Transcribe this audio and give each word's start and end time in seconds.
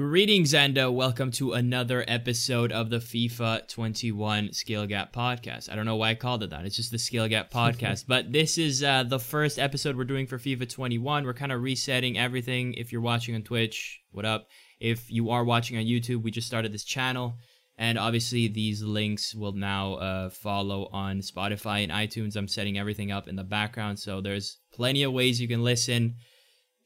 Greetings 0.00 0.54
and 0.54 0.78
uh, 0.78 0.90
welcome 0.90 1.30
to 1.32 1.52
another 1.52 2.06
episode 2.08 2.72
of 2.72 2.88
the 2.88 3.00
FIFA 3.00 3.68
21 3.68 4.54
Skill 4.54 4.86
Gap 4.86 5.12
podcast. 5.12 5.70
I 5.70 5.76
don't 5.76 5.84
know 5.84 5.96
why 5.96 6.08
I 6.08 6.14
called 6.14 6.42
it 6.42 6.48
that. 6.50 6.64
It's 6.64 6.74
just 6.74 6.90
the 6.90 6.98
Skill 6.98 7.28
Gap 7.28 7.50
podcast. 7.52 8.06
but 8.08 8.32
this 8.32 8.56
is 8.56 8.82
uh, 8.82 9.02
the 9.02 9.18
first 9.18 9.58
episode 9.58 9.96
we're 9.96 10.04
doing 10.04 10.26
for 10.26 10.38
FIFA 10.38 10.70
21. 10.70 11.24
We're 11.24 11.34
kind 11.34 11.52
of 11.52 11.60
resetting 11.62 12.16
everything. 12.16 12.72
If 12.74 12.92
you're 12.92 13.02
watching 13.02 13.34
on 13.34 13.42
Twitch, 13.42 14.00
what 14.10 14.24
up? 14.24 14.48
If 14.80 15.10
you 15.10 15.28
are 15.28 15.44
watching 15.44 15.76
on 15.76 15.84
YouTube, 15.84 16.22
we 16.22 16.30
just 16.30 16.46
started 16.46 16.72
this 16.72 16.84
channel. 16.84 17.36
And 17.76 17.98
obviously, 17.98 18.48
these 18.48 18.82
links 18.82 19.34
will 19.34 19.52
now 19.52 19.94
uh, 19.96 20.30
follow 20.30 20.88
on 20.94 21.20
Spotify 21.20 21.82
and 21.82 21.92
iTunes. 21.92 22.36
I'm 22.36 22.48
setting 22.48 22.78
everything 22.78 23.12
up 23.12 23.28
in 23.28 23.36
the 23.36 23.44
background. 23.44 23.98
So 23.98 24.22
there's 24.22 24.60
plenty 24.72 25.02
of 25.02 25.12
ways 25.12 25.42
you 25.42 25.48
can 25.48 25.62
listen 25.62 26.14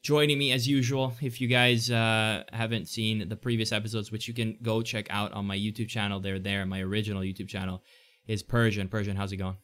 joining 0.05 0.37
me 0.37 0.51
as 0.51 0.67
usual. 0.67 1.15
If 1.19 1.41
you 1.41 1.47
guys 1.47 1.89
uh, 1.89 2.43
haven't 2.53 2.87
seen 2.87 3.27
the 3.27 3.35
previous 3.35 3.71
episodes, 3.71 4.11
which 4.11 4.27
you 4.27 4.35
can 4.35 4.55
go 4.61 4.83
check 4.83 5.07
out 5.09 5.33
on 5.33 5.47
my 5.47 5.57
YouTube 5.57 5.89
channel, 5.89 6.19
they're 6.19 6.37
there. 6.37 6.63
My 6.67 6.81
original 6.81 7.23
YouTube 7.23 7.47
channel 7.47 7.81
is 8.27 8.43
Perzian. 8.43 8.87
Perzian, 8.87 9.17
how's 9.17 9.31
it 9.31 9.37
going? 9.37 9.57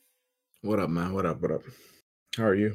What 0.64 0.80
up, 0.80 0.90
man? 0.90 1.14
What 1.14 1.27
up? 1.27 1.41
What 1.44 1.52
up? 1.52 1.62
How 2.36 2.45
are 2.45 2.55
you? 2.55 2.73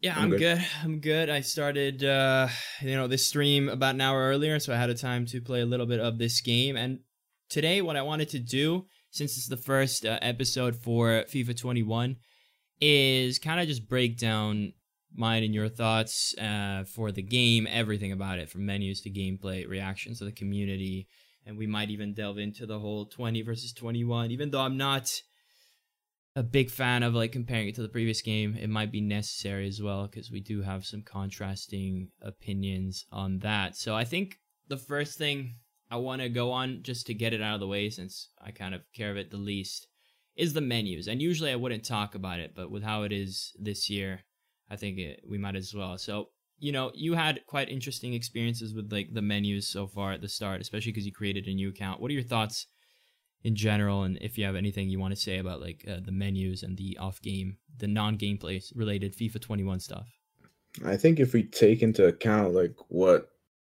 Yeah, 0.00 0.14
I'm, 0.16 0.24
I'm 0.24 0.30
good. 0.30 0.38
good. 0.38 0.66
I'm 0.84 1.00
good. 1.00 1.28
I 1.28 1.40
started, 1.40 2.04
uh, 2.04 2.46
you 2.80 2.94
know, 2.94 3.08
this 3.08 3.26
stream 3.26 3.68
about 3.68 3.96
an 3.96 4.00
hour 4.00 4.20
earlier, 4.20 4.60
so 4.60 4.72
I 4.72 4.76
had 4.76 4.90
a 4.90 4.94
time 4.94 5.26
to 5.26 5.40
play 5.40 5.60
a 5.60 5.66
little 5.66 5.86
bit 5.86 5.98
of 5.98 6.18
this 6.18 6.40
game. 6.40 6.76
And 6.76 7.00
today, 7.48 7.82
what 7.82 7.96
I 7.96 8.02
wanted 8.02 8.28
to 8.28 8.38
do, 8.38 8.86
since 9.10 9.36
it's 9.36 9.48
the 9.48 9.56
first 9.56 10.06
uh, 10.06 10.20
episode 10.22 10.76
for 10.76 11.24
FIFA 11.28 11.56
21, 11.56 12.16
is 12.80 13.40
kind 13.40 13.60
of 13.60 13.66
just 13.66 13.88
break 13.88 14.18
down 14.18 14.74
mine 15.14 15.42
and 15.42 15.54
your 15.54 15.68
thoughts 15.68 16.34
uh, 16.38 16.84
for 16.84 17.12
the 17.12 17.22
game, 17.22 17.66
everything 17.70 18.12
about 18.12 18.38
it, 18.38 18.48
from 18.48 18.66
menus 18.66 19.00
to 19.02 19.10
gameplay, 19.10 19.68
reactions 19.68 20.18
to 20.18 20.24
the 20.24 20.32
community, 20.32 21.06
and 21.46 21.58
we 21.58 21.66
might 21.66 21.90
even 21.90 22.14
delve 22.14 22.38
into 22.38 22.66
the 22.66 22.78
whole 22.78 23.06
20 23.06 23.42
versus 23.42 23.72
21. 23.72 24.30
Even 24.30 24.50
though 24.50 24.60
I'm 24.60 24.76
not 24.76 25.10
a 26.34 26.42
big 26.42 26.70
fan 26.70 27.02
of 27.02 27.14
like 27.14 27.32
comparing 27.32 27.68
it 27.68 27.74
to 27.74 27.82
the 27.82 27.88
previous 27.88 28.22
game, 28.22 28.56
it 28.58 28.70
might 28.70 28.92
be 28.92 29.00
necessary 29.00 29.66
as 29.66 29.82
well 29.82 30.06
because 30.06 30.30
we 30.30 30.40
do 30.40 30.62
have 30.62 30.86
some 30.86 31.02
contrasting 31.02 32.08
opinions 32.22 33.04
on 33.12 33.40
that. 33.40 33.76
So 33.76 33.94
I 33.94 34.04
think 34.04 34.38
the 34.68 34.76
first 34.76 35.18
thing 35.18 35.56
I 35.90 35.96
want 35.96 36.22
to 36.22 36.30
go 36.30 36.52
on 36.52 36.82
just 36.82 37.06
to 37.08 37.14
get 37.14 37.34
it 37.34 37.42
out 37.42 37.54
of 37.54 37.60
the 37.60 37.66
way, 37.66 37.90
since 37.90 38.30
I 38.40 38.50
kind 38.50 38.74
of 38.74 38.80
care 38.94 39.10
of 39.10 39.18
it 39.18 39.30
the 39.30 39.36
least, 39.36 39.88
is 40.36 40.54
the 40.54 40.62
menus. 40.62 41.06
And 41.06 41.20
usually 41.20 41.50
I 41.50 41.56
wouldn't 41.56 41.84
talk 41.84 42.14
about 42.14 42.40
it, 42.40 42.54
but 42.54 42.70
with 42.70 42.82
how 42.82 43.02
it 43.02 43.12
is 43.12 43.52
this 43.58 43.90
year, 43.90 44.20
I 44.72 44.76
think 44.76 44.98
it, 44.98 45.20
we 45.28 45.36
might 45.36 45.54
as 45.54 45.74
well. 45.74 45.98
So, 45.98 46.30
you 46.58 46.72
know, 46.72 46.90
you 46.94 47.12
had 47.12 47.44
quite 47.46 47.68
interesting 47.68 48.14
experiences 48.14 48.72
with 48.72 48.90
like 48.90 49.12
the 49.12 49.20
menus 49.20 49.68
so 49.68 49.86
far 49.86 50.12
at 50.12 50.22
the 50.22 50.28
start, 50.28 50.62
especially 50.62 50.92
because 50.92 51.04
you 51.04 51.12
created 51.12 51.46
a 51.46 51.54
new 51.54 51.68
account. 51.68 52.00
What 52.00 52.10
are 52.10 52.14
your 52.14 52.22
thoughts 52.22 52.66
in 53.44 53.54
general, 53.54 54.04
and 54.04 54.16
if 54.22 54.38
you 54.38 54.44
have 54.44 54.56
anything 54.56 54.88
you 54.88 54.98
want 54.98 55.14
to 55.14 55.20
say 55.20 55.38
about 55.38 55.60
like 55.60 55.84
uh, 55.86 55.98
the 56.02 56.12
menus 56.12 56.62
and 56.62 56.76
the 56.76 56.96
off 56.98 57.20
game, 57.20 57.58
the 57.78 57.88
non 57.88 58.16
gameplay 58.16 58.62
related 58.74 59.14
FIFA 59.14 59.40
21 59.40 59.80
stuff? 59.80 60.08
I 60.86 60.96
think 60.96 61.20
if 61.20 61.34
we 61.34 61.42
take 61.42 61.82
into 61.82 62.06
account 62.06 62.54
like 62.54 62.74
what 62.88 63.28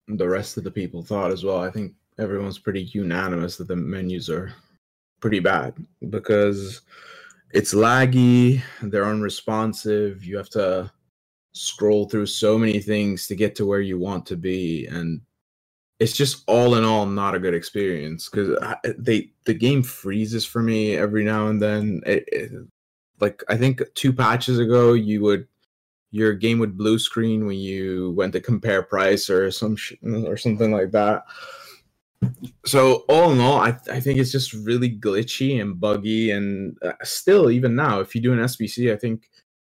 the 0.07 0.29
rest 0.29 0.59
of 0.59 0.65
the 0.65 0.71
people 0.71 1.03
thought 1.03 1.31
as 1.31 1.45
well, 1.45 1.61
I 1.61 1.71
think 1.71 1.95
everyone's 2.19 2.59
pretty 2.59 2.83
unanimous 2.93 3.57
that 3.57 3.69
the 3.69 3.77
menus 3.77 4.29
are 4.29 4.53
pretty 5.21 5.41
bad 5.41 5.75
because 6.11 6.83
it's 7.53 7.75
laggy, 7.75 8.63
they're 8.83 9.07
unresponsive, 9.07 10.25
you 10.25 10.37
have 10.37 10.51
to 10.51 10.91
scroll 11.53 12.09
through 12.09 12.27
so 12.27 12.57
many 12.57 12.81
things 12.81 13.27
to 13.27 13.35
get 13.35 13.55
to 13.57 13.67
where 13.67 13.81
you 13.81 13.99
want 13.99 14.25
to 14.25 14.37
be 14.37 14.87
and 14.87 15.21
it's 15.99 16.17
just 16.17 16.45
all 16.47 16.77
in 16.77 16.85
all 16.85 17.07
not 17.07 17.35
a 17.35 17.41
good 17.41 17.55
experience 17.55 18.29
because 18.29 18.57
they 18.99 19.31
the 19.45 19.55
game 19.55 19.83
freezes 19.83 20.47
for 20.47 20.63
me 20.63 20.97
every 20.97 21.25
now 21.25 21.49
and 21.49 21.61
then 21.61 22.01
it, 22.07 22.25
it, 22.29 22.53
like 23.21 23.43
i 23.49 23.57
think 23.57 23.83
two 23.95 24.13
patches 24.13 24.59
ago 24.59 24.93
you 24.93 25.21
would 25.21 25.47
your 26.13 26.33
game 26.33 26.59
would 26.59 26.79
blue 26.79 26.99
screen 26.99 27.47
when 27.47 27.59
you 27.59 28.13
went 28.13 28.33
to 28.33 28.41
compare 28.41 28.83
price 28.83 29.29
or 29.29 29.51
some 29.51 29.77
sh- 29.77 29.95
or 30.25 30.37
something 30.37 30.73
like 30.73 30.93
that 30.93 31.25
so 32.67 33.05
all 33.09 33.33
in 33.33 33.41
all, 33.41 33.61
I, 33.61 33.77
I 33.91 34.01
think 34.01 34.19
it's 34.19 34.33
just 34.33 34.53
really 34.53 34.91
glitchy 34.91 35.61
and 35.61 35.81
buggy. 35.81 36.31
And 36.31 36.77
uh, 36.83 36.93
still, 37.03 37.51
even 37.51 37.75
now, 37.75 38.01
if 38.01 38.15
you 38.15 38.21
do 38.21 38.33
an 38.33 38.39
SBC, 38.41 38.93
I 38.93 38.97
think 38.97 39.29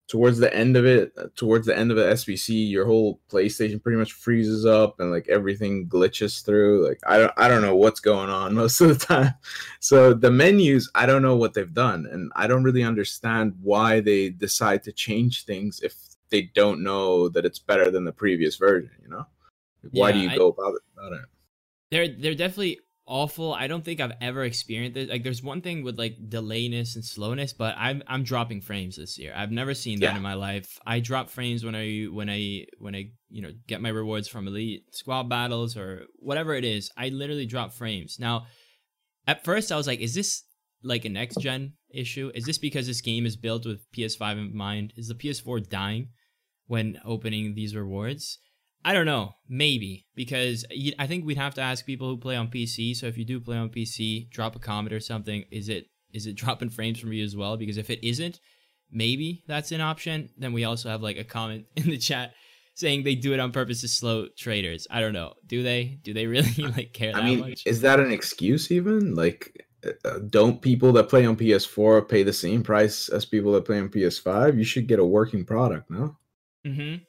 towards 0.07 0.39
the 0.39 0.53
end 0.53 0.75
of 0.75 0.85
it, 0.85 1.13
uh, 1.17 1.27
towards 1.35 1.67
the 1.67 1.77
end 1.77 1.91
of 1.91 1.97
the 1.97 2.03
SBC, 2.03 2.69
your 2.69 2.85
whole 2.85 3.21
PlayStation 3.31 3.81
pretty 3.81 3.97
much 3.97 4.13
freezes 4.13 4.65
up 4.65 4.99
and 4.99 5.11
like 5.11 5.29
everything 5.29 5.87
glitches 5.87 6.43
through. 6.43 6.85
Like 6.87 6.99
I 7.05 7.19
don't 7.19 7.33
I 7.37 7.47
don't 7.47 7.61
know 7.61 7.75
what's 7.75 7.99
going 7.99 8.29
on 8.29 8.55
most 8.55 8.81
of 8.81 8.89
the 8.89 9.05
time. 9.05 9.35
So 9.79 10.13
the 10.13 10.31
menus, 10.31 10.89
I 10.95 11.05
don't 11.05 11.21
know 11.21 11.35
what 11.35 11.53
they've 11.53 11.73
done, 11.73 12.07
and 12.11 12.31
I 12.35 12.47
don't 12.47 12.63
really 12.63 12.83
understand 12.83 13.53
why 13.61 14.01
they 14.01 14.29
decide 14.29 14.83
to 14.83 14.91
change 14.91 15.45
things 15.45 15.79
if 15.81 15.95
they 16.29 16.49
don't 16.53 16.83
know 16.83 17.29
that 17.29 17.45
it's 17.45 17.59
better 17.59 17.89
than 17.91 18.03
the 18.03 18.11
previous 18.11 18.55
version. 18.55 18.91
You 19.01 19.09
know, 19.09 19.25
why 19.91 20.09
yeah, 20.09 20.13
do 20.13 20.19
you 20.19 20.29
I... 20.31 20.35
go 20.37 20.47
about 20.47 20.73
it? 20.73 20.81
About 20.97 21.13
it? 21.13 21.25
They're 21.91 22.07
they're 22.07 22.35
definitely 22.35 22.79
awful. 23.09 23.53
I 23.53 23.67
don't 23.67 23.83
think 23.83 23.99
I've 23.99 24.13
ever 24.21 24.43
experienced 24.43 24.95
it. 24.95 25.09
Like 25.09 25.23
there's 25.23 25.41
one 25.41 25.61
thing 25.61 25.83
with 25.83 25.97
like 25.97 26.29
delayness 26.29 26.95
and 26.95 27.03
slowness, 27.03 27.51
but 27.51 27.75
I'm 27.77 28.03
I'm 28.07 28.23
dropping 28.23 28.61
frames 28.61 28.95
this 28.95 29.17
year. 29.17 29.33
I've 29.35 29.51
never 29.51 29.73
seen 29.73 29.99
that 29.99 30.11
yeah. 30.11 30.15
in 30.15 30.21
my 30.21 30.35
life. 30.35 30.79
I 30.85 30.99
drop 30.99 31.29
frames 31.29 31.65
when 31.65 31.75
I 31.75 32.03
when 32.03 32.29
I 32.29 32.65
when 32.77 32.95
I 32.95 33.11
you 33.29 33.41
know 33.41 33.51
get 33.67 33.81
my 33.81 33.89
rewards 33.89 34.27
from 34.27 34.47
elite 34.47 34.83
squad 34.93 35.27
battles 35.27 35.75
or 35.75 36.05
whatever 36.17 36.53
it 36.53 36.63
is. 36.63 36.91
I 36.95 37.09
literally 37.09 37.47
drop 37.47 37.73
frames. 37.73 38.17
Now, 38.19 38.45
at 39.27 39.43
first 39.43 39.71
I 39.71 39.75
was 39.75 39.87
like, 39.87 39.99
is 39.99 40.13
this 40.13 40.43
like 40.83 41.05
a 41.05 41.09
next 41.09 41.39
gen 41.41 41.73
issue? 41.89 42.31
Is 42.35 42.45
this 42.45 42.57
because 42.57 42.87
this 42.87 43.01
game 43.01 43.25
is 43.25 43.35
built 43.35 43.65
with 43.65 43.91
PS5 43.91 44.33
in 44.33 44.55
mind? 44.55 44.93
Is 44.95 45.07
the 45.07 45.15
PS4 45.15 45.67
dying 45.67 46.09
when 46.67 46.99
opening 47.03 47.55
these 47.55 47.75
rewards? 47.75 48.39
I 48.83 48.93
don't 48.93 49.05
know, 49.05 49.35
maybe 49.47 50.05
because 50.15 50.65
I 50.97 51.05
think 51.07 51.25
we'd 51.25 51.37
have 51.37 51.55
to 51.55 51.61
ask 51.61 51.85
people 51.85 52.07
who 52.07 52.17
play 52.17 52.35
on 52.35 52.47
PC. 52.47 52.95
So 52.95 53.07
if 53.07 53.17
you 53.17 53.25
do 53.25 53.39
play 53.39 53.57
on 53.57 53.69
PC, 53.69 54.29
drop 54.29 54.55
a 54.55 54.59
comment 54.59 54.93
or 54.93 54.99
something. 54.99 55.43
Is 55.51 55.69
it 55.69 55.87
is 56.13 56.27
it 56.27 56.35
dropping 56.35 56.69
frames 56.69 56.99
from 56.99 57.13
you 57.13 57.23
as 57.23 57.35
well? 57.35 57.57
Because 57.57 57.77
if 57.77 57.89
it 57.89 58.05
isn't, 58.07 58.39
maybe 58.91 59.43
that's 59.47 59.71
an 59.71 59.81
option. 59.81 60.29
Then 60.37 60.53
we 60.53 60.63
also 60.63 60.89
have 60.89 61.01
like 61.01 61.17
a 61.17 61.23
comment 61.23 61.65
in 61.75 61.89
the 61.89 61.97
chat 61.97 62.33
saying 62.73 63.03
they 63.03 63.15
do 63.15 63.33
it 63.33 63.39
on 63.41 63.51
purpose 63.51 63.81
to 63.81 63.89
slow 63.89 64.27
traders. 64.37 64.87
I 64.89 65.01
don't 65.01 65.13
know. 65.13 65.33
Do 65.45 65.61
they? 65.61 65.99
Do 66.03 66.13
they 66.13 66.27
really 66.27 66.53
like 66.57 66.93
care 66.93 67.13
I 67.13 67.23
mean, 67.23 67.39
much? 67.41 67.63
Is 67.65 67.81
that 67.81 67.99
an 67.99 68.11
excuse 68.11 68.71
even? 68.71 69.13
Like 69.13 69.67
uh, 70.05 70.19
don't 70.29 70.61
people 70.61 70.93
that 70.93 71.09
play 71.09 71.25
on 71.25 71.35
PS4 71.35 72.07
pay 72.07 72.23
the 72.23 72.33
same 72.33 72.63
price 72.63 73.09
as 73.09 73.25
people 73.25 73.51
that 73.53 73.65
play 73.65 73.79
on 73.79 73.89
PS5? 73.89 74.57
You 74.57 74.63
should 74.63 74.87
get 74.87 74.99
a 74.99 75.05
working 75.05 75.43
product, 75.43 75.89
no? 75.89 76.15
Mhm. 76.65 77.01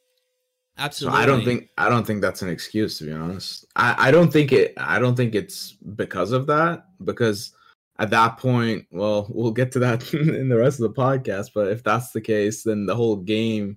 Absolutely. 0.79 1.19
So 1.19 1.23
I 1.23 1.27
don't 1.27 1.45
think 1.45 1.69
I 1.77 1.89
don't 1.89 2.07
think 2.07 2.23
that's 2.23 2.43
an 2.43 2.49
excuse 2.49 2.99
to 2.99 3.05
be 3.05 3.13
honest. 3.13 3.67
I, 3.77 4.09
I 4.09 4.11
don't 4.11 4.33
think 4.33 4.53
it 4.53 4.73
I 4.77 4.99
don't 4.99 5.17
think 5.17 5.35
it's 5.35 5.73
because 5.95 6.33
of 6.33 6.47
that 6.47 6.87
because 7.05 7.53
at 7.99 8.11
that 8.11 8.39
point, 8.39 8.87
well, 8.91 9.27
we'll 9.29 9.53
get 9.53 9.71
to 9.73 9.79
that 9.81 10.13
in 10.15 10.49
the 10.49 10.57
rest 10.57 10.81
of 10.81 10.93
the 10.93 11.01
podcast, 11.01 11.51
but 11.55 11.69
if 11.69 11.85
that's 11.85 12.13
the 12.13 12.21
case, 12.21 12.63
then 12.63 12.87
the 12.87 12.97
whole 12.97 13.17
game 13.17 13.77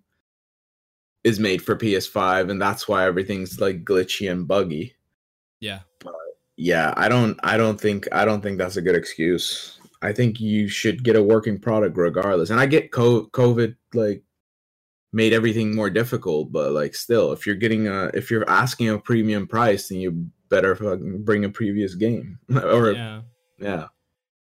is 1.26 1.40
made 1.40 1.62
for 1.62 1.76
PS5 1.76 2.50
and 2.50 2.62
that's 2.62 2.88
why 2.88 3.06
everything's 3.06 3.60
like 3.60 3.84
glitchy 3.84 4.32
and 4.32 4.48
buggy. 4.48 4.96
Yeah. 5.60 5.80
But 6.00 6.14
yeah, 6.56 6.94
I 6.96 7.10
don't 7.10 7.38
I 7.44 7.58
don't 7.58 7.80
think 7.80 8.08
I 8.12 8.26
don't 8.26 8.42
think 8.42 8.58
that's 8.58 8.78
a 8.78 8.82
good 8.82 8.96
excuse. 8.96 9.80
I 10.02 10.12
think 10.12 10.40
you 10.40 10.68
should 10.68 11.04
get 11.04 11.16
a 11.16 11.24
working 11.24 11.60
product 11.60 11.98
regardless. 11.98 12.50
And 12.50 12.60
I 12.60 12.66
get 12.66 12.92
COVID 12.92 13.76
like 13.94 14.22
made 15.14 15.32
everything 15.32 15.76
more 15.76 15.90
difficult 15.90 16.52
but 16.52 16.72
like 16.72 16.96
still 16.96 17.32
if 17.32 17.46
you're 17.46 17.56
getting 17.56 17.88
a 17.88 18.06
if 18.14 18.32
you're 18.32 18.50
asking 18.50 18.90
a 18.90 18.98
premium 18.98 19.48
price 19.48 19.88
then 19.88 20.00
you 20.00 20.28
better 20.50 20.76
fucking 20.76 21.24
bring 21.24 21.46
a 21.46 21.50
previous 21.50 21.96
game 21.96 22.40
or 22.56 22.92
yeah. 22.92 23.22
yeah. 23.60 23.88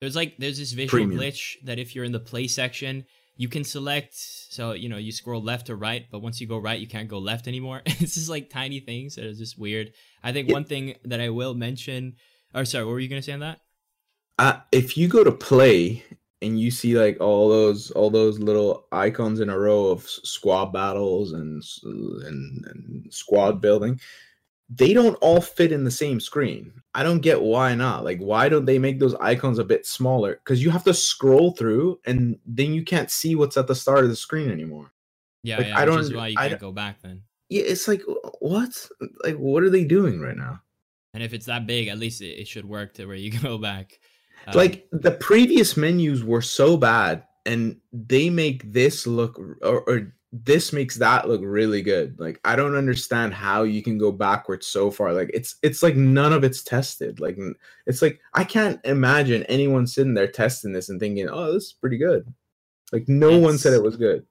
There's 0.00 0.17
like 0.17 0.37
there's 0.39 0.59
this 0.59 0.73
visual 0.73 1.05
premium. 1.05 1.21
glitch 1.21 1.56
that 1.65 1.79
if 1.79 1.94
you're 1.94 2.05
in 2.05 2.12
the 2.12 2.21
play 2.21 2.47
section 2.47 3.05
you 3.37 3.49
can 3.49 3.65
select 3.65 4.15
so 4.15 4.73
you 4.73 4.89
know 4.89 4.97
you 4.97 5.12
scroll 5.12 5.43
left 5.43 5.67
to 5.67 5.77
right 5.77 6.06
but 6.11 6.21
once 6.21 6.41
you 6.41 6.47
go 6.47 6.59
right 6.59 6.81
you 6.81 6.87
can't 6.87 7.09
go 7.09 7.19
left 7.19 7.49
anymore. 7.49 7.83
It's 7.87 8.15
just 8.15 8.31
like 8.31 8.49
tiny 8.49 8.81
things 8.81 9.17
that 9.17 9.25
are 9.25 9.35
just 9.35 9.59
weird. 9.59 9.93
I 10.23 10.33
think 10.33 10.49
yeah. 10.49 10.55
one 10.55 10.65
thing 10.65 10.94
that 11.05 11.21
i 11.21 11.29
will 11.29 11.55
mention 11.55 12.17
or 12.55 12.65
sorry 12.65 12.85
what 12.85 12.93
were 12.93 13.00
you 13.00 13.09
gonna 13.09 13.23
say 13.23 13.33
on 13.33 13.41
that? 13.41 13.61
Uh, 14.39 14.61
if 14.73 14.97
you 14.97 15.06
go 15.06 15.23
to 15.23 15.33
play 15.33 16.03
and 16.43 16.59
you 16.59 16.71
see 16.71 16.99
like 16.99 17.21
all 17.21 17.49
those 17.49 17.91
all 17.93 18.11
those 18.11 18.39
little 18.39 18.87
icons 18.93 19.41
in 19.41 19.51
a 19.51 19.59
row 19.59 19.87
of 19.87 20.09
squad 20.09 20.67
battles 20.67 21.33
and 21.33 21.63
and, 21.83 22.65
and 22.67 23.07
squad 23.13 23.61
building 23.61 24.01
they 24.73 24.93
don't 24.93 25.17
all 25.17 25.41
fit 25.41 25.73
in 25.73 25.83
the 25.83 25.91
same 25.91 26.21
screen. 26.21 26.73
I 26.95 27.03
don't 27.03 27.21
get 27.21 27.43
why 27.43 27.75
not. 27.75 28.05
Like 28.05 28.21
why 28.21 28.49
don't 28.49 28.67
they 28.67 28.79
make 28.79 29.01
those 29.01 29.17
icons 29.17 29.59
a 29.59 29.65
bit 29.65 29.85
smaller? 29.85 30.35
Because 30.37 30.63
you 30.63 30.71
have 30.71 30.85
to 30.85 30.95
scroll 30.95 31.53
through 31.53 31.99
and 32.07 32.39
then 32.47 32.73
you 32.73 32.85
can't 32.85 33.11
see 33.11 33.35
what's 33.35 33.57
at 33.57 33.67
the 33.67 33.75
start 33.75 34.05
of 34.05 34.11
the 34.11 34.17
screen 34.17 34.51
anymore. 34.51 34.93
Yeah, 35.43 35.57
like, 35.57 35.67
yeah 35.69 35.79
i 35.79 35.85
don't 35.85 36.15
why 36.15 36.29
you 36.29 36.37
can't 36.37 36.61
go 36.61 36.71
back 36.71 37.01
then. 37.03 37.23
Yeah 37.49 37.63
it's 37.67 37.89
like 37.89 38.03
what? 38.39 38.89
Like 39.25 39.37
what 39.37 39.65
are 39.65 39.71
they 39.71 39.85
doing 39.85 40.21
right 40.21 40.37
now? 40.37 40.63
And 41.13 41.23
if 41.25 41.35
it's 41.35 41.47
that 41.47 41.67
big, 41.67 41.89
at 41.89 41.99
least 41.99 42.23
it, 42.23 42.39
it 42.41 42.47
should 42.47 42.65
work 42.65 42.95
to 42.95 43.07
where 43.07 43.17
you 43.17 43.33
go 43.41 43.59
back. 43.59 43.99
Um, 44.47 44.55
like 44.57 44.87
the 44.93 45.13
previous 45.13 45.77
menus 45.77 46.25
were 46.25 46.43
so 46.43 46.77
bad, 46.77 47.25
and 47.47 47.77
they 47.93 48.31
make 48.31 48.73
this 48.73 49.07
look 49.07 49.39
or, 49.63 49.81
or 49.81 50.13
this 50.33 50.73
makes 50.73 50.97
that 50.97 51.29
look 51.29 51.41
really 51.43 51.83
good. 51.83 52.19
Like 52.19 52.41
I 52.45 52.55
don't 52.55 52.77
understand 52.77 53.35
how 53.35 53.65
you 53.65 53.83
can 53.83 53.99
go 53.99 54.13
backwards 54.13 54.67
so 54.67 54.91
far. 54.91 55.13
Like 55.13 55.31
it's 55.35 55.57
it's 55.63 55.83
like 55.83 55.97
none 55.97 56.33
of 56.33 56.45
it's 56.45 56.63
tested. 56.63 57.21
Like 57.21 57.39
it's 57.87 58.03
like 58.03 58.21
I 58.35 58.45
can't 58.45 58.81
imagine 58.85 59.43
anyone 59.45 59.87
sitting 59.87 60.15
there 60.15 60.29
testing 60.29 60.73
this 60.73 60.89
and 60.89 61.01
thinking, 61.01 61.29
"Oh, 61.29 61.53
this 61.53 61.65
is 61.65 61.73
pretty 61.73 61.99
good." 61.99 62.33
Like 62.93 63.09
no 63.09 63.39
one 63.39 63.59
said 63.59 63.73
it 63.73 63.83
was 63.83 63.97
good. 63.97 64.25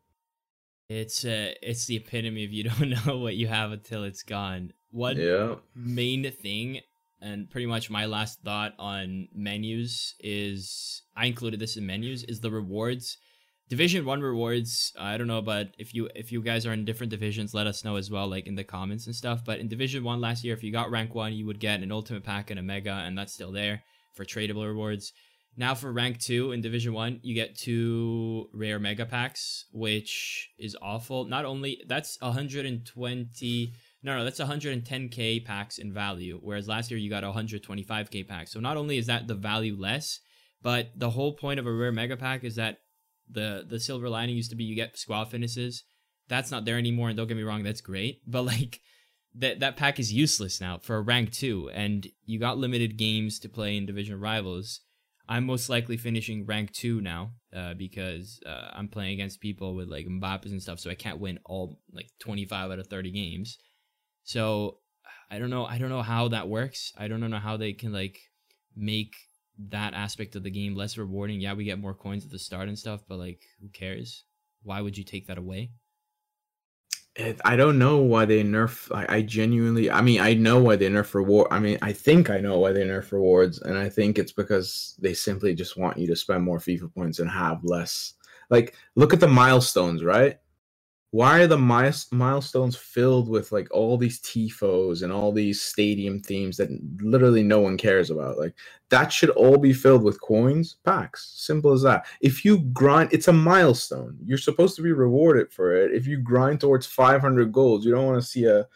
It's 0.90 1.26
uh 1.26 1.54
it's 1.62 1.86
the 1.86 1.98
epitome 1.98 2.46
of 2.46 2.54
you 2.54 2.64
don't 2.70 3.06
know 3.06 3.18
what 3.18 3.36
you 3.36 3.48
have 3.48 3.72
until 3.72 4.04
it's 4.04 4.24
gone. 4.24 4.74
One 4.92 5.18
yeah. 5.18 5.56
main 5.76 6.32
thing 6.32 6.82
and 7.22 7.50
pretty 7.50 7.66
much 7.66 7.90
my 7.90 8.06
last 8.06 8.42
thought 8.44 8.74
on 8.80 9.28
menus 9.34 10.16
is 10.20 11.04
I 11.16 11.26
included 11.26 11.60
this 11.60 11.78
in 11.78 11.86
menus 11.86 12.24
is 12.24 12.40
the 12.40 12.52
rewards. 12.52 13.18
Division 13.70 14.04
1 14.04 14.22
rewards, 14.22 14.94
I 14.98 15.18
don't 15.18 15.28
know 15.28 15.42
but 15.42 15.76
if 15.78 15.94
you 15.94 16.10
if 16.16 16.32
you 16.32 16.42
guys 16.42 16.66
are 16.66 16.74
in 16.74 16.86
different 16.86 17.12
divisions, 17.12 17.54
let 17.54 17.68
us 17.68 17.84
know 17.84 17.98
as 17.98 18.10
well 18.10 18.28
like 18.28 18.48
in 18.48 18.56
the 18.56 18.64
comments 18.64 19.06
and 19.06 19.16
stuff, 19.16 19.44
but 19.46 19.60
in 19.60 19.68
Division 19.68 20.04
1 20.04 20.20
last 20.22 20.44
year 20.44 20.54
if 20.54 20.64
you 20.64 20.72
got 20.72 20.92
rank 20.92 21.14
1, 21.14 21.34
you 21.34 21.46
would 21.46 21.60
get 21.60 21.82
an 21.82 21.92
ultimate 21.92 22.24
pack 22.24 22.50
and 22.50 22.60
a 22.60 22.64
mega 22.64 23.04
and 23.06 23.18
that's 23.18 23.34
still 23.34 23.52
there 23.52 23.84
for 24.16 24.26
tradable 24.26 24.66
rewards. 24.66 25.14
Now 25.58 25.76
for 25.76 25.92
rank 25.92 26.20
2 26.20 26.54
in 26.54 26.62
Division 26.62 26.94
1, 26.94 27.20
you 27.22 27.36
get 27.36 27.58
two 27.58 28.50
rare 28.54 28.80
mega 28.80 29.06
packs, 29.06 29.66
which 29.74 30.52
is 30.58 30.78
awful. 30.82 31.26
Not 31.26 31.44
only 31.44 31.84
that's 31.86 32.18
120 32.22 33.74
no, 34.02 34.18
no, 34.18 34.24
that's 34.24 34.40
110k 34.40 35.44
packs 35.46 35.78
in 35.78 35.94
value, 35.94 36.40
whereas 36.42 36.68
last 36.68 36.90
year 36.90 37.00
you 37.00 37.10
got 37.10 37.24
125k 37.24 38.28
packs. 38.28 38.52
So 38.52 38.60
not 38.60 38.78
only 38.78 38.98
is 38.98 39.08
that 39.08 39.28
the 39.28 39.36
value 39.36 39.76
less, 39.78 40.20
but 40.62 40.92
the 40.96 41.10
whole 41.10 41.34
point 41.34 41.60
of 41.60 41.68
a 41.68 41.74
rare 41.74 41.92
mega 41.92 42.18
pack 42.18 42.44
is 42.44 42.56
that 42.56 42.80
the 43.30 43.66
the 43.68 43.80
silver 43.80 44.10
lining 44.10 44.36
used 44.36 44.50
to 44.50 44.56
be 44.56 44.64
you 44.64 44.76
get 44.76 44.98
squad 44.98 45.26
finishes. 45.26 45.84
That's 46.28 46.52
not 46.52 46.66
there 46.66 46.78
anymore, 46.78 47.10
and 47.10 47.18
don't 47.18 47.28
get 47.28 47.38
me 47.38 47.44
wrong, 47.44 47.64
that's 47.64 47.82
great. 47.82 48.22
But 48.28 48.44
like 48.44 48.80
that 49.36 49.60
that 49.60 49.78
pack 49.78 50.00
is 50.00 50.14
useless 50.14 50.62
now 50.62 50.80
for 50.80 50.96
a 50.96 51.02
rank 51.02 51.32
two, 51.32 51.70
and 51.74 52.08
you 52.26 52.40
got 52.40 52.58
limited 52.58 52.98
games 52.98 53.40
to 53.40 53.50
play 53.50 53.78
in 53.78 53.86
division 53.86 54.20
rivals. 54.20 54.82
I'm 55.28 55.46
most 55.46 55.70
likely 55.70 55.96
finishing 55.98 56.48
rank 56.48 56.72
two 56.72 57.02
now 57.02 57.34
uh, 57.56 57.76
because 57.76 58.40
uh, 58.48 58.70
I'm 58.74 58.88
playing 58.88 59.14
against 59.14 59.42
people 59.42 59.76
with 59.76 59.88
like 59.88 60.08
Mbappes 60.08 60.48
and 60.48 60.62
stuff, 60.62 60.80
so 60.80 60.90
I 60.90 60.96
can't 60.96 61.20
win 61.20 61.38
all 61.46 61.80
like 61.94 62.08
25 62.20 62.72
out 62.72 62.80
of 62.80 62.88
30 62.88 63.12
games. 63.12 63.60
So 64.30 64.78
I 65.32 65.40
don't 65.40 65.50
know. 65.50 65.66
I 65.66 65.80
don't 65.80 65.90
know 65.90 66.04
how 66.04 66.28
that 66.28 66.48
works. 66.48 66.94
I 66.96 67.08
don't 67.08 67.20
know 67.20 67.40
how 67.40 67.58
they 67.58 67.74
can 67.74 67.92
like 67.92 68.20
make 68.76 69.16
that 69.70 69.96
aspect 69.96 70.36
of 70.36 70.44
the 70.44 70.52
game 70.52 70.76
less 70.76 71.00
rewarding. 71.00 71.42
Yeah, 71.42 71.56
we 71.56 71.64
get 71.64 71.80
more 71.80 71.96
coins 71.96 72.26
at 72.26 72.30
the 72.30 72.38
start 72.38 72.68
and 72.68 72.78
stuff, 72.78 73.02
but 73.08 73.18
like, 73.18 73.42
who 73.60 73.70
cares? 73.70 74.26
Why 74.62 74.82
would 74.82 74.96
you 74.96 75.04
take 75.04 75.26
that 75.28 75.40
away? 75.40 75.72
I 77.44 77.56
don't 77.56 77.80
know 77.80 77.98
why 77.98 78.26
they 78.26 78.44
nerf. 78.44 78.96
I, 78.96 79.16
I, 79.16 79.22
genuinely, 79.24 79.90
I 79.90 80.02
mean, 80.02 80.22
I 80.22 80.36
know 80.36 80.60
why 80.60 80.76
they 80.76 80.90
nerf 80.90 81.16
reward. 81.16 81.48
I 81.50 81.58
mean, 81.58 81.80
I 81.82 81.92
think 81.92 82.30
I 82.30 82.38
know 82.38 82.60
why 82.60 82.72
they 82.72 82.84
nerf 82.84 83.12
rewards, 83.12 83.60
and 83.64 83.80
I 83.80 83.90
think 83.90 84.20
it's 84.20 84.32
because 84.32 84.94
they 85.02 85.16
simply 85.16 85.56
just 85.56 85.76
want 85.76 85.98
you 85.98 86.06
to 86.06 86.16
spend 86.16 86.44
more 86.44 86.60
FIFA 86.60 86.94
points 86.94 87.18
and 87.18 87.30
have 87.32 87.64
less. 87.64 88.14
Like, 88.52 88.76
look 88.94 89.12
at 89.12 89.20
the 89.22 89.28
milestones, 89.28 90.04
right? 90.04 90.38
Why 91.12 91.40
are 91.40 91.48
the 91.48 91.58
milestones 91.58 92.76
filled 92.76 93.30
with 93.30 93.52
like 93.52 93.68
all 93.72 93.98
these 93.98 94.22
tifos 94.22 95.02
and 95.02 95.12
all 95.12 95.32
these 95.32 95.60
stadium 95.60 96.20
themes 96.20 96.58
that 96.58 96.70
literally 97.02 97.42
no 97.42 97.60
one 97.60 97.78
cares 97.78 98.12
about? 98.12 98.38
Like 98.38 98.54
that 98.90 99.12
should 99.12 99.32
all 99.32 99.58
be 99.58 99.74
filled 99.74 100.04
with 100.04 100.22
coins? 100.22 100.78
Packs 100.86 101.34
simple 101.36 101.72
as 101.72 101.82
that. 101.82 102.06
If 102.22 102.46
you 102.46 102.60
grind 102.60 103.10
it's 103.12 103.28
a 103.28 103.34
milestone. 103.34 104.18
You're 104.24 104.38
supposed 104.38 104.76
to 104.76 104.84
be 104.84 104.92
rewarded 104.92 105.52
for 105.52 105.76
it. 105.76 105.92
If 105.94 106.06
you 106.06 106.18
grind 106.18 106.62
towards 106.62 106.86
500 106.86 107.52
goals 107.52 107.86
you 107.86 107.92
don't 107.92 108.06
want 108.06 108.22
to 108.22 108.28
see 108.28 108.46
a 108.46 108.68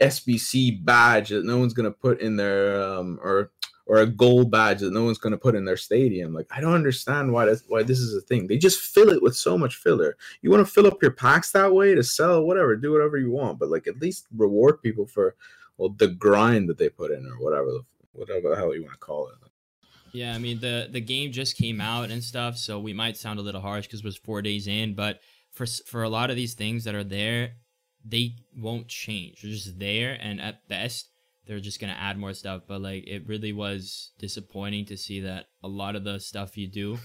sbc 0.00 0.84
badge 0.84 1.30
that 1.30 1.44
no 1.44 1.58
one's 1.58 1.74
going 1.74 1.82
to 1.82 1.90
put 1.90 2.20
in 2.20 2.36
their 2.36 2.80
um 2.80 3.18
or 3.20 3.50
or 3.88 3.96
a 3.96 4.06
gold 4.06 4.50
badge 4.50 4.80
that 4.80 4.92
no 4.92 5.04
one's 5.04 5.18
going 5.18 5.32
to 5.32 5.38
put 5.38 5.54
in 5.54 5.64
their 5.64 5.76
stadium. 5.76 6.34
Like 6.34 6.46
I 6.50 6.60
don't 6.60 6.74
understand 6.74 7.32
why 7.32 7.52
why 7.66 7.82
this 7.82 7.98
is 7.98 8.14
a 8.14 8.20
thing. 8.20 8.46
They 8.46 8.58
just 8.58 8.80
fill 8.80 9.08
it 9.08 9.22
with 9.22 9.34
so 9.34 9.58
much 9.58 9.76
filler. 9.76 10.16
You 10.42 10.50
want 10.50 10.64
to 10.64 10.72
fill 10.72 10.86
up 10.86 11.02
your 11.02 11.10
packs 11.10 11.50
that 11.52 11.72
way 11.72 11.94
to 11.94 12.04
sell 12.04 12.44
whatever, 12.44 12.76
do 12.76 12.92
whatever 12.92 13.16
you 13.16 13.30
want, 13.30 13.58
but 13.58 13.70
like 13.70 13.86
at 13.88 14.00
least 14.00 14.26
reward 14.36 14.82
people 14.82 15.06
for 15.06 15.34
well 15.78 15.88
the 15.88 16.08
grind 16.08 16.68
that 16.68 16.78
they 16.78 16.90
put 16.90 17.10
in 17.10 17.26
or 17.26 17.42
whatever 17.42 17.70
whatever 18.12 18.50
the 18.50 18.56
hell 18.56 18.74
you 18.74 18.82
want 18.82 18.92
to 18.92 18.98
call 18.98 19.28
it. 19.28 19.34
Yeah, 20.12 20.34
I 20.34 20.38
mean 20.38 20.60
the 20.60 20.88
the 20.90 21.00
game 21.00 21.32
just 21.32 21.56
came 21.56 21.80
out 21.80 22.10
and 22.10 22.22
stuff, 22.22 22.56
so 22.58 22.78
we 22.78 22.92
might 22.92 23.16
sound 23.16 23.38
a 23.38 23.42
little 23.42 23.60
harsh 23.60 23.86
because 23.86 24.00
it 24.00 24.04
was 24.04 24.16
four 24.16 24.42
days 24.42 24.66
in, 24.66 24.94
but 24.94 25.20
for 25.50 25.66
for 25.66 26.02
a 26.02 26.08
lot 26.08 26.30
of 26.30 26.36
these 26.36 26.54
things 26.54 26.84
that 26.84 26.94
are 26.94 27.04
there, 27.04 27.52
they 28.04 28.36
won't 28.56 28.88
change. 28.88 29.42
They're 29.42 29.50
just 29.50 29.78
there, 29.78 30.18
and 30.20 30.40
at 30.40 30.68
best, 30.68 31.08
they're 31.48 31.58
just 31.58 31.80
gonna 31.80 31.96
add 31.98 32.18
more 32.18 32.34
stuff. 32.34 32.62
But 32.68 32.82
like 32.82 33.08
it 33.08 33.26
really 33.26 33.52
was 33.52 34.12
disappointing 34.18 34.84
to 34.86 34.96
see 34.96 35.20
that 35.22 35.46
a 35.64 35.68
lot 35.68 35.96
of 35.96 36.04
the 36.04 36.20
stuff 36.20 36.56
you 36.56 36.68
do 36.68 36.98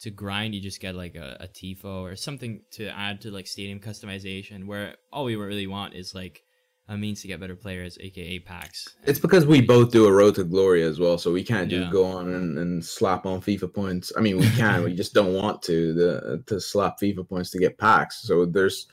to 0.00 0.10
grind, 0.10 0.54
you 0.54 0.62
just 0.62 0.80
get 0.80 0.94
like 0.94 1.16
a, 1.16 1.36
a 1.40 1.48
tifo 1.48 2.02
or 2.02 2.16
something 2.16 2.62
to 2.70 2.88
add 2.88 3.20
to 3.20 3.30
like 3.30 3.46
stadium 3.46 3.80
customization. 3.80 4.66
Where 4.66 4.94
all 5.12 5.24
we 5.24 5.36
really 5.36 5.66
want 5.66 5.94
is 5.94 6.14
like 6.14 6.42
a 6.88 6.96
means 6.96 7.22
to 7.22 7.28
get 7.28 7.38
better 7.38 7.54
players, 7.54 7.98
aka 8.00 8.38
packs. 8.40 8.96
It's 9.04 9.18
because 9.18 9.46
we 9.46 9.60
both 9.60 9.92
do 9.92 10.06
a 10.06 10.12
road 10.12 10.34
to 10.36 10.44
glory 10.44 10.82
as 10.82 10.98
well, 10.98 11.18
so 11.18 11.32
we 11.32 11.44
can't 11.44 11.70
just 11.70 11.86
yeah. 11.86 11.92
go 11.92 12.04
on 12.04 12.32
and, 12.32 12.58
and 12.58 12.84
slap 12.84 13.26
on 13.26 13.40
FIFA 13.40 13.72
points. 13.72 14.12
I 14.16 14.20
mean, 14.20 14.38
we 14.38 14.48
can, 14.56 14.84
we 14.84 14.94
just 14.94 15.14
don't 15.14 15.34
want 15.34 15.62
to 15.62 15.94
the, 15.94 16.42
to 16.46 16.60
slap 16.60 16.98
FIFA 16.98 17.28
points 17.28 17.50
to 17.50 17.58
get 17.58 17.78
packs. 17.78 18.22
So 18.22 18.44
there's 18.46 18.88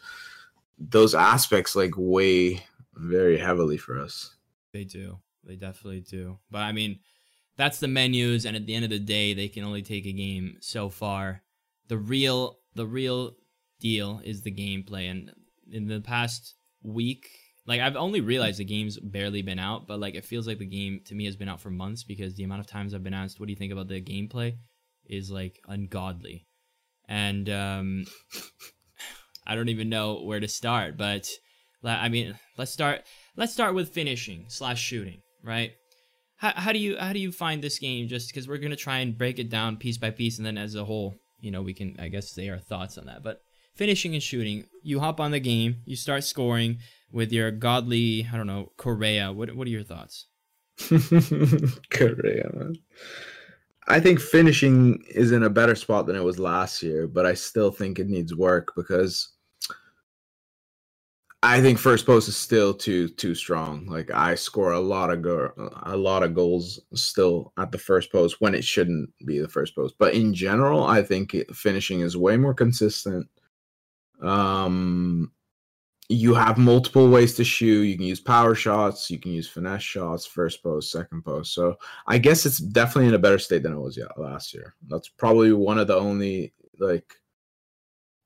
those 0.77 1.15
aspects 1.15 1.75
like 1.75 1.93
weigh 1.97 2.63
very 2.93 3.38
heavily 3.38 3.77
for 3.77 4.00
us. 4.00 4.35
They 4.73 4.83
do. 4.83 5.19
They 5.43 5.55
definitely 5.55 6.01
do. 6.01 6.39
But 6.51 6.59
I 6.59 6.71
mean, 6.71 6.99
that's 7.57 7.79
the 7.79 7.87
menus, 7.87 8.45
and 8.45 8.55
at 8.55 8.65
the 8.65 8.75
end 8.75 8.85
of 8.85 8.91
the 8.91 8.99
day, 8.99 9.33
they 9.33 9.47
can 9.47 9.63
only 9.63 9.81
take 9.81 10.05
a 10.05 10.11
game 10.11 10.57
so 10.61 10.89
far. 10.89 11.41
The 11.87 11.97
real, 11.97 12.59
the 12.75 12.85
real 12.85 13.35
deal 13.79 14.21
is 14.23 14.41
the 14.41 14.51
gameplay. 14.51 15.09
And 15.09 15.31
in 15.71 15.87
the 15.87 16.01
past 16.01 16.55
week, 16.83 17.27
like 17.65 17.81
I've 17.81 17.95
only 17.95 18.21
realized 18.21 18.59
the 18.59 18.65
game's 18.65 18.99
barely 18.99 19.41
been 19.41 19.59
out, 19.59 19.87
but 19.87 19.99
like 19.99 20.15
it 20.15 20.25
feels 20.25 20.47
like 20.47 20.59
the 20.59 20.65
game 20.65 21.01
to 21.05 21.15
me 21.15 21.25
has 21.25 21.35
been 21.35 21.49
out 21.49 21.59
for 21.59 21.69
months 21.69 22.03
because 22.03 22.35
the 22.35 22.43
amount 22.43 22.61
of 22.61 22.67
times 22.67 22.93
I've 22.93 23.03
been 23.03 23.13
asked, 23.13 23.39
"What 23.39 23.47
do 23.47 23.51
you 23.51 23.57
think 23.57 23.74
about 23.74 23.89
the 23.89 24.01
gameplay?" 24.01 24.57
is 25.05 25.29
like 25.29 25.59
ungodly, 25.67 26.47
and 27.09 27.50
um, 27.50 28.05
I 29.47 29.55
don't 29.55 29.69
even 29.69 29.89
know 29.89 30.21
where 30.21 30.39
to 30.39 30.47
start. 30.47 30.97
But 30.97 31.29
I 31.83 32.07
mean, 32.07 32.39
let's 32.57 32.71
start 32.71 33.03
let's 33.38 33.53
start 33.53 33.74
with 33.74 33.89
finishing 33.89 34.46
slash 34.50 34.82
shooting, 34.82 35.22
right? 35.44 35.72
How, 36.36 36.53
how 36.56 36.72
do 36.74 36.79
you 36.79 36.98
how 36.98 37.13
do 37.13 37.20
you 37.20 37.32
find 37.32 37.63
this 37.63 37.79
game? 37.79 38.08
Just 38.08 38.29
because 38.29 38.48
we're 38.48 38.58
gonna 38.58 38.75
try 38.75 38.98
and 39.00 39.17
break 39.17 39.39
it 39.39 39.50
down 39.50 39.77
piece 39.77 39.98
by 39.98 40.12
piece, 40.12 40.38
and 40.38 40.46
then 40.46 40.58
as 40.58 40.75
a 40.75 40.84
whole, 40.84 41.15
you 41.39 41.51
know, 41.51 41.62
we 41.62 41.74
can 41.74 41.96
I 42.00 42.10
guess 42.10 42.29
say 42.29 42.50
our 42.50 42.60
thoughts 42.60 42.98
on 42.98 43.06
that. 43.06 43.24
But 43.24 43.41
finishing 43.75 44.13
and 44.13 44.22
shooting, 44.22 44.65
you 44.84 45.00
hop 45.00 45.20
on 45.20 45.32
the 45.32 45.39
game, 45.39 45.77
you 45.86 45.96
start 45.96 46.24
scoring 46.24 46.79
with 47.12 47.32
your 47.32 47.51
godly, 47.51 48.27
I 48.32 48.36
don't 48.36 48.48
know, 48.48 48.72
Correa. 48.77 49.32
What 49.32 49.56
what 49.56 49.67
are 49.67 49.72
your 49.72 49.84
thoughts? 49.84 50.25
Correa, 51.91 52.50
man. 52.53 52.75
I 53.89 54.01
think 54.01 54.20
finishing 54.20 55.01
is 55.10 55.32
in 55.32 55.44
a 55.44 55.50
better 55.50 55.74
spot 55.74 56.08
than 56.08 56.17
it 56.17 56.24
was 56.24 56.39
last 56.39 56.84
year, 56.84 57.08
but 57.08 57.25
I 57.25 57.34
still 57.34 57.72
think 57.72 58.00
it 58.00 58.10
needs 58.10 58.36
work 58.36 58.74
because 58.75 59.29
I 61.48 61.62
think 61.62 61.80
first 61.80 62.06
post 62.06 62.27
is 62.27 62.36
still 62.36 62.74
too 62.74 63.08
too 63.08 63.34
strong. 63.34 63.86
Like 63.86 64.12
I 64.12 64.36
score 64.36 64.74
a 64.74 64.82
lot 64.82 65.10
of 65.10 65.22
go- 65.22 65.54
a 65.84 65.96
lot 65.96 66.22
of 66.22 66.36
goals 66.36 66.82
still 66.94 67.54
at 67.58 67.72
the 67.72 67.77
first 67.77 68.12
post 68.12 68.42
when 68.42 68.54
it 68.54 68.66
shouldn't 68.66 69.10
be 69.25 69.39
the 69.39 69.48
first 69.48 69.74
post. 69.74 69.96
But 69.98 70.13
in 70.13 70.34
general, 70.34 70.84
I 70.84 71.01
think 71.04 71.34
finishing 71.54 72.01
is 72.01 72.18
way 72.18 72.36
more 72.36 72.54
consistent. 72.54 73.27
Um, 74.22 75.32
you 76.10 76.34
have 76.34 76.58
multiple 76.58 77.10
ways 77.10 77.36
to 77.36 77.46
shoot. 77.46 77.84
You 77.84 77.96
can 77.96 78.06
use 78.06 78.20
power 78.20 78.54
shots. 78.54 79.10
You 79.10 79.18
can 79.18 79.32
use 79.32 79.48
finesse 79.48 79.84
shots. 79.84 80.25
First 80.25 80.62
post, 80.62 80.92
second 80.92 81.24
post. 81.24 81.54
So 81.54 81.77
I 82.08 82.18
guess 82.18 82.46
it's 82.46 82.58
definitely 82.58 83.08
in 83.08 83.13
a 83.16 83.20
better 83.20 83.39
state 83.39 83.63
than 83.63 83.72
it 83.74 83.80
was 83.80 83.98
last 84.18 84.54
year. 84.54 84.75
That's 84.89 85.08
probably 85.08 85.54
one 85.54 85.80
of 85.80 85.88
the 85.88 85.96
only 85.96 86.54
like 86.77 87.13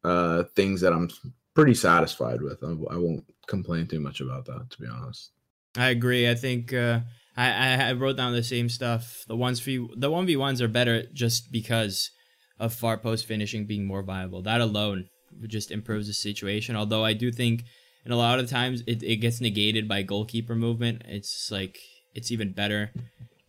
uh 0.04 0.44
things 0.56 0.82
that 0.82 0.94
I'm 0.94 1.10
pretty 1.54 1.74
satisfied 1.74 2.42
with. 2.42 2.64
I, 2.64 2.72
I, 2.94 2.98
won't 2.98 3.26
complain 3.48 3.88
too 3.88 4.00
much 4.00 4.22
about 4.22 4.46
that, 4.46 4.70
to 4.70 4.82
be 4.82 4.88
honest. 4.88 5.32
I 5.78 5.90
agree. 5.90 6.30
I 6.30 6.36
think 6.36 6.74
uh, 6.74 7.00
I, 7.36 7.90
I 7.90 7.94
wrote 7.94 8.18
down 8.18 8.34
the 8.34 8.44
same 8.44 8.70
stuff. 8.70 9.24
The 9.28 9.36
ones 9.36 9.60
v 9.60 9.88
the 9.96 10.12
one 10.12 10.26
v 10.26 10.36
ones 10.36 10.62
are 10.62 10.68
better 10.68 11.04
just 11.14 11.52
because 11.52 12.12
of 12.60 12.74
far 12.74 12.98
post 12.98 13.26
finishing 13.26 13.66
being 13.66 13.86
more 13.86 14.04
viable. 14.04 14.42
That 14.42 14.62
alone 14.62 15.08
just 15.48 15.72
improves 15.72 16.08
the 16.08 16.14
situation. 16.14 16.76
Although 16.76 17.06
I 17.06 17.14
do 17.14 17.32
think, 17.32 17.64
and 18.04 18.14
a 18.14 18.18
lot 18.18 18.40
of 18.40 18.50
times 18.50 18.84
it, 18.86 19.02
it 19.02 19.18
gets 19.18 19.40
negated 19.40 19.88
by 19.88 20.04
goalkeeper 20.04 20.56
movement. 20.56 21.04
It's 21.06 21.50
like 21.52 21.80
it's 22.14 22.32
even 22.32 22.52
better 22.52 22.92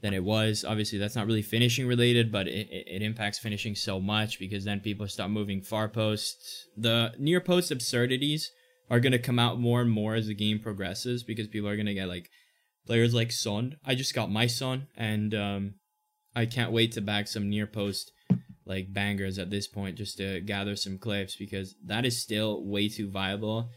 than 0.03 0.13
it 0.13 0.25
was. 0.25 0.65
Obviously, 0.65 0.99
that's 0.99 1.17
not 1.17 1.27
really 1.27 1.43
finishing 1.43 1.87
related, 1.87 2.31
but 2.31 2.49
it, 2.49 2.69
it, 2.71 3.03
impacts 3.03 3.39
finishing 3.39 3.75
so 3.75 4.01
much 4.01 4.39
because 4.39 4.65
then 4.65 4.81
people 4.81 5.07
start 5.07 5.31
moving 5.31 5.63
far 5.63 5.89
posts. 5.89 6.67
The 6.77 7.13
near 7.19 7.41
post 7.41 7.71
absurdities 7.71 8.51
are 8.91 9.01
going 9.01 9.13
to 9.13 9.19
come 9.19 9.39
out 9.39 9.61
more 9.61 9.81
and 9.81 9.91
more 9.91 10.15
as 10.15 10.27
the 10.27 10.35
game 10.35 10.59
progresses 10.59 11.23
because 11.23 11.47
people 11.47 11.69
are 11.69 11.77
going 11.77 11.87
to 11.87 11.95
get 11.95 12.09
like 12.09 12.29
players 12.85 13.15
like 13.15 13.31
Son. 13.31 13.77
I 13.87 13.95
just 13.95 14.15
got 14.15 14.31
my 14.31 14.49
Son, 14.49 14.89
and 14.97 15.35
um, 15.35 15.75
I 16.35 16.47
can't 16.47 16.73
wait 16.73 16.93
to 16.93 17.01
back 17.01 17.29
some 17.29 17.49
near 17.49 17.67
post 17.67 18.13
like 18.67 18.93
bangers 18.93 19.39
at 19.39 19.51
this 19.51 19.67
point 19.67 19.97
just 19.97 20.17
to 20.19 20.41
gather 20.41 20.77
some 20.77 20.99
clips 20.99 21.37
because 21.37 21.75
that 21.85 22.05
is 22.05 22.21
still 22.21 22.65
way 22.65 22.89
too 22.89 23.09
viable. 23.09 23.71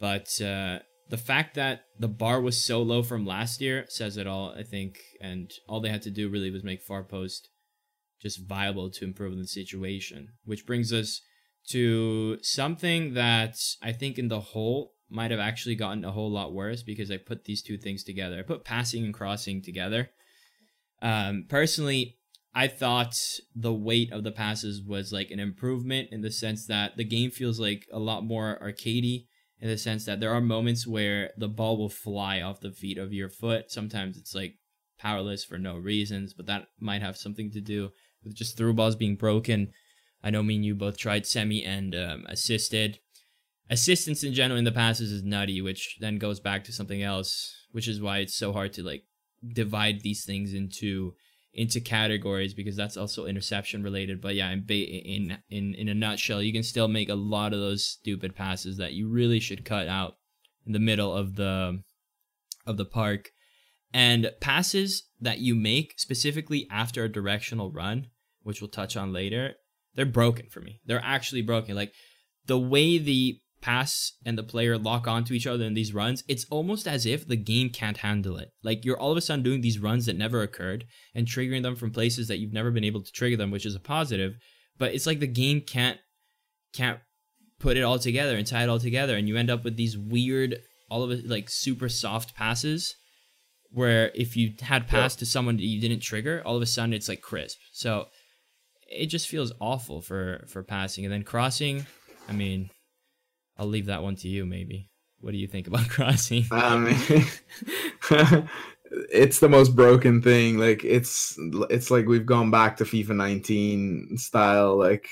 But 0.00 0.40
uh, 0.40 0.80
the 1.10 1.18
fact 1.18 1.54
that 1.56 1.82
the 1.98 2.08
bar 2.08 2.40
was 2.40 2.62
so 2.62 2.80
low 2.80 3.02
from 3.02 3.26
last 3.26 3.60
year 3.60 3.84
says 3.88 4.16
it 4.16 4.26
all, 4.26 4.54
I 4.56 4.62
think. 4.62 4.98
And 5.20 5.50
all 5.68 5.80
they 5.80 5.90
had 5.90 6.02
to 6.02 6.10
do 6.10 6.28
really 6.28 6.50
was 6.50 6.64
make 6.64 6.82
far 6.82 7.02
post 7.02 7.48
just 8.22 8.46
viable 8.46 8.90
to 8.90 9.04
improve 9.04 9.36
the 9.36 9.46
situation, 9.46 10.28
which 10.44 10.66
brings 10.66 10.92
us 10.92 11.20
to 11.70 12.38
something 12.42 13.14
that 13.14 13.56
I 13.82 13.92
think 13.92 14.18
in 14.18 14.28
the 14.28 14.40
whole 14.40 14.92
might 15.08 15.30
have 15.32 15.40
actually 15.40 15.74
gotten 15.74 16.04
a 16.04 16.12
whole 16.12 16.30
lot 16.30 16.52
worse 16.52 16.82
because 16.82 17.10
I 17.10 17.16
put 17.16 17.44
these 17.44 17.62
two 17.62 17.76
things 17.76 18.04
together. 18.04 18.38
I 18.38 18.42
put 18.42 18.64
passing 18.64 19.04
and 19.04 19.12
crossing 19.12 19.62
together. 19.62 20.10
Um, 21.02 21.46
personally, 21.48 22.18
I 22.54 22.68
thought 22.68 23.14
the 23.54 23.72
weight 23.72 24.12
of 24.12 24.22
the 24.22 24.30
passes 24.30 24.82
was 24.82 25.12
like 25.12 25.30
an 25.30 25.40
improvement 25.40 26.08
in 26.12 26.20
the 26.20 26.30
sense 26.30 26.66
that 26.66 26.96
the 26.96 27.04
game 27.04 27.30
feels 27.30 27.58
like 27.58 27.86
a 27.92 27.98
lot 27.98 28.24
more 28.24 28.58
arcadey 28.62 29.26
in 29.60 29.68
the 29.68 29.78
sense 29.78 30.04
that 30.06 30.20
there 30.20 30.32
are 30.32 30.40
moments 30.40 30.86
where 30.86 31.30
the 31.36 31.48
ball 31.48 31.76
will 31.76 31.88
fly 31.88 32.40
off 32.40 32.60
the 32.60 32.72
feet 32.72 32.98
of 32.98 33.12
your 33.12 33.28
foot. 33.28 33.70
Sometimes 33.70 34.16
it's 34.16 34.34
like 34.34 34.54
powerless 34.98 35.44
for 35.44 35.58
no 35.58 35.76
reasons, 35.76 36.32
but 36.32 36.46
that 36.46 36.68
might 36.78 37.02
have 37.02 37.16
something 37.16 37.50
to 37.50 37.60
do 37.60 37.90
with 38.24 38.34
just 38.34 38.56
through 38.56 38.74
balls 38.74 38.96
being 38.96 39.16
broken. 39.16 39.72
I 40.22 40.30
know 40.30 40.42
me 40.42 40.56
and 40.56 40.64
you 40.64 40.74
both 40.74 40.96
tried 40.96 41.26
semi 41.26 41.64
and 41.64 41.94
um, 41.94 42.26
assisted. 42.28 42.98
Assistance 43.68 44.24
in 44.24 44.34
general 44.34 44.58
in 44.58 44.64
the 44.64 44.72
passes 44.72 45.12
is 45.12 45.22
nutty, 45.22 45.60
which 45.60 45.98
then 46.00 46.18
goes 46.18 46.40
back 46.40 46.64
to 46.64 46.72
something 46.72 47.02
else, 47.02 47.66
which 47.70 47.86
is 47.86 48.00
why 48.00 48.18
it's 48.18 48.34
so 48.34 48.52
hard 48.52 48.72
to 48.74 48.82
like 48.82 49.04
divide 49.54 50.00
these 50.00 50.24
things 50.24 50.52
into 50.54 51.14
into 51.52 51.80
categories 51.80 52.54
because 52.54 52.76
that's 52.76 52.96
also 52.96 53.26
interception 53.26 53.82
related. 53.82 54.20
But 54.20 54.34
yeah, 54.34 54.50
in 54.50 54.64
in 54.68 55.38
in 55.50 55.74
in 55.74 55.88
a 55.88 55.94
nutshell, 55.94 56.42
you 56.42 56.52
can 56.52 56.62
still 56.62 56.88
make 56.88 57.08
a 57.08 57.14
lot 57.14 57.52
of 57.52 57.60
those 57.60 57.84
stupid 57.84 58.34
passes 58.34 58.76
that 58.76 58.92
you 58.92 59.08
really 59.08 59.40
should 59.40 59.64
cut 59.64 59.88
out 59.88 60.16
in 60.66 60.72
the 60.72 60.78
middle 60.78 61.14
of 61.14 61.36
the 61.36 61.82
of 62.66 62.76
the 62.76 62.84
park. 62.84 63.30
And 63.92 64.30
passes 64.40 65.08
that 65.20 65.40
you 65.40 65.56
make 65.56 65.94
specifically 65.98 66.68
after 66.70 67.02
a 67.02 67.12
directional 67.12 67.72
run, 67.72 68.06
which 68.42 68.60
we'll 68.60 68.70
touch 68.70 68.96
on 68.96 69.12
later, 69.12 69.54
they're 69.96 70.06
broken 70.06 70.46
for 70.48 70.60
me. 70.60 70.80
They're 70.86 71.02
actually 71.04 71.42
broken. 71.42 71.74
Like 71.74 71.92
the 72.46 72.58
way 72.58 72.98
the 72.98 73.40
pass 73.60 74.12
and 74.24 74.36
the 74.36 74.42
player 74.42 74.78
lock 74.78 75.06
onto 75.06 75.34
each 75.34 75.46
other 75.46 75.64
in 75.64 75.74
these 75.74 75.94
runs, 75.94 76.24
it's 76.28 76.46
almost 76.50 76.86
as 76.86 77.06
if 77.06 77.26
the 77.26 77.36
game 77.36 77.70
can't 77.70 77.98
handle 77.98 78.36
it. 78.36 78.50
Like 78.62 78.84
you're 78.84 78.98
all 78.98 79.10
of 79.10 79.16
a 79.16 79.20
sudden 79.20 79.42
doing 79.42 79.60
these 79.60 79.78
runs 79.78 80.06
that 80.06 80.16
never 80.16 80.42
occurred 80.42 80.84
and 81.14 81.26
triggering 81.26 81.62
them 81.62 81.76
from 81.76 81.90
places 81.90 82.28
that 82.28 82.38
you've 82.38 82.52
never 82.52 82.70
been 82.70 82.84
able 82.84 83.02
to 83.02 83.12
trigger 83.12 83.36
them, 83.36 83.50
which 83.50 83.66
is 83.66 83.74
a 83.74 83.80
positive. 83.80 84.34
But 84.78 84.94
it's 84.94 85.06
like 85.06 85.20
the 85.20 85.26
game 85.26 85.60
can't 85.60 85.98
can't 86.72 87.00
put 87.58 87.76
it 87.76 87.82
all 87.82 87.98
together 87.98 88.36
and 88.36 88.46
tie 88.46 88.62
it 88.62 88.68
all 88.68 88.78
together, 88.78 89.16
and 89.16 89.28
you 89.28 89.36
end 89.36 89.50
up 89.50 89.64
with 89.64 89.76
these 89.76 89.96
weird, 89.96 90.58
all 90.88 91.02
of 91.02 91.10
it 91.10 91.28
like 91.28 91.50
super 91.50 91.88
soft 91.88 92.34
passes. 92.34 92.94
Where 93.72 94.10
if 94.16 94.36
you 94.36 94.54
had 94.60 94.88
passed 94.88 95.18
yeah. 95.18 95.20
to 95.20 95.26
someone 95.26 95.56
that 95.56 95.64
you 95.64 95.80
didn't 95.80 96.00
trigger, 96.00 96.42
all 96.44 96.56
of 96.56 96.62
a 96.62 96.66
sudden 96.66 96.92
it's 96.92 97.08
like 97.08 97.20
crisp. 97.20 97.58
So 97.72 98.06
it 98.90 99.06
just 99.06 99.28
feels 99.28 99.52
awful 99.60 100.00
for 100.00 100.44
for 100.48 100.64
passing, 100.64 101.04
and 101.04 101.12
then 101.12 101.22
crossing. 101.22 101.86
I 102.28 102.32
mean, 102.32 102.70
I'll 103.60 103.66
leave 103.66 103.86
that 103.86 104.02
one 104.02 104.16
to 104.16 104.28
you, 104.28 104.46
maybe. 104.46 104.88
What 105.20 105.32
do 105.32 105.36
you 105.36 105.46
think 105.46 105.66
about 105.66 105.86
crossing? 105.90 106.46
Mean, 106.50 106.62
um, 106.62 106.86
it's 109.12 109.38
the 109.40 109.50
most 109.50 109.76
broken 109.76 110.22
thing. 110.22 110.56
Like 110.56 110.82
it's 110.82 111.36
it's 111.68 111.90
like 111.90 112.06
we've 112.06 112.24
gone 112.24 112.50
back 112.50 112.78
to 112.78 112.84
FIFA 112.84 113.16
19 113.16 114.16
style, 114.16 114.76
like 114.78 115.10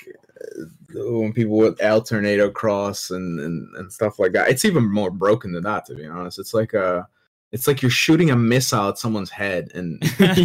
when 0.95 1.35
people 1.35 1.59
would 1.59 1.79
alternate 1.83 2.55
cross 2.55 3.11
and, 3.11 3.39
and 3.39 3.77
and 3.77 3.93
stuff 3.93 4.19
like 4.19 4.33
that. 4.33 4.49
It's 4.49 4.65
even 4.65 4.91
more 4.91 5.11
broken 5.11 5.53
than 5.53 5.65
that, 5.65 5.85
to 5.87 5.95
be 5.95 6.07
honest. 6.07 6.39
It's 6.39 6.55
like 6.55 6.73
a 6.73 7.07
it's 7.53 7.67
like 7.67 7.83
you're 7.83 7.91
shooting 7.91 8.31
a 8.31 8.37
missile 8.37 8.89
at 8.89 8.99
someone's 8.99 9.31
head 9.31 9.73
and 9.75 10.03
he, 10.35 10.45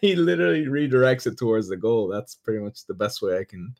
he 0.00 0.14
literally 0.14 0.66
redirects 0.66 1.26
it 1.26 1.36
towards 1.38 1.68
the 1.68 1.76
goal. 1.76 2.06
That's 2.06 2.36
pretty 2.36 2.60
much 2.60 2.86
the 2.86 2.94
best 2.94 3.20
way 3.20 3.38
I 3.38 3.44
can 3.44 3.74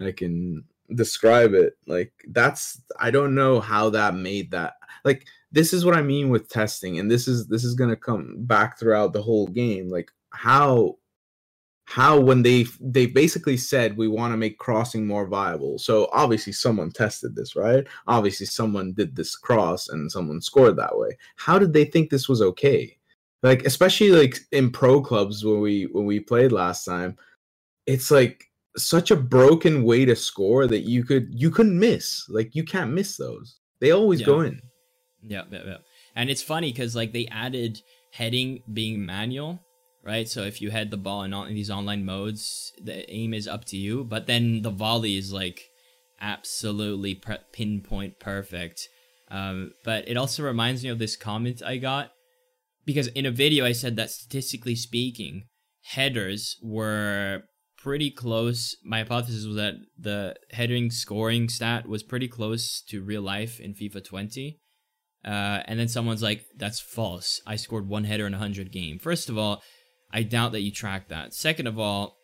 I 0.00 0.10
can 0.10 0.64
describe 0.94 1.54
it 1.54 1.74
like 1.86 2.12
that's 2.28 2.80
i 3.00 3.10
don't 3.10 3.34
know 3.34 3.60
how 3.60 3.88
that 3.88 4.14
made 4.14 4.50
that 4.50 4.74
like 5.04 5.26
this 5.50 5.72
is 5.72 5.84
what 5.84 5.96
i 5.96 6.02
mean 6.02 6.28
with 6.28 6.48
testing 6.48 6.98
and 6.98 7.10
this 7.10 7.26
is 7.26 7.46
this 7.46 7.64
is 7.64 7.74
going 7.74 7.90
to 7.90 7.96
come 7.96 8.34
back 8.40 8.78
throughout 8.78 9.12
the 9.12 9.22
whole 9.22 9.46
game 9.46 9.88
like 9.88 10.10
how 10.30 10.96
how 11.86 12.18
when 12.18 12.42
they 12.42 12.66
they 12.80 13.06
basically 13.06 13.56
said 13.56 13.96
we 13.96 14.08
want 14.08 14.32
to 14.32 14.36
make 14.36 14.58
crossing 14.58 15.06
more 15.06 15.26
viable 15.26 15.78
so 15.78 16.08
obviously 16.12 16.52
someone 16.52 16.90
tested 16.90 17.36
this 17.36 17.54
right? 17.54 17.86
Obviously 18.06 18.46
someone 18.46 18.92
did 18.92 19.14
this 19.14 19.36
cross 19.36 19.88
and 19.88 20.10
someone 20.10 20.40
scored 20.40 20.76
that 20.76 20.96
way. 20.96 21.10
How 21.36 21.58
did 21.58 21.72
they 21.72 21.84
think 21.84 22.10
this 22.10 22.28
was 22.28 22.40
okay? 22.40 22.96
Like 23.42 23.64
especially 23.64 24.10
like 24.10 24.38
in 24.50 24.70
pro 24.70 25.02
clubs 25.02 25.44
when 25.44 25.60
we 25.60 25.84
when 25.84 26.06
we 26.06 26.20
played 26.20 26.52
last 26.52 26.84
time 26.84 27.16
it's 27.86 28.10
like 28.10 28.50
such 28.76 29.10
a 29.10 29.16
broken 29.16 29.84
way 29.84 30.04
to 30.04 30.16
score 30.16 30.66
that 30.66 30.80
you 30.80 31.04
could 31.04 31.28
you 31.30 31.50
couldn't 31.50 31.78
miss. 31.78 32.24
Like 32.28 32.54
you 32.54 32.64
can't 32.64 32.92
miss 32.92 33.16
those. 33.16 33.58
They 33.80 33.90
always 33.90 34.20
yeah. 34.20 34.26
go 34.26 34.40
in. 34.40 34.60
Yeah, 35.22 35.42
yeah, 35.50 35.62
yeah. 35.64 35.76
And 36.16 36.30
it's 36.30 36.42
funny 36.42 36.72
because 36.72 36.94
like 36.94 37.12
they 37.12 37.26
added 37.26 37.80
heading 38.12 38.62
being 38.72 39.04
manual, 39.04 39.60
right? 40.02 40.28
So 40.28 40.42
if 40.42 40.60
you 40.60 40.70
head 40.70 40.90
the 40.90 40.96
ball 40.96 41.22
in 41.22 41.34
all 41.34 41.44
in 41.44 41.54
these 41.54 41.70
online 41.70 42.04
modes, 42.04 42.72
the 42.82 43.10
aim 43.10 43.34
is 43.34 43.48
up 43.48 43.64
to 43.66 43.76
you. 43.76 44.04
But 44.04 44.26
then 44.26 44.62
the 44.62 44.70
volley 44.70 45.16
is 45.16 45.32
like 45.32 45.62
absolutely 46.20 47.14
pre- 47.14 47.38
pinpoint 47.52 48.20
perfect. 48.20 48.88
Um, 49.30 49.72
but 49.84 50.08
it 50.08 50.16
also 50.16 50.42
reminds 50.42 50.84
me 50.84 50.90
of 50.90 50.98
this 50.98 51.16
comment 51.16 51.62
I 51.64 51.78
got 51.78 52.12
because 52.84 53.08
in 53.08 53.26
a 53.26 53.30
video 53.30 53.64
I 53.64 53.72
said 53.72 53.96
that 53.96 54.10
statistically 54.10 54.76
speaking, 54.76 55.44
headers 55.82 56.56
were 56.62 57.42
pretty 57.84 58.10
close. 58.10 58.74
My 58.82 59.00
hypothesis 59.00 59.44
was 59.44 59.56
that 59.56 59.74
the 59.98 60.34
heading 60.52 60.90
scoring 60.90 61.50
stat 61.50 61.86
was 61.86 62.02
pretty 62.02 62.28
close 62.28 62.82
to 62.88 63.02
real 63.02 63.20
life 63.20 63.60
in 63.60 63.74
FIFA 63.74 64.02
20. 64.02 64.58
Uh, 65.22 65.60
and 65.66 65.78
then 65.78 65.88
someone's 65.88 66.22
like, 66.22 66.46
that's 66.56 66.80
false. 66.80 67.42
I 67.46 67.56
scored 67.56 67.86
one 67.86 68.04
header 68.04 68.26
in 68.26 68.32
a 68.32 68.38
100 68.38 68.72
game. 68.72 68.98
First 68.98 69.28
of 69.28 69.36
all, 69.36 69.62
I 70.10 70.22
doubt 70.22 70.52
that 70.52 70.62
you 70.62 70.72
track 70.72 71.08
that. 71.08 71.34
Second 71.34 71.66
of 71.66 71.78
all, 71.78 72.16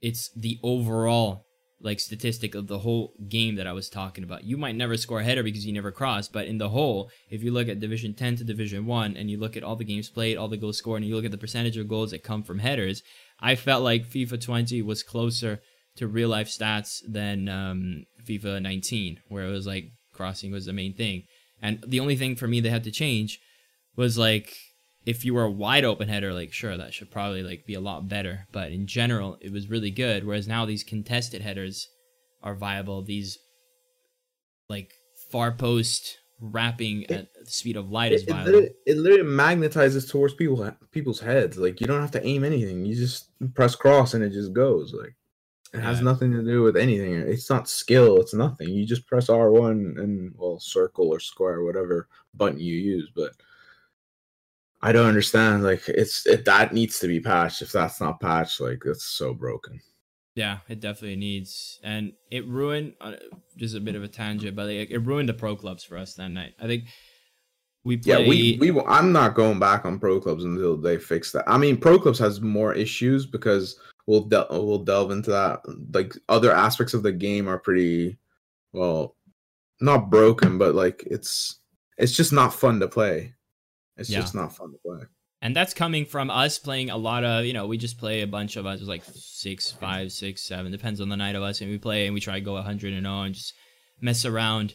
it's 0.00 0.30
the 0.34 0.58
overall 0.62 1.44
like 1.82 1.98
statistic 1.98 2.54
of 2.54 2.66
the 2.66 2.80
whole 2.80 3.14
game 3.28 3.56
that 3.56 3.66
I 3.66 3.72
was 3.72 3.88
talking 3.88 4.22
about. 4.22 4.44
You 4.44 4.56
might 4.56 4.76
never 4.76 4.96
score 4.96 5.20
a 5.20 5.24
header 5.24 5.42
because 5.42 5.64
you 5.64 5.72
never 5.72 5.90
cross, 5.90 6.28
but 6.28 6.46
in 6.46 6.58
the 6.58 6.68
whole, 6.68 7.10
if 7.30 7.42
you 7.42 7.52
look 7.52 7.68
at 7.68 7.80
Division 7.80 8.14
10 8.14 8.36
to 8.36 8.44
Division 8.44 8.86
1 8.86 9.16
and 9.16 9.30
you 9.30 9.38
look 9.38 9.56
at 9.56 9.62
all 9.62 9.76
the 9.76 9.84
games 9.84 10.10
played, 10.10 10.36
all 10.36 10.48
the 10.48 10.58
goals 10.58 10.76
scored, 10.76 11.00
and 11.00 11.08
you 11.08 11.16
look 11.16 11.24
at 11.24 11.30
the 11.30 11.38
percentage 11.38 11.78
of 11.78 11.88
goals 11.88 12.10
that 12.10 12.22
come 12.22 12.42
from 12.42 12.58
headers, 12.58 13.02
I 13.40 13.54
felt 13.54 13.82
like 13.82 14.08
FIFA 14.08 14.40
20 14.40 14.82
was 14.82 15.02
closer 15.02 15.60
to 15.96 16.06
real 16.06 16.28
life 16.28 16.48
stats 16.48 17.00
than 17.06 17.48
um, 17.48 18.04
FIFA 18.24 18.62
19, 18.62 19.20
where 19.28 19.44
it 19.44 19.50
was 19.50 19.66
like 19.66 19.90
crossing 20.12 20.52
was 20.52 20.66
the 20.66 20.72
main 20.72 20.94
thing. 20.94 21.24
And 21.62 21.82
the 21.86 22.00
only 22.00 22.16
thing 22.16 22.36
for 22.36 22.46
me 22.46 22.60
they 22.60 22.70
had 22.70 22.84
to 22.84 22.90
change 22.90 23.38
was 23.96 24.16
like 24.16 24.54
if 25.06 25.24
you 25.24 25.34
were 25.34 25.44
a 25.44 25.50
wide 25.50 25.84
open 25.84 26.08
header, 26.08 26.32
like 26.32 26.52
sure 26.52 26.76
that 26.76 26.94
should 26.94 27.10
probably 27.10 27.42
like 27.42 27.66
be 27.66 27.74
a 27.74 27.80
lot 27.80 28.08
better. 28.08 28.46
But 28.52 28.72
in 28.72 28.86
general, 28.86 29.38
it 29.40 29.52
was 29.52 29.70
really 29.70 29.90
good. 29.90 30.24
Whereas 30.24 30.46
now 30.46 30.66
these 30.66 30.84
contested 30.84 31.42
headers 31.42 31.88
are 32.42 32.54
viable. 32.54 33.02
These 33.02 33.38
like 34.68 34.92
far 35.30 35.52
post 35.52 36.18
wrapping 36.40 37.08
at 37.10 37.32
the 37.34 37.50
speed 37.50 37.76
of 37.76 37.90
light 37.90 38.12
is 38.12 38.24
viable. 38.24 38.48
It 38.48 38.52
literally, 38.52 38.70
it 38.86 38.96
literally 38.96 39.30
magnetizes 39.30 40.10
towards 40.10 40.34
people 40.34 40.70
people's 40.90 41.20
heads. 41.20 41.56
Like 41.56 41.80
you 41.80 41.86
don't 41.86 42.00
have 42.00 42.10
to 42.12 42.26
aim 42.26 42.44
anything. 42.44 42.84
You 42.84 42.94
just 42.94 43.30
press 43.54 43.74
cross 43.74 44.14
and 44.14 44.24
it 44.24 44.30
just 44.30 44.52
goes. 44.52 44.92
Like 44.92 45.14
it 45.72 45.78
yeah. 45.78 45.80
has 45.80 46.00
nothing 46.00 46.32
to 46.32 46.42
do 46.42 46.62
with 46.62 46.76
anything. 46.76 47.14
It's 47.14 47.50
not 47.50 47.68
skill. 47.68 48.20
It's 48.20 48.34
nothing. 48.34 48.68
You 48.68 48.86
just 48.86 49.06
press 49.06 49.28
R 49.28 49.50
one 49.50 49.94
and 49.98 50.32
well 50.36 50.58
circle 50.58 51.08
or 51.08 51.20
square 51.20 51.62
whatever 51.62 52.08
button 52.34 52.58
you 52.58 52.74
use. 52.74 53.10
But 53.14 53.32
I 54.82 54.92
don't 54.92 55.08
understand. 55.08 55.62
Like 55.62 55.88
it's 55.88 56.26
it 56.26 56.44
that 56.46 56.72
needs 56.72 56.98
to 57.00 57.08
be 57.08 57.20
patched. 57.20 57.62
If 57.62 57.72
that's 57.72 58.00
not 58.00 58.20
patched, 58.20 58.60
like 58.60 58.82
it's 58.86 59.04
so 59.04 59.34
broken. 59.34 59.80
Yeah, 60.36 60.58
it 60.68 60.80
definitely 60.80 61.16
needs, 61.16 61.80
and 61.82 62.12
it 62.30 62.46
ruined. 62.46 62.94
Uh, 63.00 63.14
just 63.56 63.74
a 63.74 63.80
bit 63.80 63.96
of 63.96 64.04
a 64.04 64.08
tangent, 64.08 64.54
but 64.54 64.66
like, 64.66 64.90
it 64.90 64.98
ruined 64.98 65.28
the 65.28 65.34
pro 65.34 65.56
clubs 65.56 65.82
for 65.82 65.98
us 65.98 66.14
that 66.14 66.28
night. 66.30 66.54
I 66.60 66.66
think 66.66 66.84
We 67.82 67.96
play, 67.96 68.22
yeah, 68.22 68.28
we 68.28 68.58
we 68.60 68.70
will- 68.70 68.84
I'm 68.86 69.10
not 69.10 69.34
going 69.34 69.58
back 69.58 69.84
on 69.86 69.98
pro 69.98 70.20
clubs 70.20 70.44
until 70.44 70.76
they 70.76 70.98
fix 70.98 71.32
that. 71.32 71.44
I 71.48 71.56
mean, 71.58 71.78
pro 71.78 71.98
clubs 71.98 72.18
has 72.18 72.40
more 72.40 72.74
issues 72.74 73.24
because 73.26 73.80
we'll 74.06 74.24
del- 74.24 74.46
we'll 74.50 74.84
delve 74.84 75.10
into 75.12 75.30
that. 75.30 75.62
Like 75.94 76.14
other 76.28 76.52
aspects 76.52 76.92
of 76.94 77.02
the 77.02 77.12
game 77.12 77.48
are 77.48 77.58
pretty 77.58 78.18
well, 78.72 79.16
not 79.80 80.10
broken, 80.10 80.58
but 80.58 80.74
like 80.74 81.02
it's 81.10 81.58
it's 81.98 82.12
just 82.12 82.32
not 82.32 82.54
fun 82.54 82.78
to 82.80 82.88
play. 82.88 83.34
It's 83.96 84.10
Yeah. 84.10 84.20
just 84.20 84.34
not 84.34 84.54
fun 84.54 84.72
to 84.72 84.78
play. 84.86 85.04
And 85.42 85.56
that's 85.56 85.74
coming 85.74 86.04
from 86.04 86.30
us 86.30 86.58
playing 86.58 86.90
a 86.90 86.96
lot 86.96 87.24
of 87.24 87.44
you 87.44 87.52
know 87.52 87.66
we 87.66 87.78
just 87.78 87.98
play 87.98 88.22
a 88.22 88.26
bunch 88.26 88.56
of 88.56 88.66
us 88.66 88.80
like 88.82 89.02
six 89.14 89.70
five 89.70 90.12
six 90.12 90.42
seven 90.42 90.70
depends 90.70 91.00
on 91.00 91.08
the 91.08 91.16
night 91.16 91.34
of 91.34 91.42
us 91.42 91.60
and 91.60 91.70
we 91.70 91.78
play 91.78 92.06
and 92.06 92.14
we 92.14 92.20
try 92.20 92.34
to 92.34 92.40
go 92.40 92.54
100 92.54 92.92
and 92.92 93.04
0 93.04 93.20
and 93.22 93.34
just 93.34 93.54
mess 94.00 94.24
around. 94.24 94.74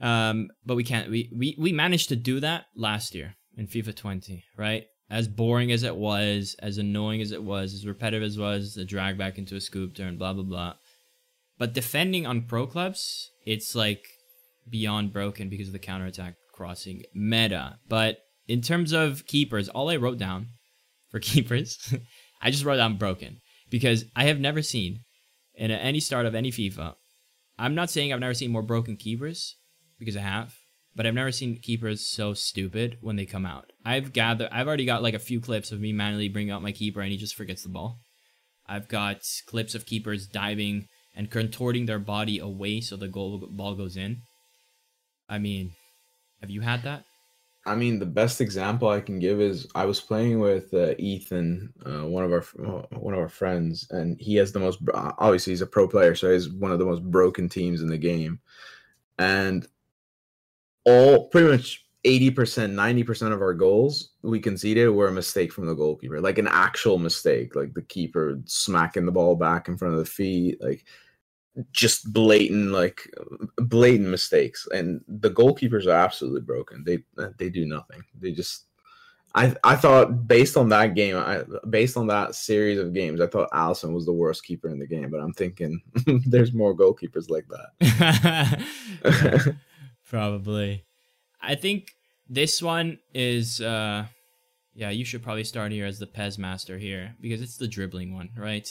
Um 0.00 0.48
but 0.64 0.76
we 0.76 0.84
can't 0.84 1.10
we 1.10 1.30
we, 1.36 1.56
we 1.58 1.72
managed 1.72 2.08
to 2.08 2.16
do 2.16 2.40
that 2.40 2.66
last 2.76 3.14
year 3.14 3.34
in 3.56 3.66
fifa 3.66 3.94
20 3.94 4.44
right? 4.56 4.84
As 5.10 5.28
boring 5.28 5.70
as 5.70 5.82
it 5.82 5.96
was 5.96 6.56
as 6.60 6.78
annoying 6.78 7.20
as 7.20 7.32
it 7.32 7.42
was 7.42 7.74
as 7.74 7.86
repetitive 7.86 8.22
as 8.22 8.36
it 8.36 8.40
was 8.40 8.74
the 8.74 8.84
drag 8.84 9.18
back 9.18 9.38
into 9.38 9.56
a 9.56 9.60
scoop 9.60 9.94
turn 9.94 10.18
blah 10.18 10.32
blah 10.32 10.44
blah. 10.44 10.74
But 11.58 11.74
defending 11.74 12.26
on 12.26 12.42
pro 12.42 12.66
clubs 12.66 13.30
it's 13.46 13.74
like 13.74 14.04
beyond 14.68 15.12
broken 15.12 15.48
because 15.48 15.68
of 15.68 15.72
the 15.72 15.78
counterattack 15.78 16.34
crossing 16.52 17.02
meta. 17.14 17.78
But 17.88 18.18
in 18.48 18.60
terms 18.60 18.92
of 18.92 19.26
keepers, 19.26 19.68
all 19.68 19.90
I 19.90 19.96
wrote 19.96 20.18
down 20.18 20.48
for 21.10 21.20
keepers, 21.20 21.78
I 22.40 22.50
just 22.50 22.64
wrote 22.64 22.76
down 22.76 22.96
broken 22.96 23.38
because 23.70 24.04
I 24.14 24.24
have 24.24 24.40
never 24.40 24.62
seen 24.62 25.00
in 25.54 25.70
any 25.70 26.00
start 26.00 26.26
of 26.26 26.34
any 26.34 26.50
FIFA. 26.50 26.94
I'm 27.58 27.74
not 27.74 27.90
saying 27.90 28.12
I've 28.12 28.20
never 28.20 28.34
seen 28.34 28.50
more 28.50 28.62
broken 28.62 28.96
keepers 28.96 29.56
because 29.98 30.16
I 30.16 30.20
have, 30.20 30.54
but 30.94 31.06
I've 31.06 31.14
never 31.14 31.32
seen 31.32 31.58
keepers 31.62 32.06
so 32.06 32.34
stupid 32.34 32.98
when 33.00 33.16
they 33.16 33.26
come 33.26 33.46
out. 33.46 33.72
I've 33.84 34.12
gathered, 34.12 34.48
I've 34.50 34.66
already 34.66 34.84
got 34.84 35.02
like 35.02 35.14
a 35.14 35.18
few 35.20 35.40
clips 35.40 35.72
of 35.72 35.80
me 35.80 35.92
manually 35.92 36.28
bringing 36.28 36.52
out 36.52 36.62
my 36.62 36.72
keeper 36.72 37.00
and 37.00 37.12
he 37.12 37.18
just 37.18 37.34
forgets 37.34 37.62
the 37.62 37.68
ball. 37.68 37.98
I've 38.66 38.88
got 38.88 39.20
clips 39.46 39.74
of 39.74 39.86
keepers 39.86 40.26
diving 40.26 40.86
and 41.14 41.30
contorting 41.30 41.86
their 41.86 41.98
body 41.98 42.38
away 42.38 42.80
so 42.80 42.96
the 42.96 43.08
goal 43.08 43.46
ball 43.50 43.74
goes 43.74 43.96
in. 43.96 44.22
I 45.28 45.38
mean, 45.38 45.72
have 46.40 46.50
you 46.50 46.62
had 46.62 46.82
that? 46.82 47.04
I 47.64 47.76
mean, 47.76 48.00
the 48.00 48.06
best 48.06 48.40
example 48.40 48.88
I 48.88 49.00
can 49.00 49.20
give 49.20 49.40
is 49.40 49.68
I 49.74 49.84
was 49.84 50.00
playing 50.00 50.40
with 50.40 50.74
uh, 50.74 50.94
Ethan, 50.98 51.72
uh, 51.86 52.06
one 52.06 52.24
of 52.24 52.32
our 52.32 52.44
uh, 52.64 52.98
one 52.98 53.14
of 53.14 53.20
our 53.20 53.28
friends, 53.28 53.86
and 53.90 54.20
he 54.20 54.34
has 54.36 54.50
the 54.50 54.58
most. 54.58 54.80
Obviously, 54.92 55.52
he's 55.52 55.62
a 55.62 55.66
pro 55.66 55.86
player, 55.86 56.14
so 56.14 56.32
he's 56.32 56.50
one 56.50 56.72
of 56.72 56.80
the 56.80 56.84
most 56.84 57.04
broken 57.04 57.48
teams 57.48 57.80
in 57.80 57.88
the 57.88 57.98
game, 57.98 58.40
and 59.18 59.66
all 60.84 61.28
pretty 61.28 61.48
much 61.48 61.86
eighty 62.04 62.30
percent, 62.30 62.72
ninety 62.72 63.04
percent 63.04 63.32
of 63.32 63.40
our 63.40 63.54
goals 63.54 64.10
we 64.22 64.40
conceded 64.40 64.88
were 64.90 65.08
a 65.08 65.12
mistake 65.12 65.52
from 65.52 65.66
the 65.66 65.74
goalkeeper, 65.74 66.20
like 66.20 66.38
an 66.38 66.48
actual 66.48 66.98
mistake, 66.98 67.54
like 67.54 67.74
the 67.74 67.82
keeper 67.82 68.40
smacking 68.44 69.06
the 69.06 69.12
ball 69.12 69.36
back 69.36 69.68
in 69.68 69.76
front 69.76 69.94
of 69.94 70.00
the 70.00 70.06
feet, 70.06 70.60
like 70.60 70.84
just 71.72 72.12
blatant 72.12 72.70
like 72.70 73.12
blatant 73.58 74.08
mistakes 74.08 74.66
and 74.72 75.02
the 75.06 75.30
goalkeepers 75.30 75.86
are 75.86 75.90
absolutely 75.90 76.40
broken 76.40 76.82
they 76.84 76.98
they 77.38 77.50
do 77.50 77.66
nothing 77.66 78.02
they 78.18 78.32
just 78.32 78.64
i 79.34 79.54
i 79.62 79.76
thought 79.76 80.26
based 80.26 80.56
on 80.56 80.70
that 80.70 80.94
game 80.94 81.14
i 81.16 81.42
based 81.68 81.98
on 81.98 82.06
that 82.06 82.34
series 82.34 82.78
of 82.78 82.94
games 82.94 83.20
i 83.20 83.26
thought 83.26 83.50
Alisson 83.50 83.92
was 83.92 84.06
the 84.06 84.12
worst 84.12 84.44
keeper 84.44 84.70
in 84.70 84.78
the 84.78 84.86
game 84.86 85.10
but 85.10 85.20
i'm 85.20 85.34
thinking 85.34 85.78
there's 86.26 86.54
more 86.54 86.74
goalkeepers 86.74 87.28
like 87.28 87.44
that 87.48 88.64
probably. 90.12 90.84
I 91.40 91.54
think 91.54 91.96
this 92.28 92.62
one 92.62 92.98
is 93.14 93.60
uh 93.60 94.04
yeah, 94.74 94.90
you 94.90 95.04
should 95.04 95.22
probably 95.22 95.44
start 95.44 95.72
here 95.72 95.86
as 95.86 95.98
the 95.98 96.06
Pez 96.06 96.38
master 96.38 96.78
here 96.78 97.14
because 97.20 97.42
it's 97.42 97.56
the 97.56 97.66
dribbling 97.66 98.14
one, 98.14 98.30
right? 98.36 98.68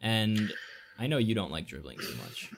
And 0.00 0.52
I 1.00 1.06
know 1.06 1.16
you 1.16 1.34
don't 1.34 1.50
like 1.50 1.66
dribbling 1.66 1.98
too 1.98 2.14
much. 2.22 2.52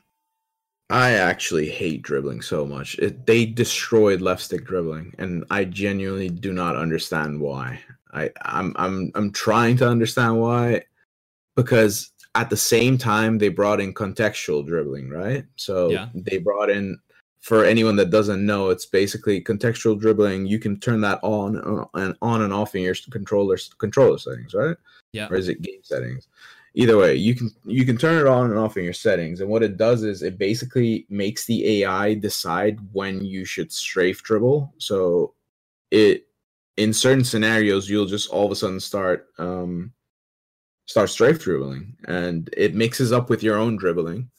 I 0.90 1.12
actually 1.12 1.70
hate 1.70 2.02
dribbling 2.02 2.42
so 2.42 2.66
much. 2.66 2.98
It, 2.98 3.24
they 3.24 3.46
destroyed 3.46 4.20
left 4.20 4.42
stick 4.42 4.66
dribbling, 4.66 5.14
and 5.16 5.44
I 5.48 5.64
genuinely 5.64 6.28
do 6.28 6.52
not 6.52 6.76
understand 6.76 7.40
why. 7.40 7.80
I, 8.12 8.30
I'm 8.42 8.74
I'm 8.76 9.12
I'm 9.14 9.30
trying 9.30 9.76
to 9.78 9.88
understand 9.88 10.40
why, 10.40 10.82
because 11.56 12.10
at 12.34 12.50
the 12.50 12.56
same 12.56 12.98
time 12.98 13.38
they 13.38 13.48
brought 13.48 13.80
in 13.80 13.94
contextual 13.94 14.66
dribbling, 14.66 15.08
right? 15.08 15.44
So 15.56 15.90
Yeah. 15.90 16.08
they 16.14 16.38
brought 16.38 16.68
in 16.68 16.98
for 17.40 17.64
anyone 17.64 17.96
that 17.96 18.10
doesn't 18.10 18.44
know, 18.44 18.70
it's 18.70 18.86
basically 18.86 19.42
contextual 19.42 19.98
dribbling. 19.98 20.46
You 20.46 20.58
can 20.58 20.78
turn 20.78 21.00
that 21.02 21.20
on 21.22 21.58
uh, 21.58 21.84
and 21.94 22.16
on 22.22 22.42
and 22.42 22.52
off 22.52 22.74
in 22.74 22.82
your 22.82 22.94
controller 23.10 23.58
controller 23.78 24.18
settings, 24.18 24.52
right? 24.52 24.76
Yeah. 25.12 25.28
Or 25.30 25.36
is 25.36 25.48
it 25.48 25.62
game 25.62 25.82
settings? 25.82 26.28
Either 26.74 26.96
way, 26.96 27.14
you 27.14 27.34
can 27.34 27.50
you 27.64 27.84
can 27.84 27.98
turn 27.98 28.18
it 28.18 28.26
on 28.26 28.50
and 28.50 28.58
off 28.58 28.78
in 28.78 28.84
your 28.84 28.94
settings, 28.94 29.40
and 29.40 29.50
what 29.50 29.62
it 29.62 29.76
does 29.76 30.04
is 30.04 30.22
it 30.22 30.38
basically 30.38 31.06
makes 31.10 31.44
the 31.44 31.82
AI 31.82 32.14
decide 32.14 32.78
when 32.92 33.22
you 33.24 33.44
should 33.44 33.70
strafe 33.70 34.22
dribble. 34.22 34.72
So 34.78 35.34
it 35.90 36.26
in 36.78 36.92
certain 36.94 37.24
scenarios 37.24 37.90
you'll 37.90 38.06
just 38.06 38.30
all 38.30 38.46
of 38.46 38.52
a 38.52 38.56
sudden 38.56 38.80
start 38.80 39.26
um 39.38 39.92
start 40.86 41.10
strafe 41.10 41.40
dribbling, 41.40 41.94
and 42.06 42.48
it 42.56 42.74
mixes 42.74 43.12
up 43.12 43.28
with 43.30 43.42
your 43.42 43.58
own 43.58 43.76
dribbling. 43.76 44.30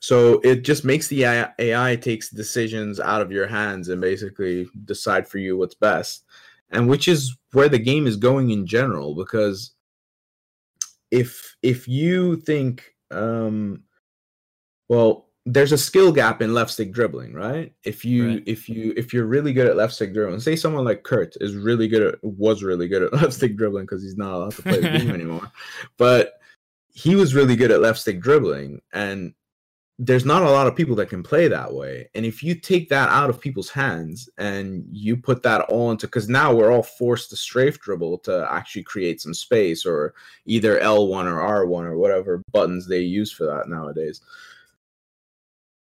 So 0.00 0.40
it 0.44 0.62
just 0.62 0.84
makes 0.84 1.08
the 1.08 1.24
AI, 1.24 1.52
AI 1.58 1.96
takes 1.96 2.30
decisions 2.30 3.00
out 3.00 3.20
of 3.20 3.32
your 3.32 3.48
hands 3.48 3.88
and 3.88 4.00
basically 4.00 4.68
decide 4.84 5.26
for 5.28 5.38
you 5.38 5.56
what's 5.56 5.74
best, 5.74 6.24
and 6.70 6.88
which 6.88 7.08
is 7.08 7.36
where 7.52 7.68
the 7.68 7.78
game 7.78 8.06
is 8.06 8.16
going 8.16 8.50
in 8.50 8.66
general. 8.66 9.16
Because 9.16 9.72
if 11.10 11.56
if 11.62 11.88
you 11.88 12.36
think, 12.36 12.94
um, 13.10 13.82
well, 14.88 15.28
there's 15.46 15.72
a 15.72 15.78
skill 15.78 16.12
gap 16.12 16.42
in 16.42 16.52
left 16.52 16.70
stick 16.70 16.92
dribbling, 16.92 17.32
right? 17.32 17.72
If 17.84 18.04
you 18.04 18.28
Right. 18.28 18.42
if 18.46 18.68
you 18.68 18.92
if 18.96 19.12
you're 19.12 19.26
really 19.26 19.52
good 19.52 19.66
at 19.66 19.76
left 19.76 19.94
stick 19.94 20.12
dribbling, 20.12 20.40
say 20.40 20.56
someone 20.56 20.84
like 20.84 21.04
Kurt 21.04 21.36
is 21.40 21.56
really 21.56 21.88
good 21.88 22.02
at 22.02 22.22
was 22.22 22.62
really 22.62 22.88
good 22.88 23.02
at 23.02 23.12
left 23.22 23.32
stick 23.32 23.56
dribbling 23.56 23.84
because 23.84 24.02
he's 24.02 24.16
not 24.16 24.34
allowed 24.34 24.52
to 24.52 24.62
play 24.62 24.80
the 24.80 24.98
game 24.98 25.10
anymore, 25.14 25.50
but 25.96 26.34
he 26.92 27.14
was 27.14 27.34
really 27.34 27.56
good 27.56 27.70
at 27.70 27.80
left 27.80 27.98
stick 27.98 28.20
dribbling 28.20 28.80
and 28.92 29.32
there's 30.00 30.24
not 30.24 30.44
a 30.44 30.50
lot 30.50 30.68
of 30.68 30.76
people 30.76 30.94
that 30.94 31.08
can 31.08 31.24
play 31.24 31.48
that 31.48 31.72
way. 31.72 32.08
And 32.14 32.24
if 32.24 32.40
you 32.40 32.54
take 32.54 32.88
that 32.88 33.08
out 33.08 33.30
of 33.30 33.40
people's 33.40 33.68
hands 33.68 34.28
and 34.38 34.84
you 34.92 35.16
put 35.16 35.42
that 35.42 35.62
all 35.62 35.90
into 35.90 36.06
because 36.06 36.28
now 36.28 36.54
we're 36.54 36.70
all 36.70 36.84
forced 36.84 37.30
to 37.30 37.36
strafe 37.36 37.80
dribble 37.80 38.18
to 38.18 38.46
actually 38.48 38.84
create 38.84 39.20
some 39.20 39.34
space 39.34 39.84
or 39.84 40.14
either 40.46 40.78
L1 40.78 41.24
or 41.24 41.66
R1 41.66 41.84
or 41.84 41.98
whatever 41.98 42.44
buttons 42.52 42.86
they 42.86 43.00
use 43.00 43.32
for 43.32 43.44
that 43.46 43.68
nowadays. 43.68 44.20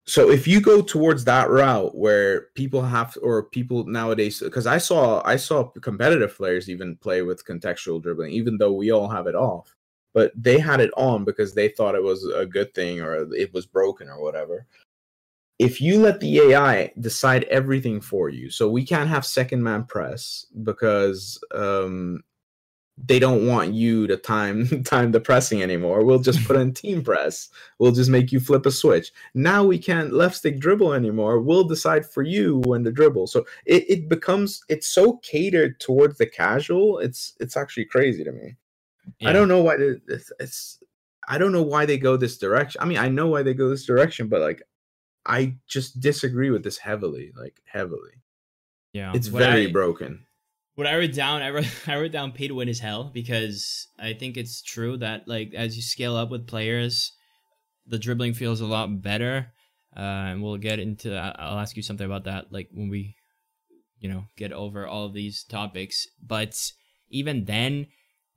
So 0.05 0.29
if 0.29 0.45
you 0.45 0.59
go 0.59 0.81
towards 0.81 1.23
that 1.23 1.49
route 1.49 1.95
where 1.95 2.47
people 2.55 2.81
have 2.81 3.17
or 3.21 3.43
people 3.43 3.85
nowadays 3.85 4.41
because 4.41 4.67
I 4.67 4.77
saw 4.77 5.21
I 5.23 5.37
saw 5.37 5.65
competitive 5.69 6.35
players 6.35 6.69
even 6.69 6.97
play 6.97 7.21
with 7.21 7.45
contextual 7.45 8.01
dribbling, 8.01 8.31
even 8.31 8.57
though 8.57 8.73
we 8.73 8.91
all 8.91 9.07
have 9.07 9.27
it 9.27 9.35
off 9.35 9.73
but 10.13 10.31
they 10.35 10.59
had 10.59 10.79
it 10.79 10.91
on 10.97 11.23
because 11.23 11.53
they 11.53 11.69
thought 11.69 11.95
it 11.95 12.03
was 12.03 12.25
a 12.25 12.45
good 12.45 12.73
thing 12.73 13.01
or 13.01 13.33
it 13.33 13.53
was 13.53 13.65
broken 13.65 14.09
or 14.09 14.21
whatever. 14.21 14.65
If 15.59 15.79
you 15.79 15.99
let 15.99 16.19
the 16.19 16.39
AI 16.39 16.91
decide 16.99 17.43
everything 17.45 18.01
for 18.01 18.29
you, 18.29 18.49
so 18.49 18.69
we 18.69 18.85
can't 18.85 19.09
have 19.09 19.25
second 19.25 19.61
man 19.61 19.85
press 19.85 20.47
because 20.63 21.39
um, 21.53 22.23
they 22.97 23.19
don't 23.19 23.47
want 23.47 23.73
you 23.73 24.07
to 24.07 24.17
time 24.17 24.83
time 24.83 25.11
the 25.11 25.19
pressing 25.19 25.61
anymore. 25.61 26.03
We'll 26.03 26.19
just 26.19 26.45
put 26.45 26.57
in 26.57 26.73
team 26.73 27.03
press. 27.03 27.49
We'll 27.79 27.91
just 27.91 28.09
make 28.09 28.31
you 28.31 28.39
flip 28.39 28.65
a 28.65 28.71
switch. 28.71 29.11
Now 29.33 29.63
we 29.63 29.77
can't 29.77 30.13
left 30.13 30.35
stick 30.35 30.59
dribble 30.59 30.93
anymore. 30.93 31.39
We'll 31.39 31.63
decide 31.63 32.05
for 32.05 32.23
you 32.23 32.61
when 32.65 32.83
to 32.83 32.91
dribble. 32.91 33.27
So 33.27 33.45
it, 33.65 33.85
it 33.89 34.09
becomes 34.09 34.63
it's 34.69 34.87
so 34.87 35.17
catered 35.17 35.79
towards 35.79 36.17
the 36.17 36.27
casual. 36.27 36.99
It's 36.99 37.33
it's 37.39 37.57
actually 37.57 37.85
crazy 37.85 38.23
to 38.23 38.31
me. 38.31 38.55
I 39.23 39.33
don't 39.33 39.47
know 39.47 39.61
why 39.61 39.75
it's, 40.07 40.31
it's 40.39 40.83
I 41.27 41.37
don't 41.37 41.51
know 41.51 41.61
why 41.63 41.85
they 41.85 41.97
go 41.97 42.17
this 42.17 42.37
direction. 42.37 42.81
I 42.81 42.85
mean, 42.85 42.97
I 42.97 43.07
know 43.09 43.27
why 43.27 43.43
they 43.43 43.53
go 43.53 43.69
this 43.69 43.85
direction, 43.85 44.27
but 44.27 44.41
like 44.41 44.61
I 45.25 45.55
just 45.67 45.99
disagree 45.99 46.49
with 46.49 46.63
this 46.63 46.77
heavily, 46.77 47.31
like 47.37 47.61
heavily. 47.65 48.11
Yeah, 48.93 49.13
It's 49.15 49.29
What 49.29 49.43
very 49.43 49.67
I- 49.67 49.71
broken. 49.71 50.25
What 50.75 50.87
I 50.87 50.95
wrote 50.97 51.13
down, 51.13 51.41
I 51.41 51.49
wrote, 51.51 51.67
I 51.87 51.95
wrote 51.99 52.11
down 52.11 52.31
pay 52.31 52.47
to 52.47 52.55
win 52.55 52.69
is 52.69 52.79
hell 52.79 53.11
because 53.13 53.87
I 53.99 54.13
think 54.13 54.37
it's 54.37 54.61
true 54.61 54.97
that 54.97 55.27
like 55.27 55.53
as 55.53 55.75
you 55.75 55.81
scale 55.81 56.15
up 56.15 56.29
with 56.31 56.47
players, 56.47 57.11
the 57.85 57.99
dribbling 57.99 58.33
feels 58.33 58.61
a 58.61 58.65
lot 58.65 59.01
better. 59.01 59.51
Uh, 59.95 59.99
and 60.31 60.41
we'll 60.41 60.57
get 60.57 60.79
into. 60.79 61.13
I'll 61.13 61.59
ask 61.59 61.75
you 61.75 61.83
something 61.83 62.05
about 62.05 62.23
that, 62.23 62.51
like 62.51 62.69
when 62.73 62.87
we, 62.87 63.15
you 63.99 64.07
know, 64.09 64.23
get 64.37 64.53
over 64.53 64.87
all 64.87 65.05
of 65.05 65.13
these 65.13 65.43
topics. 65.43 66.07
But 66.25 66.55
even 67.09 67.43
then, 67.43 67.87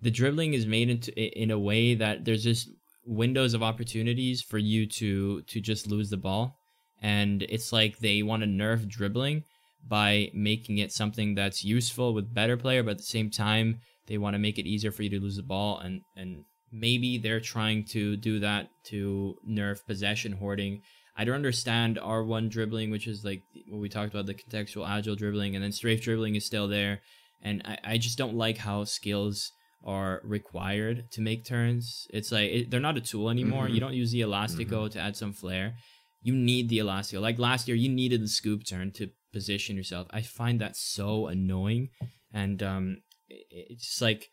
the 0.01 0.11
dribbling 0.11 0.55
is 0.55 0.67
made 0.67 0.91
into 0.91 1.13
in 1.15 1.51
a 1.51 1.59
way 1.59 1.95
that 1.95 2.25
there's 2.25 2.45
just 2.45 2.69
windows 3.07 3.55
of 3.55 3.63
opportunities 3.63 4.43
for 4.43 4.59
you 4.59 4.87
to 4.87 5.43
to 5.43 5.61
just 5.61 5.87
lose 5.87 6.11
the 6.11 6.17
ball, 6.17 6.57
and 7.03 7.43
it's 7.43 7.73
like 7.73 7.99
they 7.99 8.23
want 8.23 8.43
to 8.43 8.49
nerf 8.49 8.89
dribbling 8.89 9.45
by 9.87 10.31
making 10.33 10.79
it 10.79 10.93
something 10.93 11.35
that's 11.35 11.63
useful 11.63 12.15
with 12.15 12.35
better 12.35 12.57
player, 12.57 12.83
but 12.83 12.93
at 12.93 12.99
the 12.99 13.05
same 13.05 13.31
time, 13.31 13.81
they 14.07 14.17
want 14.17 14.35
to 14.35 14.39
make 14.39 14.59
it 14.59 14.67
easier 14.67 14.91
for 14.91 15.03
you 15.03 15.11
to 15.11 15.21
lose 15.21 15.37
the 15.37 15.43
ball 15.43 15.79
and 15.79 16.01
and 16.17 16.45
maybe 16.75 17.19
they're 17.19 17.41
trying 17.41 17.85
to 17.85 18.17
do 18.17 18.41
that 18.41 18.69
to 18.85 19.37
nerf 19.49 19.87
possession 19.87 20.33
hoarding. 20.33 20.83
I 21.17 21.25
don't 21.25 21.37
understand 21.37 21.99
R1 22.03 22.51
dribbling, 22.51 22.91
which 22.91 23.07
is 23.07 23.25
like 23.25 23.43
what 23.69 23.81
we 23.81 23.89
talked 23.89 24.13
about 24.13 24.27
the 24.27 24.35
contextual 24.35 24.89
agile 24.89 25.15
dribbling, 25.15 25.55
and 25.55 25.63
then 25.63 25.71
strafe 25.73 26.03
dribbling 26.03 26.35
is 26.35 26.45
still 26.45 26.67
there. 26.67 27.01
And 27.41 27.63
I, 27.65 27.79
I 27.85 27.99
just 27.99 28.19
don't 28.19 28.35
like 28.35 28.59
how 28.59 28.85
skills 28.85 29.53
are 29.85 30.21
required 30.25 31.05
to 31.13 31.21
make 31.21 31.45
turns. 31.45 32.07
It's 32.11 32.33
like 32.33 32.51
it, 32.51 32.71
they're 32.71 32.81
not 32.81 32.97
a 32.97 33.01
tool 33.01 33.29
anymore. 33.31 33.67
Mhm. 33.69 33.75
You 33.75 33.81
don't 33.81 33.95
use 33.95 34.13
the 34.13 34.21
elastico 34.23 34.67
Mm-hmm. 34.85 34.93
to 34.95 34.99
add 35.01 35.17
some 35.17 35.33
flair. 35.33 35.77
You 36.23 36.35
need 36.35 36.69
the 36.69 36.79
elastico. 36.79 37.21
Like 37.21 37.39
last 37.39 37.69
year, 37.69 37.77
you 37.77 37.89
needed 37.91 38.23
the 38.23 38.29
scoop 38.29 38.65
turn 38.67 38.93
to 38.93 39.11
position 39.33 39.77
yourself. 39.77 40.07
I 40.11 40.23
find 40.23 40.61
that 40.61 40.77
so 40.77 41.27
annoying, 41.27 41.91
and 42.33 42.63
um, 42.63 42.85
it- 43.29 43.47
it's 43.51 43.87
just 43.89 44.03
like 44.03 44.29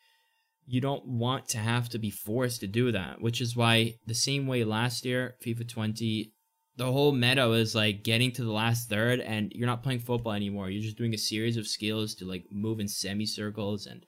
you 0.66 0.80
don't 0.80 1.06
want 1.06 1.50
to 1.50 1.58
have 1.58 1.90
to 1.90 2.00
be 2.00 2.10
forced 2.12 2.62
to 2.62 2.68
do 2.68 2.92
that. 2.94 3.20
Which 3.22 3.42
is 3.42 3.56
why 3.56 3.96
the 4.08 4.14
same 4.16 4.48
way 4.48 4.64
last 4.64 5.06
year, 5.06 5.36
FIFA 5.46 5.68
20. 5.68 6.32
The 6.78 6.92
whole 6.94 7.12
meta 7.12 7.52
is 7.52 7.76
like 7.76 8.04
getting 8.04 8.32
to 8.34 8.44
the 8.46 8.52
last 8.54 8.88
third, 8.90 9.20
and 9.20 9.52
you're 9.54 9.68
not 9.68 9.84
playing 9.84 10.00
football 10.00 10.32
anymore. 10.34 10.70
You're 10.70 10.82
just 10.82 10.98
doing 10.98 11.14
a 11.14 11.18
series 11.18 11.58
of 11.58 11.68
skills 11.68 12.16
to 12.16 12.26
like 12.26 12.46
move 12.52 12.80
in 12.80 12.88
semicircles 12.88 13.86
and 13.86 14.06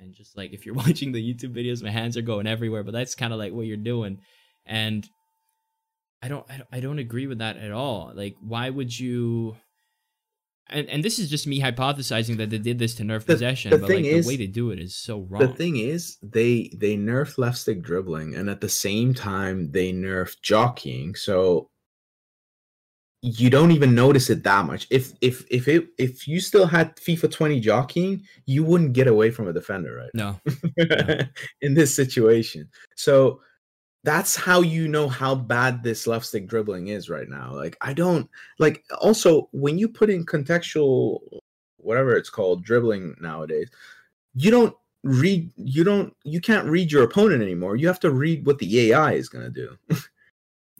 and 0.00 0.14
just 0.14 0.36
like 0.36 0.52
if 0.52 0.64
you're 0.66 0.74
watching 0.84 1.12
the 1.12 1.22
YouTube 1.34 1.54
videos, 1.54 1.82
my 1.82 1.90
hands 1.90 2.16
are 2.16 2.22
going 2.22 2.46
everywhere. 2.46 2.82
But 2.82 2.92
that's 2.92 3.14
kind 3.14 3.32
of 3.32 3.38
like 3.38 3.52
what 3.52 3.66
you're 3.66 3.76
doing, 3.76 4.18
and 4.66 5.08
I 6.22 6.28
don't, 6.28 6.46
I 6.48 6.56
don't, 6.58 6.68
I 6.72 6.80
don't 6.80 6.98
agree 6.98 7.26
with 7.26 7.38
that 7.38 7.56
at 7.56 7.72
all. 7.72 8.12
Like, 8.14 8.36
why 8.40 8.70
would 8.70 8.98
you? 8.98 9.56
And 10.68 10.88
and 10.88 11.04
this 11.04 11.18
is 11.18 11.28
just 11.28 11.46
me 11.46 11.60
hypothesizing 11.60 12.36
that 12.38 12.48
they 12.50 12.58
did 12.58 12.78
this 12.78 12.94
to 12.94 13.02
nerf 13.02 13.24
The- 13.24 13.34
possession, 13.34 13.70
the 13.72 13.78
but 13.78 13.88
thing 13.88 14.04
like 14.04 14.12
is- 14.12 14.24
the 14.24 14.28
way 14.32 14.36
they 14.36 14.46
do 14.46 14.70
it 14.70 14.78
is 14.78 14.94
so 14.94 15.20
wrong. 15.20 15.42
The 15.42 15.48
thing 15.48 15.76
is, 15.76 16.16
they 16.22 16.70
they 16.76 16.96
nerf 16.96 17.36
left 17.36 17.58
stick 17.58 17.82
dribbling, 17.82 18.34
and 18.34 18.48
at 18.48 18.60
the 18.60 18.68
same 18.68 19.12
time 19.12 19.72
they 19.72 19.92
nerf 19.92 20.40
jockeying. 20.40 21.16
So 21.16 21.68
you 23.22 23.48
don't 23.50 23.70
even 23.70 23.94
notice 23.94 24.30
it 24.30 24.42
that 24.42 24.66
much. 24.66 24.88
If 24.90 25.12
if 25.20 25.44
if 25.48 25.68
it 25.68 25.88
if 25.96 26.26
you 26.26 26.40
still 26.40 26.66
had 26.66 26.96
FIFA 26.96 27.30
20 27.30 27.60
jockeying, 27.60 28.22
you 28.46 28.64
wouldn't 28.64 28.94
get 28.94 29.06
away 29.06 29.30
from 29.30 29.46
a 29.46 29.52
defender, 29.52 29.94
right? 29.94 30.10
no, 30.12 30.40
in 31.60 31.74
this 31.74 31.94
situation. 31.94 32.68
So 32.96 33.40
that's 34.02 34.34
how 34.34 34.60
you 34.60 34.88
know 34.88 35.08
how 35.08 35.36
bad 35.36 35.84
this 35.84 36.08
left 36.08 36.26
stick 36.26 36.48
dribbling 36.48 36.88
is 36.88 37.08
right 37.08 37.28
now. 37.28 37.54
Like 37.54 37.76
I 37.80 37.92
don't 37.92 38.28
like 38.58 38.84
also 39.00 39.48
when 39.52 39.78
you 39.78 39.88
put 39.88 40.10
in 40.10 40.26
contextual 40.26 41.20
whatever 41.76 42.16
it's 42.16 42.30
called 42.30 42.64
dribbling 42.64 43.14
nowadays, 43.20 43.70
you 44.34 44.50
don't 44.50 44.74
read 45.04 45.48
you 45.56 45.84
don't 45.84 46.14
you 46.24 46.40
can't 46.40 46.66
read 46.66 46.90
your 46.90 47.04
opponent 47.04 47.40
anymore. 47.40 47.76
You 47.76 47.86
have 47.86 48.00
to 48.00 48.10
read 48.10 48.44
what 48.46 48.58
the 48.58 48.90
AI 48.90 49.12
is 49.12 49.28
going 49.28 49.44
to 49.44 49.50
do. 49.50 49.76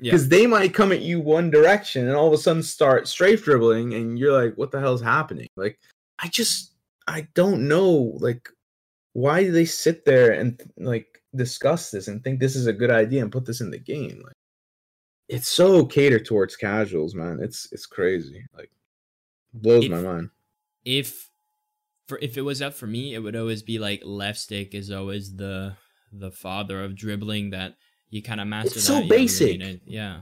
yeah, 0.03 0.11
Because 0.11 0.29
they 0.29 0.49
might 0.49 0.75
come 0.75 0.91
at 0.91 1.03
you 1.03 1.21
one 1.21 1.49
direction 1.49 2.09
and 2.09 2.17
all 2.17 2.27
of 2.27 2.33
a 2.33 2.39
sudden 2.39 2.63
start 2.63 3.07
strafe 3.07 3.45
dribbling 3.45 3.95
and 3.95 4.19
you're 4.19 4.33
like, 4.33 4.57
what 4.57 4.73
the 4.73 4.81
hell's 4.81 5.01
happening? 5.01 5.49
Like, 5.57 5.79
I 6.19 6.27
just 6.27 6.73
I 7.07 7.29
don't 7.35 7.69
know 7.69 8.17
like 8.19 8.49
why 9.13 9.45
do 9.45 9.53
they 9.53 9.65
sit 9.65 10.05
there 10.05 10.33
and 10.33 10.61
like 10.77 11.23
discuss 11.35 11.91
this 11.91 12.09
and 12.09 12.23
think 12.23 12.41
this 12.41 12.57
is 12.57 12.67
a 12.67 12.73
good 12.73 12.91
idea 12.91 13.23
and 13.23 13.31
put 13.31 13.45
this 13.45 13.61
in 13.61 13.71
the 13.71 13.79
game? 13.79 14.21
Like 14.25 14.35
it's 15.29 15.49
so 15.49 15.87
catered 15.87 16.25
towards 16.25 16.57
casuals, 16.57 17.15
man. 17.15 17.39
It's 17.41 17.69
it's 17.71 17.87
crazy. 17.87 18.45
Like 18.57 18.71
blows 19.55 19.89
my 19.89 20.01
mind. 20.01 20.31
if 20.85 21.31
for 22.09 22.19
if 22.21 22.37
it 22.37 22.43
was 22.43 22.61
up 22.61 22.75
for 22.75 22.89
me, 22.89 23.15
it 23.15 23.21
would 23.21 23.37
always 23.37 23.63
be 23.63 23.79
like 23.79 24.03
left 24.05 24.39
stick 24.39 24.75
is 24.75 24.91
always 24.91 25.37
the 25.37 25.77
the 26.13 26.33
father 26.33 26.83
of 26.83 26.97
dribbling 26.97 27.51
that 27.51 27.77
you 28.13 28.23
kind 28.23 28.41
of 28.41 28.47
master. 28.47 28.77
It's 28.77 28.85
so 28.85 28.93
that, 28.93 28.99
you 28.99 29.03
have 29.05 29.11
basic. 29.11 29.61
really- 29.61 29.81
yeah. 29.87 30.21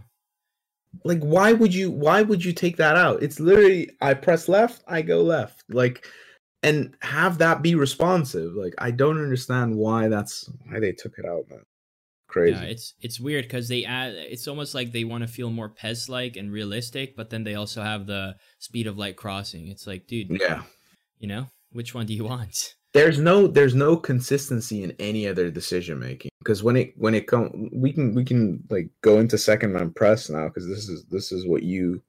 Like 1.05 1.20
why 1.20 1.53
would 1.53 1.74
you 1.74 1.90
why 1.90 2.22
would 2.22 2.44
you 2.44 2.53
take 2.53 2.76
that 2.79 2.96
out? 2.96 3.22
It's 3.22 3.38
literally 3.38 3.90
I 4.00 4.14
press 4.14 4.48
left, 4.48 4.83
I 4.88 5.03
go 5.03 5.22
left. 5.22 5.64
Like 5.68 6.07
and 6.62 6.94
have 7.03 7.38
that 7.38 7.62
be 7.62 7.74
responsive. 7.74 8.55
Like 8.55 8.74
I 8.79 8.90
don't 8.90 9.18
understand 9.18 9.76
why 9.76 10.09
that's 10.09 10.48
why 10.66 10.81
they 10.81 10.92
took 10.92 11.12
it 11.18 11.26
out, 11.26 11.44
man. 11.50 11.62
Crazy. 12.29 12.53
Yeah, 12.61 12.62
it's 12.62 12.94
it's 13.00 13.20
weird 13.20 13.44
because 13.44 13.68
they 13.68 13.85
add. 13.85 14.14
It's 14.14 14.46
almost 14.46 14.74
like 14.74 14.92
they 14.92 15.05
want 15.05 15.22
to 15.22 15.29
feel 15.29 15.50
more 15.50 15.68
PES 15.68 16.09
like 16.09 16.37
and 16.37 16.53
realistic, 16.53 17.16
but 17.16 17.31
then 17.31 17.42
they 17.42 17.57
also 17.57 17.83
have 17.83 18.07
the 18.07 18.37
speed 18.61 18.87
of 18.87 18.96
light 18.96 19.16
crossing. 19.16 19.66
It's 19.68 19.87
like, 19.87 20.07
dude, 20.07 20.40
yeah. 20.40 20.62
you 21.18 21.26
know, 21.26 21.46
which 21.72 21.92
one 21.92 22.07
do 22.07 22.14
you 22.14 22.24
want? 22.35 22.74
There's 22.92 23.18
no 23.18 23.46
there's 23.46 23.74
no 23.74 23.96
consistency 23.96 24.83
in 24.83 24.92
any 24.98 25.26
other 25.29 25.50
decision 25.50 25.98
making 26.00 26.31
because 26.40 26.62
when 26.62 26.76
it 26.76 26.92
when 26.96 27.14
it 27.14 27.26
come 27.29 27.70
we 27.72 27.92
can 27.92 28.14
we 28.14 28.24
can 28.24 28.62
like 28.68 28.90
go 29.03 29.20
into 29.20 29.38
second 29.38 29.72
man 29.72 29.92
press 29.92 30.29
now 30.29 30.48
because 30.48 30.66
this 30.66 30.88
is 30.88 31.05
this 31.05 31.31
is 31.31 31.46
what 31.46 31.62
you 31.62 32.03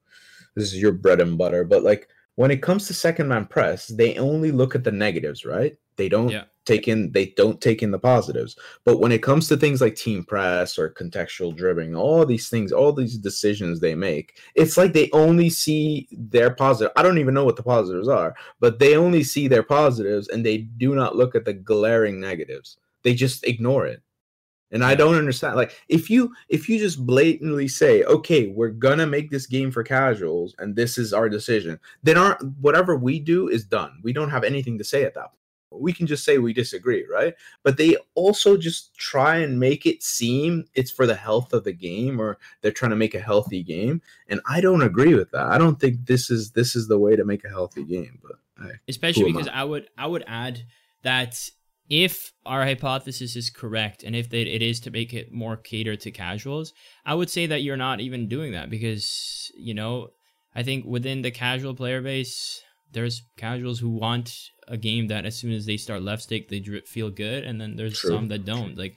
this 0.56 0.74
is 0.74 0.82
your 0.82 0.91
bread 0.91 1.22
and 1.22 1.38
butter 1.38 1.63
but 1.63 1.84
like 1.84 2.08
when 2.36 2.50
it 2.50 2.63
comes 2.63 2.88
to 2.88 2.94
second 2.94 3.28
man 3.28 3.46
press 3.46 3.88
they 3.88 4.17
only 4.17 4.52
look 4.52 4.74
at 4.74 4.84
the 4.84 4.91
negatives 4.91 5.46
right 5.46 5.78
they 5.98 6.10
don't 6.10 6.30
Yeah. 6.30 6.46
Take 6.65 6.88
in 6.88 7.12
they 7.12 7.28
don't 7.38 7.62
take 7.62 7.82
in 7.82 7.91
the 7.91 8.00
positives. 8.00 8.56
But 8.84 9.00
when 9.00 9.12
it 9.12 9.24
comes 9.24 9.47
to 9.47 9.58
things 9.58 9.82
like 9.82 9.95
team 9.95 10.24
press 10.24 10.78
or 10.78 10.93
contextual 10.93 11.56
dribbling 11.56 11.95
all 11.95 12.26
these 12.26 12.50
things 12.50 12.71
all 12.71 12.93
these 12.93 13.17
decisions 13.17 13.80
they 13.80 13.95
make 13.95 14.38
it's 14.56 14.78
like 14.78 14.93
they 14.93 15.10
only 15.13 15.50
see 15.50 16.08
their 16.12 16.54
positive 16.54 16.91
i 16.95 17.04
don't 17.04 17.17
even 17.17 17.34
know 17.34 17.45
what 17.45 17.56
the 17.56 17.63
positives 17.63 18.08
are 18.08 18.36
but 18.60 18.80
they 18.80 18.95
only 18.95 19.24
see 19.24 19.47
their 19.47 19.63
positives 19.63 20.28
and 20.30 20.45
they 20.45 20.58
do 20.60 20.95
not 20.95 21.15
look 21.15 21.36
at 21.36 21.45
the 21.45 21.54
glaring 21.54 22.19
negatives. 22.19 22.78
They 23.04 23.13
just 23.13 23.45
ignore 23.45 23.88
it. 23.88 24.02
And 24.74 24.86
i 24.86 24.95
don't 24.95 25.15
understand 25.15 25.58
like 25.58 25.76
if 25.89 26.10
you 26.10 26.34
if 26.47 26.69
you 26.69 26.80
just 26.80 27.06
blatantly 27.06 27.67
say 27.67 28.04
okay 28.04 28.47
we're 28.47 28.69
gonna 28.69 29.06
make 29.06 29.30
this 29.30 29.45
game 29.45 29.69
for 29.69 29.84
casuals 29.84 30.56
and 30.60 30.76
this 30.76 30.97
is 30.97 31.12
our 31.12 31.28
decision 31.28 31.78
then 32.04 32.17
our 32.17 32.38
whatever 32.62 32.95
we 32.95 33.19
do 33.19 33.50
is 33.50 33.65
done. 33.65 34.00
We 34.02 34.13
don't 34.13 34.30
have 34.30 34.45
anything 34.45 34.78
to 34.78 34.86
say 34.86 35.04
at 35.04 35.13
that 35.15 35.32
point 35.32 35.41
we 35.72 35.94
can 35.94 36.08
just 36.08 36.24
say 36.24 36.38
we 36.38 36.54
disagree 36.54 37.06
right? 37.12 37.34
But 37.64 37.78
they 37.78 37.98
also 38.16 38.58
just 38.58 38.94
try 38.96 39.38
and 39.38 39.60
make 39.60 39.86
it 39.86 40.04
seem 40.04 40.66
it's 40.74 40.92
for 40.92 41.06
the 41.08 41.16
health 41.16 41.54
of 41.54 41.64
the 41.64 41.74
game 41.74 42.20
or 42.20 42.38
they're 42.62 42.72
trying 42.72 42.92
to 42.92 42.96
make 42.96 43.16
a 43.16 43.20
healthy 43.20 43.64
game 43.64 44.02
and 44.28 44.42
i 44.50 44.62
don't 44.62 44.82
agree 44.82 45.14
with 45.14 45.32
that. 45.32 45.48
I 45.48 45.58
don't 45.58 45.80
think 45.80 46.06
this 46.06 46.30
is 46.30 46.52
this 46.52 46.76
is 46.76 46.88
the 46.88 47.00
way 47.00 47.16
to 47.16 47.26
make 47.26 47.44
a 47.46 47.50
healthy 47.50 47.84
game 47.84 48.20
but 48.22 48.38
I, 48.62 48.72
Especially 48.88 49.32
because 49.32 49.48
I? 49.48 49.64
Would 49.64 49.90
I 49.98 50.08
would 50.08 50.24
add 50.28 50.64
that 51.04 51.50
if 51.90 52.34
our 52.46 52.64
hypothesis 52.64 53.36
is 53.36 53.50
correct 53.50 54.04
and 54.04 54.16
if 54.16 54.30
they, 54.30 54.44
it 54.44 54.62
is 54.62 54.80
to 54.82 54.92
make 54.92 55.14
it 55.14 55.32
more 55.32 55.58
cater 55.58 55.96
to 55.98 56.12
casuals, 56.12 56.74
I 57.06 57.16
would 57.16 57.30
say 57.30 57.48
that 57.48 57.64
you're 57.64 57.78
not 57.78 58.00
even 58.00 58.30
doing 58.30 58.54
that 58.54 58.70
because 58.70 59.52
you 59.58 59.74
know 59.74 60.12
I 60.56 60.64
think 60.64 60.86
within 60.86 61.22
the 61.22 61.32
casual 61.32 61.74
player 61.74 62.02
base, 62.02 62.64
there's 62.92 63.24
casuals 63.38 63.80
who 63.80 63.90
want 63.90 64.34
a 64.68 64.78
game 64.78 65.08
that 65.08 65.26
as 65.26 65.38
soon 65.38 65.52
as 65.52 65.66
they 65.66 65.78
start 65.78 66.02
left 66.02 66.24
stick 66.24 66.50
they 66.50 66.62
feel 66.86 67.10
good, 67.10 67.44
and 67.44 67.60
then 67.60 67.76
there's 67.76 68.00
True, 68.00 68.12
some 68.12 68.28
that 68.30 68.46
don't. 68.46 68.78
Like 68.78 68.96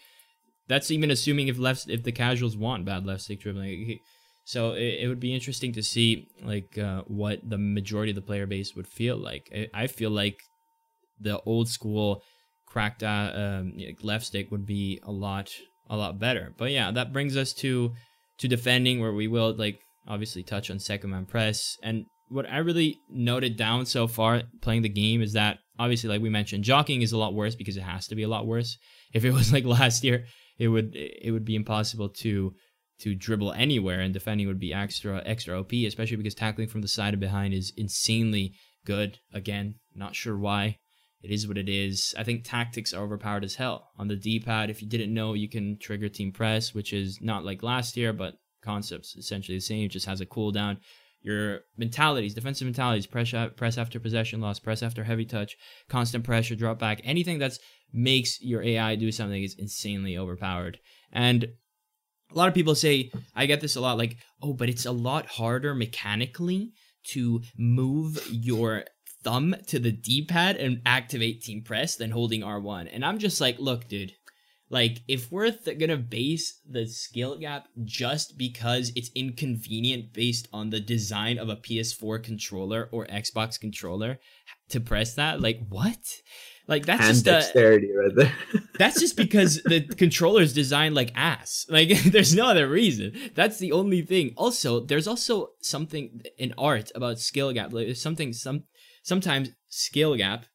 that's 0.68 0.90
even 0.90 1.10
assuming 1.10 1.48
if 1.48 1.58
left 1.58 1.88
if 1.88 2.02
the 2.02 2.12
casuals 2.12 2.56
want 2.56 2.84
bad 2.84 3.06
left 3.06 3.22
stick 3.22 3.40
dribbling. 3.40 3.98
So 4.44 4.72
it, 4.72 5.00
it 5.00 5.08
would 5.08 5.20
be 5.20 5.34
interesting 5.34 5.72
to 5.72 5.82
see 5.82 6.28
like 6.42 6.76
uh, 6.76 7.02
what 7.06 7.40
the 7.48 7.58
majority 7.58 8.10
of 8.10 8.16
the 8.16 8.22
player 8.22 8.46
base 8.46 8.74
would 8.76 8.86
feel 8.86 9.16
like. 9.16 9.48
I, 9.54 9.68
I 9.84 9.86
feel 9.86 10.10
like 10.10 10.38
the 11.20 11.40
old 11.40 11.68
school 11.68 12.22
cracked 12.66 13.02
uh, 13.02 13.30
um, 13.34 13.72
left 14.02 14.26
stick 14.26 14.50
would 14.50 14.66
be 14.66 15.00
a 15.02 15.12
lot 15.12 15.50
a 15.88 15.96
lot 15.96 16.18
better. 16.18 16.52
But 16.56 16.70
yeah, 16.72 16.90
that 16.90 17.12
brings 17.12 17.36
us 17.36 17.52
to 17.54 17.92
to 18.38 18.48
defending 18.48 19.00
where 19.00 19.12
we 19.12 19.28
will 19.28 19.54
like 19.54 19.80
obviously 20.06 20.42
touch 20.42 20.70
on 20.70 20.78
second 20.78 21.10
man 21.10 21.24
press 21.24 21.78
and 21.82 22.06
what 22.28 22.48
I 22.50 22.58
really 22.58 22.98
noted 23.10 23.56
down 23.56 23.86
so 23.86 24.06
far 24.06 24.42
playing 24.60 24.82
the 24.82 24.88
game 24.88 25.22
is 25.22 25.34
that 25.34 25.58
obviously 25.78 26.08
like 26.08 26.22
we 26.22 26.30
mentioned 26.30 26.64
jockeying 26.64 27.02
is 27.02 27.12
a 27.12 27.18
lot 27.18 27.34
worse 27.34 27.54
because 27.54 27.76
it 27.76 27.82
has 27.82 28.06
to 28.08 28.14
be 28.14 28.22
a 28.22 28.28
lot 28.28 28.46
worse. 28.46 28.78
If 29.14 29.24
it 29.24 29.30
was 29.30 29.52
like 29.52 29.64
last 29.64 30.02
year, 30.02 30.24
it 30.58 30.66
would 30.66 30.96
it 30.96 31.30
would 31.30 31.44
be 31.44 31.54
impossible 31.54 32.08
to 32.08 32.52
to 32.98 33.14
dribble 33.14 33.52
anywhere 33.52 34.00
and 34.00 34.12
defending 34.12 34.48
would 34.48 34.58
be 34.58 34.74
extra 34.74 35.22
extra 35.24 35.56
OP, 35.60 35.72
especially 35.72 36.16
because 36.16 36.34
tackling 36.34 36.66
from 36.66 36.80
the 36.80 36.88
side 36.88 37.14
and 37.14 37.20
behind 37.20 37.54
is 37.54 37.72
insanely 37.76 38.54
good. 38.84 39.20
Again, 39.32 39.76
not 39.94 40.16
sure 40.16 40.36
why. 40.36 40.78
It 41.22 41.30
is 41.30 41.46
what 41.46 41.58
it 41.58 41.68
is. 41.68 42.14
I 42.18 42.24
think 42.24 42.44
tactics 42.44 42.92
are 42.92 43.04
overpowered 43.04 43.44
as 43.44 43.54
hell. 43.54 43.88
On 43.98 44.08
the 44.08 44.16
D-pad, 44.16 44.68
if 44.68 44.82
you 44.82 44.88
didn't 44.88 45.14
know, 45.14 45.32
you 45.32 45.48
can 45.48 45.78
trigger 45.78 46.08
team 46.08 46.32
press, 46.32 46.74
which 46.74 46.92
is 46.92 47.18
not 47.22 47.44
like 47.44 47.62
last 47.62 47.96
year, 47.96 48.12
but 48.12 48.34
concepts 48.62 49.16
essentially 49.16 49.56
the 49.56 49.62
same. 49.62 49.86
It 49.86 49.92
just 49.92 50.06
has 50.06 50.20
a 50.20 50.26
cooldown. 50.26 50.78
Your 51.24 51.60
mentalities, 51.78 52.34
defensive 52.34 52.66
mentalities, 52.66 53.06
press 53.06 53.32
press 53.56 53.78
after 53.78 53.98
possession 53.98 54.42
loss, 54.42 54.58
press 54.58 54.82
after 54.82 55.04
heavy 55.04 55.24
touch, 55.24 55.56
constant 55.88 56.22
pressure, 56.22 56.54
drop 56.54 56.78
back, 56.78 57.00
anything 57.02 57.38
that 57.38 57.58
makes 57.94 58.42
your 58.42 58.62
AI 58.62 58.94
do 58.96 59.10
something 59.10 59.42
is 59.42 59.56
insanely 59.58 60.18
overpowered. 60.18 60.78
And 61.10 61.44
a 62.30 62.36
lot 62.36 62.48
of 62.48 62.54
people 62.54 62.74
say, 62.74 63.10
I 63.34 63.46
get 63.46 63.62
this 63.62 63.74
a 63.74 63.80
lot, 63.80 63.96
like, 63.96 64.18
oh, 64.42 64.52
but 64.52 64.68
it's 64.68 64.84
a 64.84 64.92
lot 64.92 65.24
harder 65.26 65.74
mechanically 65.74 66.72
to 67.12 67.40
move 67.56 68.26
your 68.30 68.84
thumb 69.22 69.54
to 69.68 69.78
the 69.78 69.92
D-pad 69.92 70.56
and 70.56 70.82
activate 70.84 71.42
team 71.42 71.62
press 71.62 71.96
than 71.96 72.10
holding 72.10 72.42
R1. 72.42 72.90
And 72.92 73.02
I'm 73.02 73.18
just 73.18 73.40
like, 73.40 73.58
look, 73.58 73.88
dude, 73.88 74.12
like 74.74 75.02
if 75.06 75.30
we're 75.30 75.52
th- 75.52 75.78
gonna 75.78 75.96
base 75.96 76.60
the 76.68 76.84
skill 76.88 77.38
gap 77.38 77.68
just 77.84 78.36
because 78.36 78.90
it's 78.96 79.08
inconvenient 79.14 80.12
based 80.12 80.48
on 80.52 80.70
the 80.70 80.80
design 80.80 81.38
of 81.38 81.48
a 81.48 81.54
PS4 81.54 82.20
controller 82.20 82.88
or 82.90 83.06
Xbox 83.06 83.58
controller 83.58 84.18
to 84.70 84.80
press 84.80 85.14
that, 85.14 85.40
like 85.40 85.60
what? 85.68 86.20
Like 86.66 86.86
that's 86.86 87.02
Hand 87.02 87.14
just 87.14 87.26
a, 87.28 87.30
dexterity 87.30 87.90
right 87.94 88.16
there. 88.16 88.32
that's 88.80 88.98
just 88.98 89.16
because 89.16 89.62
the 89.62 89.82
controller 89.82 90.42
is 90.42 90.52
designed 90.52 90.96
like 90.96 91.12
ass. 91.14 91.66
Like 91.68 91.90
there's 92.06 92.34
no 92.34 92.46
other 92.46 92.68
reason. 92.68 93.12
That's 93.36 93.58
the 93.58 93.70
only 93.70 94.02
thing. 94.02 94.34
Also, 94.36 94.80
there's 94.80 95.06
also 95.06 95.50
something 95.62 96.20
in 96.36 96.52
art 96.58 96.90
about 96.96 97.20
skill 97.20 97.52
gap. 97.52 97.72
Like 97.72 97.86
there's 97.86 98.02
something 98.02 98.32
some 98.32 98.64
sometimes 99.04 99.50
skill 99.68 100.16
gap 100.16 100.46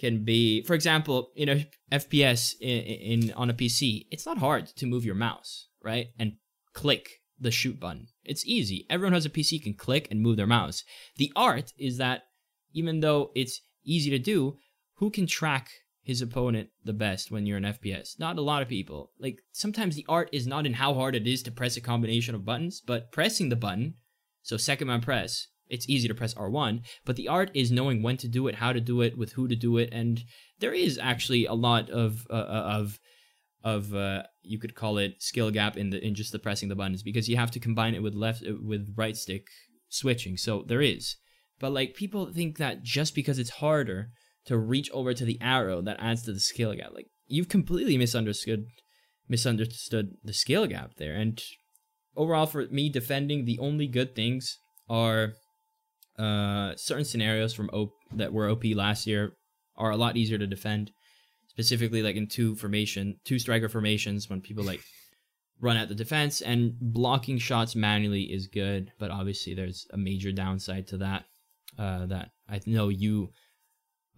can 0.00 0.24
be, 0.24 0.62
for 0.62 0.74
example, 0.74 1.30
you 1.34 1.46
know, 1.46 1.60
FPS 1.92 2.54
in, 2.60 3.22
in 3.28 3.32
on 3.34 3.50
a 3.50 3.54
PC. 3.54 4.06
It's 4.10 4.26
not 4.26 4.38
hard 4.38 4.66
to 4.76 4.86
move 4.86 5.04
your 5.04 5.14
mouse, 5.14 5.68
right, 5.84 6.08
and 6.18 6.32
click 6.72 7.20
the 7.38 7.50
shoot 7.50 7.78
button. 7.78 8.08
It's 8.24 8.46
easy. 8.46 8.86
Everyone 8.88 9.12
has 9.12 9.26
a 9.26 9.30
PC 9.30 9.62
can 9.62 9.74
click 9.74 10.08
and 10.10 10.20
move 10.20 10.36
their 10.36 10.46
mouse. 10.46 10.84
The 11.16 11.32
art 11.36 11.72
is 11.78 11.98
that 11.98 12.22
even 12.72 13.00
though 13.00 13.30
it's 13.34 13.60
easy 13.84 14.10
to 14.10 14.18
do, 14.18 14.56
who 14.94 15.10
can 15.10 15.26
track 15.26 15.70
his 16.02 16.22
opponent 16.22 16.70
the 16.84 16.92
best 16.92 17.30
when 17.30 17.46
you're 17.46 17.58
in 17.58 17.64
FPS? 17.64 18.18
Not 18.18 18.38
a 18.38 18.42
lot 18.42 18.62
of 18.62 18.68
people. 18.68 19.12
Like 19.18 19.40
sometimes 19.52 19.96
the 19.96 20.06
art 20.08 20.30
is 20.32 20.46
not 20.46 20.66
in 20.66 20.74
how 20.74 20.94
hard 20.94 21.14
it 21.14 21.26
is 21.26 21.42
to 21.44 21.50
press 21.50 21.76
a 21.76 21.80
combination 21.80 22.34
of 22.34 22.44
buttons, 22.44 22.82
but 22.84 23.12
pressing 23.12 23.48
the 23.48 23.56
button, 23.56 23.94
so 24.42 24.56
second 24.56 24.88
man 24.88 25.02
press, 25.02 25.48
it's 25.70 25.88
easy 25.88 26.08
to 26.08 26.14
press 26.14 26.34
R1, 26.34 26.82
but 27.04 27.16
the 27.16 27.28
art 27.28 27.50
is 27.54 27.70
knowing 27.70 28.02
when 28.02 28.16
to 28.18 28.28
do 28.28 28.48
it, 28.48 28.56
how 28.56 28.72
to 28.72 28.80
do 28.80 29.00
it, 29.00 29.16
with 29.16 29.32
who 29.32 29.48
to 29.48 29.56
do 29.56 29.78
it, 29.78 29.88
and 29.92 30.22
there 30.58 30.74
is 30.74 30.98
actually 30.98 31.46
a 31.46 31.54
lot 31.54 31.88
of 31.90 32.26
uh, 32.30 32.34
of 32.34 32.98
of 33.62 33.94
uh, 33.94 34.22
you 34.42 34.58
could 34.58 34.74
call 34.74 34.98
it 34.98 35.22
skill 35.22 35.50
gap 35.50 35.76
in 35.76 35.90
the 35.90 36.04
in 36.04 36.14
just 36.14 36.32
the 36.32 36.38
pressing 36.38 36.68
the 36.68 36.74
buttons 36.76 37.02
because 37.02 37.28
you 37.28 37.36
have 37.36 37.50
to 37.50 37.60
combine 37.60 37.94
it 37.94 38.02
with 38.02 38.14
left 38.14 38.42
with 38.62 38.92
right 38.96 39.16
stick 39.16 39.46
switching. 39.88 40.36
So 40.36 40.64
there 40.66 40.80
is, 40.80 41.16
but 41.58 41.72
like 41.72 41.94
people 41.94 42.32
think 42.32 42.58
that 42.58 42.82
just 42.82 43.14
because 43.14 43.38
it's 43.38 43.50
harder 43.50 44.10
to 44.46 44.58
reach 44.58 44.90
over 44.92 45.14
to 45.14 45.24
the 45.24 45.38
arrow 45.40 45.80
that 45.82 46.00
adds 46.00 46.22
to 46.22 46.32
the 46.32 46.40
skill 46.40 46.74
gap. 46.74 46.92
Like 46.94 47.08
you've 47.26 47.48
completely 47.48 47.96
misunderstood 47.96 48.66
misunderstood 49.28 50.16
the 50.24 50.32
skill 50.32 50.66
gap 50.66 50.96
there. 50.96 51.14
And 51.14 51.40
overall 52.16 52.46
for 52.46 52.66
me 52.70 52.88
defending 52.88 53.44
the 53.44 53.58
only 53.58 53.86
good 53.86 54.14
things 54.14 54.58
are 54.88 55.34
uh 56.18 56.74
certain 56.76 57.04
scenarios 57.04 57.54
from 57.54 57.70
OP 57.72 57.92
that 58.12 58.32
were 58.32 58.48
OP 58.48 58.64
last 58.74 59.06
year 59.06 59.32
are 59.76 59.90
a 59.90 59.96
lot 59.96 60.16
easier 60.16 60.38
to 60.38 60.46
defend. 60.46 60.92
Specifically 61.48 62.02
like 62.02 62.16
in 62.16 62.26
two 62.26 62.54
formation, 62.54 63.18
two 63.24 63.38
striker 63.38 63.68
formations 63.68 64.28
when 64.30 64.40
people 64.40 64.64
like 64.64 64.80
run 65.60 65.76
at 65.76 65.88
the 65.88 65.94
defense 65.94 66.40
and 66.40 66.74
blocking 66.80 67.38
shots 67.38 67.76
manually 67.76 68.22
is 68.22 68.46
good, 68.46 68.92
but 68.98 69.10
obviously 69.10 69.54
there's 69.54 69.86
a 69.92 69.96
major 69.96 70.32
downside 70.32 70.86
to 70.88 70.98
that. 70.98 71.24
Uh 71.78 72.06
that 72.06 72.30
I 72.48 72.60
know 72.66 72.88
you 72.88 73.30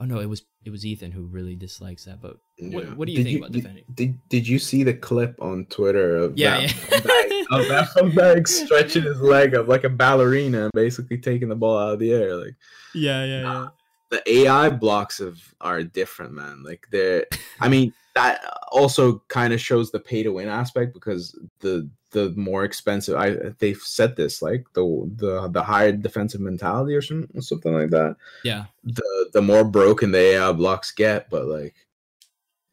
Oh 0.00 0.04
no, 0.04 0.18
it 0.18 0.28
was 0.28 0.42
it 0.64 0.70
was 0.70 0.84
Ethan 0.84 1.12
who 1.12 1.26
really 1.26 1.54
dislikes 1.54 2.04
that. 2.06 2.20
But 2.20 2.36
Yeah. 2.70 2.80
what 2.94 3.06
do 3.06 3.12
you 3.12 3.18
Did 3.18 3.26
think 3.26 3.38
about 3.38 3.52
defending? 3.52 3.84
Did, 3.94 4.28
did 4.28 4.46
you 4.48 4.58
see 4.58 4.82
the 4.84 4.94
clip 4.94 5.36
on 5.40 5.66
Twitter 5.66 6.16
of 6.16 6.38
Yeah, 6.38 6.60
that 6.60 6.92
yeah. 6.92 7.00
Van 7.00 7.88
of 8.00 8.14
that 8.14 8.48
stretching 8.48 9.02
his 9.02 9.20
leg 9.20 9.54
up 9.54 9.68
like 9.68 9.84
a 9.84 9.88
ballerina 9.90 10.64
and 10.64 10.72
basically 10.72 11.18
taking 11.18 11.48
the 11.48 11.56
ball 11.56 11.78
out 11.78 11.94
of 11.94 11.98
the 11.98 12.12
air? 12.12 12.36
Like 12.36 12.54
yeah, 12.94 13.24
yeah, 13.24 13.40
yeah. 13.42 13.66
the 14.10 14.30
AI 14.40 14.70
blocks 14.70 15.20
of 15.20 15.40
are 15.60 15.82
different, 15.82 16.32
man. 16.32 16.62
Like 16.62 16.86
they're 16.90 17.26
I 17.60 17.68
mean 17.68 17.92
that 18.14 18.40
also 18.70 19.22
kind 19.28 19.52
of 19.54 19.60
shows 19.60 19.90
the 19.90 19.98
pay 20.00 20.22
to 20.22 20.32
win 20.32 20.48
aspect 20.48 20.92
because 20.94 21.38
the 21.60 21.88
the 22.10 22.28
more 22.36 22.62
expensive 22.62 23.16
I 23.16 23.36
they've 23.58 23.80
said 23.80 24.16
this 24.16 24.42
like 24.42 24.66
the 24.74 25.10
the 25.16 25.48
the 25.48 25.62
higher 25.62 25.92
defensive 25.92 26.42
mentality 26.42 26.94
or 26.94 27.00
some, 27.00 27.26
something 27.40 27.72
like 27.72 27.88
that 27.88 28.16
Yeah. 28.44 28.66
the 28.84 29.30
the 29.32 29.40
more 29.40 29.64
broken 29.64 30.10
the 30.12 30.18
AI 30.36 30.52
blocks 30.52 30.90
get, 30.92 31.30
but 31.30 31.46
like 31.46 31.74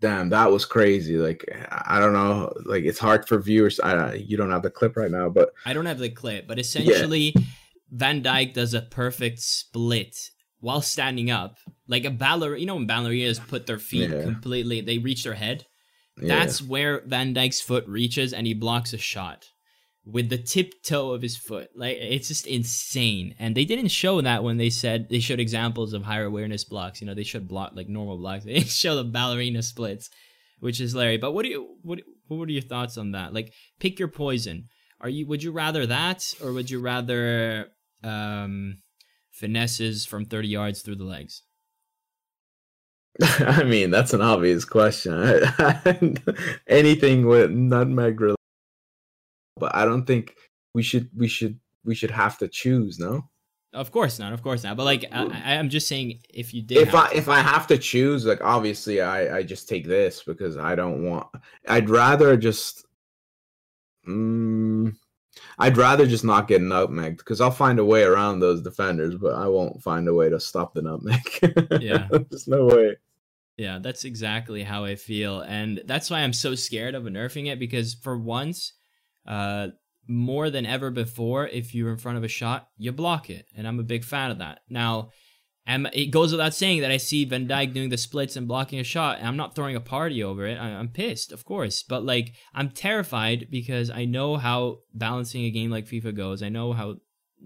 damn, 0.02 0.30
that 0.30 0.52
was 0.52 0.66
crazy. 0.66 1.18
Like 1.18 1.46
I 1.72 2.00
don't 2.00 2.14
know, 2.14 2.52
like 2.66 2.84
it's 2.84 3.00
hard 3.00 3.28
for 3.28 3.40
viewers. 3.40 3.80
I 3.80 4.14
you 4.16 4.38
don't 4.38 4.52
have 4.52 4.64
the 4.64 4.70
clip 4.70 4.96
right 4.98 5.12
now, 5.12 5.30
but 5.30 5.52
I 5.66 5.74
don't 5.74 5.86
have 5.86 6.00
the 6.00 6.10
clip, 6.10 6.48
but 6.48 6.60
essentially 6.60 7.34
Van 7.92 8.22
Dijk 8.24 8.54
does 8.54 8.74
a 8.74 8.82
perfect 8.82 9.40
split 9.40 10.16
while 10.60 10.82
standing 10.82 11.32
up. 11.32 11.58
Like 11.88 12.06
a 12.06 12.12
ballerina, 12.12 12.60
you 12.60 12.66
know 12.68 12.76
when 12.76 12.88
ballerinas 12.88 13.46
put 13.48 13.66
their 13.66 13.80
feet 13.80 14.10
Yeah. 14.10 14.24
completely, 14.24 14.82
they 14.82 14.98
reach 15.00 15.24
their 15.24 15.34
head. 15.34 15.66
yeah. 16.22 16.28
That's 16.40 16.62
where 16.62 17.02
Van 17.06 17.34
Dijk's 17.34 17.62
foot 17.62 17.88
reaches 17.88 18.34
and 18.34 18.46
he 18.46 18.54
blocks 18.54 18.94
a 18.94 18.98
shot 18.98 19.49
with 20.12 20.30
the 20.30 20.38
tiptoe 20.38 21.12
of 21.12 21.22
his 21.22 21.38
foot. 21.38 21.70
Like 21.76 21.98
it's 22.00 22.28
just 22.28 22.48
insane. 22.48 23.36
And 23.40 23.56
they 23.56 23.66
didn't 23.66 23.90
show 23.90 24.22
that 24.22 24.44
when 24.44 24.58
they 24.58 24.70
said 24.70 25.10
they 25.10 25.20
showed 25.20 25.40
examples 25.40 25.94
of 25.94 26.04
higher 26.04 26.26
awareness 26.26 26.64
blocks. 26.64 27.02
You 27.02 27.08
know, 27.08 27.14
they 27.14 27.24
showed 27.24 27.48
block 27.48 27.72
like 27.76 27.90
normal 27.90 28.18
blocks. 28.18 28.46
They 28.50 28.54
didn't 28.54 28.70
show 28.70 28.96
the 28.96 29.04
ballerina 29.04 29.62
splits, 29.62 30.10
which 30.60 30.82
is 30.82 30.96
Larry. 30.96 31.18
But 31.18 31.34
what 31.34 31.44
do 31.44 31.50
you 31.50 31.78
what 31.84 32.02
what 32.28 32.50
are 32.50 32.52
your 32.52 32.62
thoughts 32.62 32.98
on 32.98 33.12
that? 33.12 33.34
Like 33.34 33.54
pick 33.80 34.00
your 34.00 34.08
poison. 34.08 34.70
Are 35.02 35.10
you 35.10 35.28
would 35.28 35.44
you 35.44 35.52
rather 35.52 35.86
that 35.86 36.34
or 36.44 36.54
would 36.54 36.70
you 36.70 36.80
rather 36.80 37.68
um 38.04 38.80
finesses 39.32 40.06
from 40.06 40.26
30 40.26 40.48
yards 40.48 40.82
through 40.82 40.96
the 40.96 41.04
legs? 41.04 41.44
I 43.22 43.64
mean, 43.64 43.92
that's 43.92 44.14
an 44.14 44.22
obvious 44.22 44.66
question. 44.66 45.14
Anything 46.68 47.26
with 47.26 47.52
nutmeg 47.52 48.22
related, 48.22 48.39
but 49.60 49.76
I 49.76 49.86
don't 49.86 50.06
think 50.06 50.36
we 50.74 50.84
should 50.84 51.10
we 51.16 51.28
should 51.28 51.60
we 51.84 51.96
should 51.96 52.12
have 52.12 52.38
to 52.40 52.48
choose. 52.48 53.00
No, 53.00 53.30
Of 53.74 53.92
course 53.92 54.20
not, 54.20 54.34
of 54.34 54.42
course 54.42 54.64
not. 54.64 54.78
But 54.78 54.86
like 54.86 55.06
I, 55.12 55.56
I'm 55.56 55.70
just 55.70 55.88
saying 55.88 56.20
if 56.34 56.54
you 56.54 56.62
did 56.62 56.78
if 56.78 56.96
I 56.96 57.12
if 57.12 57.30
I 57.30 57.40
have 57.40 57.68
to 57.68 57.78
choose, 57.78 58.26
like 58.26 58.42
obviously 58.42 59.02
I 59.02 59.38
I 59.38 59.44
just 59.44 59.70
take 59.70 59.88
this 59.88 60.24
because 60.24 60.58
I 60.58 60.76
don't 60.76 61.04
want. 61.04 61.28
I'd 61.68 61.90
rather 61.90 62.38
just. 62.38 62.86
Mm, 64.08 64.96
I'd 65.58 65.78
rather 65.78 66.08
just 66.08 66.24
not 66.24 66.48
get 66.48 66.62
nutmegged 66.62 67.18
because 67.18 67.42
I'll 67.42 67.52
find 67.52 67.80
a 67.80 67.86
way 67.86 68.04
around 68.04 68.40
those 68.40 68.62
defenders, 68.62 69.16
but 69.16 69.36
I 69.36 69.48
won't 69.48 69.82
find 69.82 70.08
a 70.08 70.14
way 70.14 70.30
to 70.30 70.40
stop 70.40 70.74
the 70.74 70.82
nutmeg. 70.82 71.82
Yeah. 71.82 72.08
there's 72.30 72.48
no 72.48 72.66
way. 72.66 72.98
Yeah, 73.58 73.80
that's 73.80 74.06
exactly 74.06 74.64
how 74.64 74.86
I 74.86 74.96
feel. 74.96 75.42
And 75.42 75.82
that's 75.86 76.10
why 76.10 76.22
I'm 76.22 76.32
so 76.32 76.56
scared 76.56 76.96
of 76.96 77.04
nerfing 77.04 77.48
it 77.48 77.60
because 77.60 77.94
for 77.94 78.18
once, 78.18 78.74
uh, 79.30 79.68
more 80.08 80.50
than 80.50 80.66
ever 80.66 80.90
before, 80.90 81.48
if 81.48 81.76
you're 81.76 81.92
in 81.92 81.98
front 81.98 82.18
of 82.18 82.24
a 82.24 82.28
shot, 82.28 82.68
you 82.78 82.92
block 82.92 83.30
it. 83.30 83.46
And 83.56 83.68
I'm 83.68 83.80
a 83.80 83.84
big 83.84 84.04
fan 84.04 84.32
of 84.32 84.40
that. 84.40 84.62
Now, 84.68 85.10
am, 85.68 85.88
it 85.94 86.08
goes 86.08 86.32
without 86.32 86.56
saying 86.56 86.82
that 86.82 86.92
I 86.92 86.98
see 86.98 87.26
Van 87.26 87.48
Dijk 87.48 87.74
doing 87.74 87.90
the 87.90 87.98
splits 87.98 88.36
and 88.36 88.48
blocking 88.48 88.80
a 88.80 88.84
shot, 88.84 89.20
and 89.20 89.28
I'm 89.28 89.38
not 89.38 89.56
throwing 89.56 89.76
a 89.76 89.82
party 89.82 90.24
over 90.24 90.48
it. 90.48 90.58
I, 90.58 90.70
I'm 90.70 90.90
pissed, 90.90 91.32
of 91.32 91.46
course. 91.46 91.84
But 91.84 92.04
like, 92.04 92.34
I'm 92.56 92.72
terrified 92.72 93.48
because 93.52 93.92
I 93.92 94.06
know 94.06 94.38
how 94.38 94.80
balancing 94.96 95.46
a 95.46 95.52
game 95.52 95.70
like 95.70 95.86
FIFA 95.86 96.16
goes. 96.16 96.42
I 96.42 96.50
know 96.50 96.74
how 96.74 96.96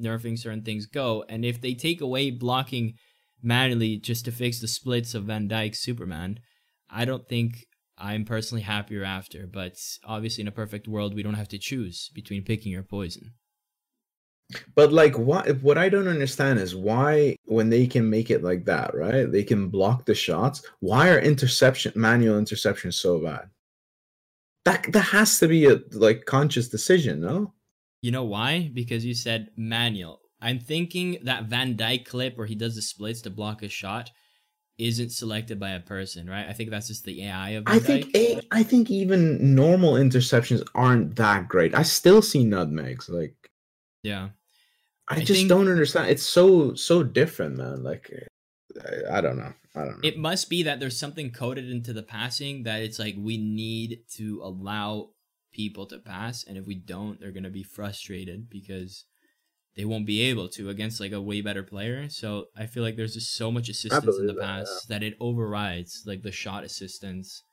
nerfing 0.01 0.39
certain 0.39 0.63
things 0.63 0.85
go. 0.85 1.25
And 1.27 1.43
if 1.43 1.59
they 1.59 1.73
take 1.73 1.99
away 1.99 2.31
blocking 2.31 2.93
manually 3.41 3.97
just 3.97 4.23
to 4.25 4.31
fix 4.31 4.61
the 4.61 4.69
splits 4.69 5.13
of 5.13 5.25
Van 5.25 5.49
Dijk's 5.49 5.79
Superman, 5.79 6.39
I 6.89 7.03
don't 7.03 7.27
think 7.27 7.65
I'm 7.97 8.25
personally 8.25 8.63
happier 8.63 9.03
after. 9.03 9.47
But 9.47 9.77
obviously, 10.03 10.41
in 10.41 10.47
a 10.47 10.51
perfect 10.51 10.87
world, 10.87 11.13
we 11.13 11.23
don't 11.23 11.33
have 11.35 11.49
to 11.49 11.57
choose 11.57 12.09
between 12.13 12.43
picking 12.43 12.71
your 12.71 12.83
poison. 12.83 13.33
But 14.75 14.91
like 14.91 15.17
what 15.17 15.61
what 15.61 15.77
I 15.77 15.89
don't 15.89 16.07
understand 16.07 16.59
is 16.59 16.75
why 16.75 17.37
when 17.45 17.69
they 17.69 17.87
can 17.87 18.09
make 18.09 18.29
it 18.29 18.43
like 18.43 18.65
that, 18.65 18.93
right? 18.93 19.31
They 19.31 19.43
can 19.43 19.69
block 19.69 20.05
the 20.05 20.15
shots. 20.15 20.63
Why 20.79 21.09
are 21.09 21.19
interception 21.19 21.93
manual 21.95 22.39
interceptions 22.39 22.95
so 22.95 23.19
bad? 23.19 23.49
That 24.65 24.91
that 24.93 25.05
has 25.05 25.39
to 25.39 25.47
be 25.47 25.65
a 25.65 25.79
like 25.91 26.25
conscious 26.25 26.69
decision, 26.69 27.21
no? 27.21 27.53
You 28.01 28.11
know 28.11 28.25
why? 28.25 28.69
Because 28.73 29.05
you 29.05 29.13
said 29.13 29.49
manual. 29.55 30.19
I'm 30.41 30.59
thinking 30.59 31.19
that 31.23 31.45
Van 31.45 31.75
Dijk 31.75 32.05
clip 32.05 32.37
where 32.37 32.47
he 32.47 32.55
does 32.55 32.75
the 32.75 32.81
splits 32.81 33.21
to 33.21 33.29
block 33.29 33.63
a 33.63 33.69
shot 33.69 34.11
isn't 34.77 35.11
selected 35.11 35.59
by 35.59 35.71
a 35.71 35.79
person, 35.79 36.29
right? 36.29 36.47
I 36.47 36.53
think 36.53 36.69
that's 36.69 36.87
just 36.87 37.05
the 37.05 37.25
AI 37.25 37.51
of 37.51 37.65
Van 37.65 37.75
I 37.75 37.79
think 37.79 38.15
a, 38.15 38.41
I 38.51 38.63
think 38.63 38.89
even 38.89 39.55
normal 39.55 39.93
interceptions 39.93 40.67
aren't 40.73 41.15
that 41.17 41.47
great. 41.47 41.75
I 41.75 41.83
still 41.83 42.21
see 42.21 42.43
nutmegs. 42.43 43.09
Like 43.09 43.35
yeah. 44.01 44.29
I, 45.09 45.17
I 45.17 45.19
just 45.19 45.41
think- 45.41 45.49
don't 45.49 45.69
understand. 45.69 46.09
It's 46.09 46.23
so 46.23 46.73
so 46.73 47.03
different, 47.03 47.57
man. 47.57 47.83
Like 47.83 48.11
I, 48.81 49.17
I 49.17 49.21
don't 49.21 49.37
know. 49.37 49.53
I 49.75 49.79
don't 49.79 50.01
know. 50.01 50.07
It 50.07 50.17
must 50.17 50.49
be 50.49 50.63
that 50.63 50.79
there's 50.79 50.97
something 50.99 51.31
coded 51.31 51.69
into 51.69 51.93
the 51.93 52.03
passing 52.03 52.63
that 52.63 52.81
it's 52.81 52.99
like 52.99 53.15
we 53.17 53.37
need 53.37 54.01
to 54.15 54.41
allow 54.43 55.09
people 55.51 55.85
to 55.87 55.99
pass, 55.99 56.43
and 56.43 56.57
if 56.57 56.65
we 56.65 56.75
don't, 56.75 57.19
they're 57.19 57.31
gonna 57.31 57.49
be 57.49 57.63
frustrated 57.63 58.49
because 58.49 59.05
they 59.75 59.85
won't 59.85 60.05
be 60.05 60.21
able 60.21 60.49
to 60.49 60.69
against 60.69 60.99
like 60.99 61.11
a 61.11 61.21
way 61.21 61.41
better 61.41 61.63
player. 61.63 62.09
So 62.09 62.45
I 62.55 62.65
feel 62.67 62.83
like 62.83 62.95
there's 62.95 63.15
just 63.15 63.35
so 63.35 63.51
much 63.51 63.69
assistance 63.69 64.17
in 64.17 64.27
the 64.27 64.33
that, 64.33 64.41
pass 64.41 64.85
that, 64.89 65.03
it 65.03 65.15
overrides 65.19 66.03
like 66.05 66.21
the 66.21 66.31
shot 66.31 66.63
assistance 66.63 67.43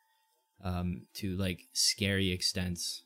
um 0.63 1.07
to 1.15 1.37
like 1.37 1.61
scary 1.73 2.31
extents. 2.31 3.03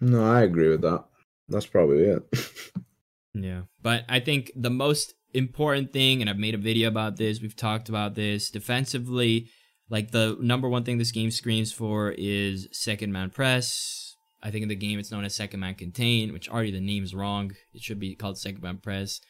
No, 0.00 0.22
I 0.24 0.42
agree 0.42 0.68
with 0.68 0.82
that. 0.82 1.04
That's 1.48 1.66
probably 1.66 2.04
it. 2.04 2.22
yeah. 3.34 3.62
But 3.80 4.04
I 4.08 4.20
think 4.20 4.52
the 4.54 4.70
most 4.70 5.14
important 5.32 5.92
thing, 5.92 6.20
and 6.20 6.28
I've 6.28 6.38
made 6.38 6.54
a 6.54 6.58
video 6.58 6.88
about 6.88 7.16
this, 7.16 7.40
we've 7.40 7.56
talked 7.56 7.88
about 7.88 8.14
this, 8.14 8.50
defensively, 8.50 9.48
like 9.88 10.10
the 10.10 10.36
number 10.40 10.68
one 10.68 10.84
thing 10.84 10.98
this 10.98 11.12
game 11.12 11.30
screams 11.30 11.72
for 11.72 12.14
is 12.18 12.68
second 12.72 13.12
man 13.12 13.30
press. 13.30 14.05
I 14.46 14.50
think 14.52 14.62
in 14.62 14.68
the 14.68 14.76
game 14.76 15.00
it's 15.00 15.10
known 15.10 15.24
as 15.24 15.34
second 15.34 15.58
man 15.58 15.74
contain, 15.74 16.32
which 16.32 16.48
already 16.48 16.70
the 16.70 16.80
name's 16.80 17.14
wrong. 17.14 17.50
It 17.74 17.82
should 17.82 17.98
be 17.98 18.14
called 18.14 18.38
second 18.38 18.62
man 18.62 18.78
press. 18.78 19.20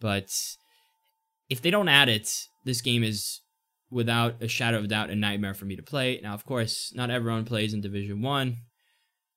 But 0.00 0.30
if 1.50 1.60
they 1.60 1.70
don't 1.70 1.88
add 1.88 2.08
it, 2.08 2.30
this 2.64 2.80
game 2.80 3.04
is 3.04 3.42
without 3.90 4.42
a 4.42 4.48
shadow 4.48 4.78
of 4.78 4.88
doubt 4.88 5.10
a 5.10 5.14
nightmare 5.14 5.52
for 5.52 5.66
me 5.66 5.76
to 5.76 5.82
play. 5.82 6.18
Now, 6.22 6.32
of 6.32 6.46
course, 6.46 6.92
not 6.94 7.10
everyone 7.10 7.44
plays 7.44 7.74
in 7.74 7.82
Division 7.82 8.22
One 8.22 8.56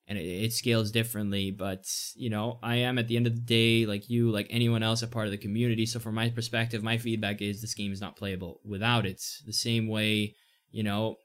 and 0.08 0.18
it, 0.18 0.22
it, 0.22 0.54
scales 0.54 0.90
differently 0.90 1.52
but 1.52 1.84
you 2.16 2.30
know 2.30 2.60
i 2.64 2.76
am 2.76 2.98
at 2.98 3.10
the 3.10 3.18
end 3.18 3.28
of 3.28 3.36
the 3.36 3.42
day 3.42 3.86
like 3.86 4.10
you 4.10 4.32
like 4.32 4.48
anyone 4.50 4.82
else 4.82 5.02
a 5.02 5.08
part 5.08 5.26
of 5.26 5.32
the 5.32 5.38
community 5.38 5.86
so 5.86 6.00
from 6.00 6.16
my 6.16 6.30
perspective 6.30 6.82
my 6.82 6.98
feedback 6.98 7.42
is 7.42 7.60
this 7.60 7.74
game 7.74 7.92
is 7.92 8.00
not 8.00 8.16
playable 8.16 8.62
without 8.64 9.06
it 9.06 9.22
the 9.46 9.52
same 9.52 9.90
way 9.90 10.34
you 10.72 10.82
know 10.82 11.18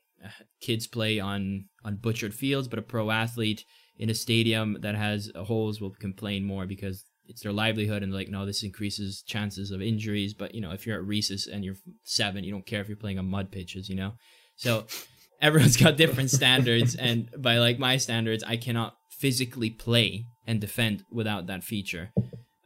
kids 0.61 0.89
play 0.89 1.21
on 1.21 1.67
on 1.85 1.97
butchered 1.97 2.35
fields 2.35 2.67
but 2.67 2.79
a 2.79 2.83
pro 2.83 3.11
athlete 3.11 3.65
in 3.99 4.11
a 4.11 4.15
stadium 4.15 4.79
that 4.81 4.95
has 4.95 5.31
holes 5.37 5.81
will 5.81 5.91
complain 5.91 6.45
more 6.45 6.67
because 6.67 7.05
it's 7.27 7.43
their 7.43 7.53
livelihood 7.53 8.03
and 8.03 8.13
like 8.13 8.29
no 8.29 8.45
this 8.45 8.63
increases 8.63 9.23
chances 9.23 9.71
of 9.71 9.81
injuries. 9.81 10.35
But 10.35 10.55
you 10.55 10.61
know 10.61 10.73
if 10.73 10.87
you're 10.87 10.97
at 10.97 11.05
Reese's 11.05 11.47
and 11.47 11.65
you're 11.65 11.77
seven 12.05 12.45
you 12.45 12.53
don't 12.53 12.67
care 12.67 12.81
if 12.81 12.89
you're 12.89 12.97
playing 12.97 13.19
on 13.19 13.27
mud 13.27 13.51
pitches 13.51 13.89
you 13.89 13.97
know? 13.97 14.15
So 14.57 14.87
everyone's 15.41 15.77
got 15.77 15.97
different 15.97 16.31
standards. 16.31 16.95
And 16.95 17.29
by 17.39 17.59
like 17.59 17.79
my 17.79 17.97
standards 17.97 18.43
i 18.45 18.57
cannot 18.57 18.97
physically 19.11 19.71
play 19.71 20.27
and 20.47 20.61
defend 20.61 21.05
without 21.11 21.47
that 21.47 21.63
feature. 21.63 22.11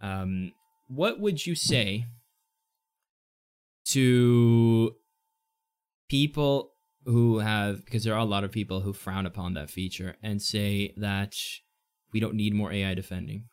Um, 0.01 0.53
what 0.89 1.21
would 1.21 1.45
you 1.45 1.55
say 1.55 2.07
to 3.87 4.95
people 6.09 6.73
who 7.07 7.39
have 7.39 7.85
because 7.85 8.05
there 8.05 8.15
are 8.15 8.21
a 8.21 8.25
lot 8.25 8.45
of 8.45 8.53
people 8.53 8.81
who 8.81 8.93
frown 8.93 9.27
upon 9.27 9.55
that 9.55 9.71
feature 9.71 10.17
and 10.23 10.43
say 10.43 10.93
that 10.97 11.35
we 12.13 12.21
don't 12.21 12.35
need 12.35 12.55
more 12.55 12.73
ai 12.73 12.95
defending 12.95 13.45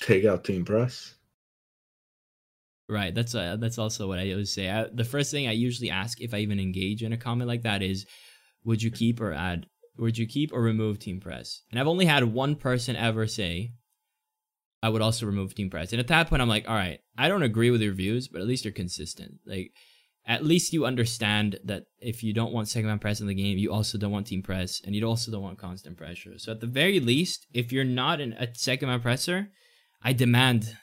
take 0.00 0.24
out 0.24 0.44
team 0.44 0.64
press 0.64 1.14
Right. 2.90 3.14
That's 3.14 3.36
uh, 3.36 3.56
that's 3.60 3.78
also 3.78 4.08
what 4.08 4.18
I 4.18 4.32
always 4.32 4.52
say. 4.52 4.68
I, 4.68 4.86
the 4.92 5.04
first 5.04 5.30
thing 5.30 5.46
I 5.46 5.52
usually 5.52 5.90
ask 5.90 6.20
if 6.20 6.34
I 6.34 6.38
even 6.38 6.58
engage 6.58 7.04
in 7.04 7.12
a 7.12 7.16
comment 7.16 7.46
like 7.46 7.62
that 7.62 7.82
is, 7.82 8.04
would 8.64 8.82
you 8.82 8.90
keep 8.90 9.20
or 9.20 9.32
add? 9.32 9.66
Would 9.96 10.18
you 10.18 10.26
keep 10.26 10.52
or 10.52 10.60
remove 10.60 10.98
team 10.98 11.20
press? 11.20 11.62
And 11.70 11.78
I've 11.78 11.86
only 11.86 12.06
had 12.06 12.24
one 12.24 12.56
person 12.56 12.96
ever 12.96 13.28
say, 13.28 13.74
I 14.82 14.88
would 14.88 15.02
also 15.02 15.26
remove 15.26 15.54
team 15.54 15.70
press. 15.70 15.92
And 15.92 16.00
at 16.00 16.08
that 16.08 16.28
point, 16.28 16.40
I'm 16.40 16.48
like, 16.48 16.68
all 16.68 16.74
right, 16.74 17.00
I 17.18 17.28
don't 17.28 17.42
agree 17.42 17.70
with 17.70 17.82
your 17.82 17.92
views, 17.92 18.28
but 18.28 18.40
at 18.40 18.46
least 18.46 18.64
you're 18.64 18.72
consistent. 18.72 19.40
Like, 19.44 19.72
at 20.26 20.44
least 20.44 20.72
you 20.72 20.86
understand 20.86 21.58
that 21.64 21.84
if 21.98 22.22
you 22.22 22.32
don't 22.32 22.52
want 22.52 22.68
second 22.68 22.88
man 22.88 22.98
press 22.98 23.20
in 23.20 23.26
the 23.26 23.34
game, 23.34 23.58
you 23.58 23.72
also 23.72 23.98
don't 23.98 24.12
want 24.12 24.26
team 24.26 24.42
press, 24.42 24.80
and 24.84 24.94
you 24.94 25.04
also 25.04 25.30
don't 25.30 25.42
want 25.42 25.58
constant 25.58 25.96
pressure. 25.96 26.38
So 26.38 26.52
at 26.52 26.60
the 26.60 26.66
very 26.66 27.00
least, 27.00 27.46
if 27.52 27.72
you're 27.72 27.84
not 27.84 28.20
an, 28.20 28.34
a 28.34 28.48
second 28.54 28.88
man 28.88 29.00
presser, 29.00 29.48
I 30.02 30.12
demand 30.12 30.76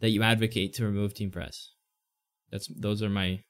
that 0.00 0.10
you 0.10 0.22
advocate 0.22 0.74
to 0.74 0.84
remove 0.84 1.14
team 1.14 1.30
press. 1.30 1.72
That's 2.50 2.68
those 2.68 3.02
are 3.02 3.08
my 3.08 3.40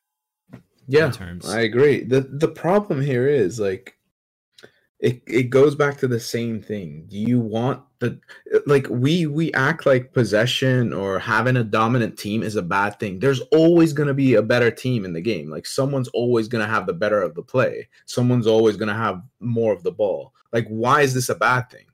yeah 0.86 1.10
terms. 1.10 1.48
I 1.48 1.60
agree. 1.60 2.02
the 2.02 2.20
The 2.20 2.48
problem 2.48 3.02
here 3.02 3.28
is 3.28 3.60
like 3.60 3.94
it 4.98 5.22
it 5.26 5.50
goes 5.50 5.74
back 5.74 5.98
to 5.98 6.08
the 6.08 6.20
same 6.20 6.62
thing. 6.62 7.04
Do 7.08 7.18
you 7.18 7.38
want 7.38 7.82
the 7.98 8.18
like 8.66 8.86
we 8.88 9.26
we 9.26 9.52
act 9.52 9.84
like 9.84 10.12
possession 10.12 10.92
or 10.92 11.18
having 11.18 11.56
a 11.56 11.64
dominant 11.64 12.18
team 12.18 12.42
is 12.42 12.56
a 12.56 12.62
bad 12.62 12.98
thing. 12.98 13.18
There's 13.18 13.40
always 13.52 13.92
going 13.92 14.08
to 14.08 14.14
be 14.14 14.34
a 14.34 14.42
better 14.42 14.70
team 14.70 15.04
in 15.04 15.12
the 15.12 15.20
game. 15.20 15.50
Like 15.50 15.66
someone's 15.66 16.08
always 16.08 16.48
going 16.48 16.64
to 16.64 16.70
have 16.70 16.86
the 16.86 16.94
better 16.94 17.20
of 17.20 17.34
the 17.34 17.42
play. 17.42 17.88
Someone's 18.06 18.46
always 18.46 18.76
going 18.76 18.88
to 18.88 18.94
have 18.94 19.22
more 19.40 19.72
of 19.72 19.82
the 19.82 19.92
ball. 19.92 20.32
Like 20.52 20.66
why 20.68 21.02
is 21.02 21.12
this 21.12 21.28
a 21.28 21.34
bad 21.34 21.68
thing? 21.70 21.86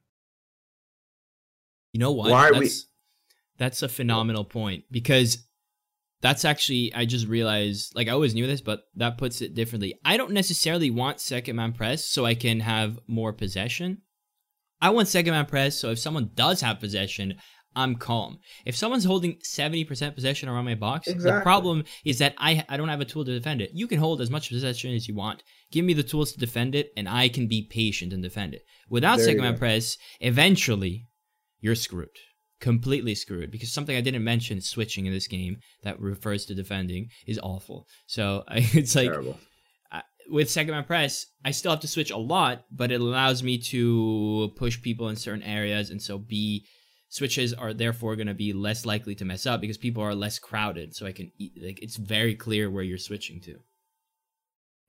You 1.92 2.00
know 2.00 2.12
what? 2.12 2.30
Why 2.30 2.48
are 2.48 2.52
That's, 2.52 2.60
we 2.60 2.70
that's 3.58 3.82
a 3.82 3.88
phenomenal 3.88 4.44
point 4.44 4.84
because 4.90 5.38
that's 6.22 6.44
actually 6.44 6.94
I 6.94 7.04
just 7.04 7.26
realized 7.26 7.94
like 7.94 8.08
I 8.08 8.12
always 8.12 8.34
knew 8.34 8.46
this, 8.46 8.60
but 8.60 8.84
that 8.94 9.18
puts 9.18 9.42
it 9.42 9.54
differently. 9.54 9.94
I 10.04 10.16
don't 10.16 10.30
necessarily 10.30 10.90
want 10.90 11.20
second 11.20 11.56
man 11.56 11.72
press 11.72 12.04
so 12.04 12.24
I 12.24 12.34
can 12.34 12.60
have 12.60 12.98
more 13.06 13.32
possession. 13.32 13.98
I 14.80 14.90
want 14.90 15.08
second 15.08 15.32
man 15.32 15.46
press 15.46 15.76
so 15.76 15.90
if 15.90 15.98
someone 15.98 16.30
does 16.34 16.60
have 16.60 16.80
possession, 16.80 17.34
I'm 17.74 17.96
calm. 17.96 18.38
If 18.64 18.76
someone's 18.76 19.04
holding 19.04 19.38
70% 19.38 20.14
possession 20.14 20.48
around 20.48 20.66
my 20.66 20.74
box, 20.74 21.08
exactly. 21.08 21.38
the 21.38 21.42
problem 21.42 21.84
is 22.04 22.18
that 22.18 22.34
I 22.38 22.64
I 22.68 22.76
don't 22.76 22.88
have 22.88 23.00
a 23.00 23.04
tool 23.04 23.24
to 23.24 23.34
defend 23.34 23.60
it. 23.60 23.70
You 23.74 23.88
can 23.88 23.98
hold 23.98 24.20
as 24.20 24.30
much 24.30 24.48
possession 24.48 24.94
as 24.94 25.08
you 25.08 25.14
want. 25.14 25.42
Give 25.72 25.84
me 25.84 25.92
the 25.92 26.02
tools 26.04 26.32
to 26.32 26.38
defend 26.38 26.76
it 26.76 26.92
and 26.96 27.08
I 27.08 27.28
can 27.28 27.48
be 27.48 27.66
patient 27.68 28.12
and 28.12 28.22
defend 28.22 28.54
it. 28.54 28.62
Without 28.88 29.16
there 29.16 29.26
second 29.26 29.42
man 29.42 29.58
press, 29.58 29.98
eventually 30.20 31.08
you're 31.60 31.74
screwed 31.74 32.08
completely 32.62 33.16
screwed 33.16 33.50
because 33.50 33.72
something 33.72 33.96
I 33.96 34.00
didn't 34.00 34.22
mention 34.22 34.60
switching 34.60 35.04
in 35.04 35.12
this 35.12 35.26
game 35.26 35.58
that 35.82 36.00
refers 36.00 36.46
to 36.46 36.54
defending 36.54 37.08
is 37.26 37.38
awful. 37.42 37.88
So 38.06 38.44
it's 38.50 38.94
like 38.94 39.10
I, 39.90 40.02
with 40.30 40.48
second 40.48 40.72
man 40.72 40.84
press, 40.84 41.26
I 41.44 41.50
still 41.50 41.72
have 41.72 41.80
to 41.80 41.88
switch 41.88 42.12
a 42.12 42.16
lot, 42.16 42.64
but 42.70 42.92
it 42.92 43.00
allows 43.00 43.42
me 43.42 43.58
to 43.58 44.52
push 44.56 44.80
people 44.80 45.08
in 45.08 45.16
certain 45.16 45.42
areas, 45.42 45.90
and 45.90 46.00
so 46.00 46.18
B 46.18 46.64
switches 47.08 47.52
are 47.52 47.74
therefore 47.74 48.16
going 48.16 48.28
to 48.28 48.34
be 48.34 48.54
less 48.54 48.86
likely 48.86 49.14
to 49.16 49.24
mess 49.24 49.44
up 49.44 49.60
because 49.60 49.76
people 49.76 50.02
are 50.02 50.14
less 50.14 50.38
crowded. 50.38 50.94
So 50.94 51.04
I 51.04 51.12
can 51.12 51.30
eat, 51.38 51.52
like 51.60 51.82
it's 51.82 51.96
very 51.96 52.34
clear 52.34 52.70
where 52.70 52.84
you're 52.84 52.96
switching 52.96 53.40
to. 53.40 53.58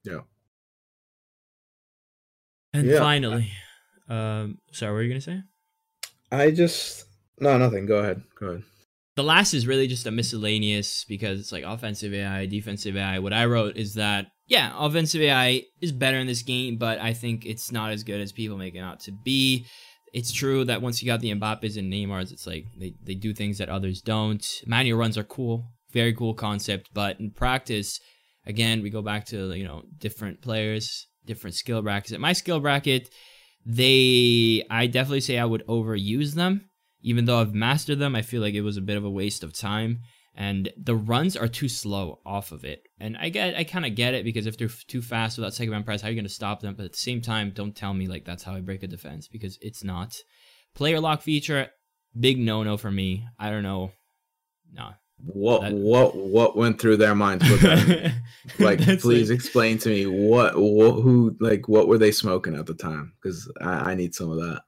Yeah. 0.05 0.19
And 2.71 2.88
yeah. 2.88 2.99
finally, 2.99 3.51
um, 4.09 4.59
sorry, 4.71 4.91
what 4.91 4.95
were 4.97 5.03
you 5.03 5.09
gonna 5.09 5.21
say? 5.21 5.41
I 6.31 6.51
just 6.51 7.05
no, 7.43 7.58
nothing. 7.58 7.86
Go 7.86 7.97
ahead. 7.97 8.23
Go 8.39 8.47
ahead. 8.47 8.63
The 9.15 9.23
last 9.23 9.53
is 9.53 9.67
really 9.67 9.88
just 9.88 10.08
a 10.08 10.12
miscellaneous 10.12 11.06
because 11.08 11.39
it's 11.39 11.51
like 11.51 11.63
offensive 11.63 12.13
AI, 12.13 12.47
defensive 12.47 12.97
AI. 12.97 13.19
What 13.19 13.34
I 13.34 13.45
wrote 13.45 13.77
is 13.77 13.93
that 13.93 14.27
yeah, 14.47 14.71
offensive 14.75 15.21
AI 15.21 15.63
is 15.82 15.91
better 15.91 16.17
in 16.17 16.27
this 16.27 16.41
game, 16.41 16.77
but 16.77 16.99
I 16.99 17.13
think 17.13 17.45
it's 17.45 17.71
not 17.71 17.91
as 17.91 18.03
good 18.03 18.19
as 18.19 18.32
people 18.32 18.58
make 18.58 18.75
it 18.75 18.79
out 18.79 19.01
to 19.01 19.12
be. 19.12 19.67
It's 20.13 20.32
true 20.32 20.65
that 20.65 20.82
once 20.82 21.01
you 21.01 21.08
got 21.08 21.21
the 21.21 21.34
Mbappes 21.34 21.77
and 21.77 21.91
Neymars, 21.91 22.32
it's 22.32 22.45
like 22.45 22.65
they, 22.77 22.95
they 23.03 23.15
do 23.15 23.34
things 23.34 23.58
that 23.60 23.69
others 23.69 24.01
don't. 24.01 24.45
Manual 24.65 24.99
runs 24.99 25.17
are 25.17 25.23
cool, 25.23 25.71
very 25.91 26.13
cool 26.13 26.34
concept, 26.34 26.89
but 26.93 27.19
in 27.19 27.32
practice, 27.32 27.99
again, 28.45 28.82
we 28.82 28.89
go 28.89 29.01
back 29.01 29.25
to 29.27 29.53
you 29.53 29.63
know 29.63 29.84
different 29.97 30.41
players, 30.41 31.08
different 31.25 31.56
skill 31.56 31.82
brackets. 31.82 32.13
At 32.13 32.19
my 32.19 32.34
skill 32.34 32.60
bracket, 32.60 33.10
they 33.65 34.63
I 34.69 34.88
definitely 34.88 35.21
say 35.21 35.38
I 35.38 35.45
would 35.45 35.65
overuse 35.67 36.34
them 36.34 36.69
even 37.03 37.25
though 37.25 37.39
I've 37.39 37.53
mastered 37.53 37.99
them, 37.99 38.15
I 38.15 38.21
feel 38.21 38.41
like 38.41 38.53
it 38.53 38.61
was 38.61 38.77
a 38.77 38.81
bit 38.81 38.97
of 38.97 39.03
a 39.03 39.09
waste 39.09 39.43
of 39.43 39.53
time. 39.53 39.99
And 40.35 40.69
the 40.75 40.95
runs 40.95 41.37
are 41.37 41.47
too 41.47 41.69
slow 41.69 42.19
off 42.25 42.51
of 42.51 42.65
it. 42.65 42.87
And 42.99 43.15
I 43.17 43.29
get, 43.29 43.55
I 43.55 43.63
kind 43.65 43.85
of 43.85 43.93
get 43.93 44.15
it 44.15 44.23
because 44.23 44.47
if 44.47 44.57
they're 44.57 44.69
too 44.87 45.01
fast 45.01 45.37
without 45.37 45.53
second 45.53 45.71
man 45.71 45.83
press, 45.83 46.01
how 46.01 46.07
are 46.07 46.11
you 46.11 46.15
going 46.15 46.25
to 46.25 46.33
stop 46.33 46.61
them? 46.61 46.73
But 46.73 46.85
at 46.85 46.93
the 46.93 46.97
same 46.97 47.21
time, 47.21 47.51
don't 47.53 47.75
tell 47.75 47.93
me 47.93 48.07
like 48.07 48.25
that's 48.25 48.41
how 48.41 48.55
I 48.55 48.61
break 48.61 48.81
a 48.81 48.87
defense 48.87 49.27
because 49.27 49.59
it's 49.61 49.83
not. 49.83 50.15
Player 50.73 50.99
lock 50.99 51.21
feature, 51.21 51.67
big 52.19 52.39
no 52.39 52.63
no 52.63 52.78
for 52.78 52.89
me. 52.89 53.28
I 53.38 53.51
don't 53.51 53.61
know. 53.61 53.91
No. 54.71 54.93
What 55.25 55.61
that, 55.61 55.73
what 55.73 56.15
what 56.15 56.57
went 56.57 56.82
through 56.82 56.97
their 56.97 57.13
minds? 57.13 57.47
like, 58.59 58.80
please 58.80 59.30
like, 59.30 59.36
explain 59.36 59.78
to 59.80 59.89
me 59.89 60.07
what, 60.07 60.57
what 60.57 60.93
who 61.01 61.38
like 61.39 61.67
what 61.67 61.88
were 61.88 61.99
they 61.99 62.11
smoking 62.11 62.55
at 62.55 62.65
the 62.65 62.73
time? 62.73 63.13
Because 63.21 63.51
I, 63.61 63.91
I 63.91 63.95
need 63.95 64.15
some 64.15 64.32
of 64.32 64.61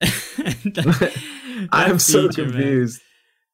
that. 0.00 1.22
I'm 1.72 1.98
so 1.98 2.28
confused. 2.28 3.00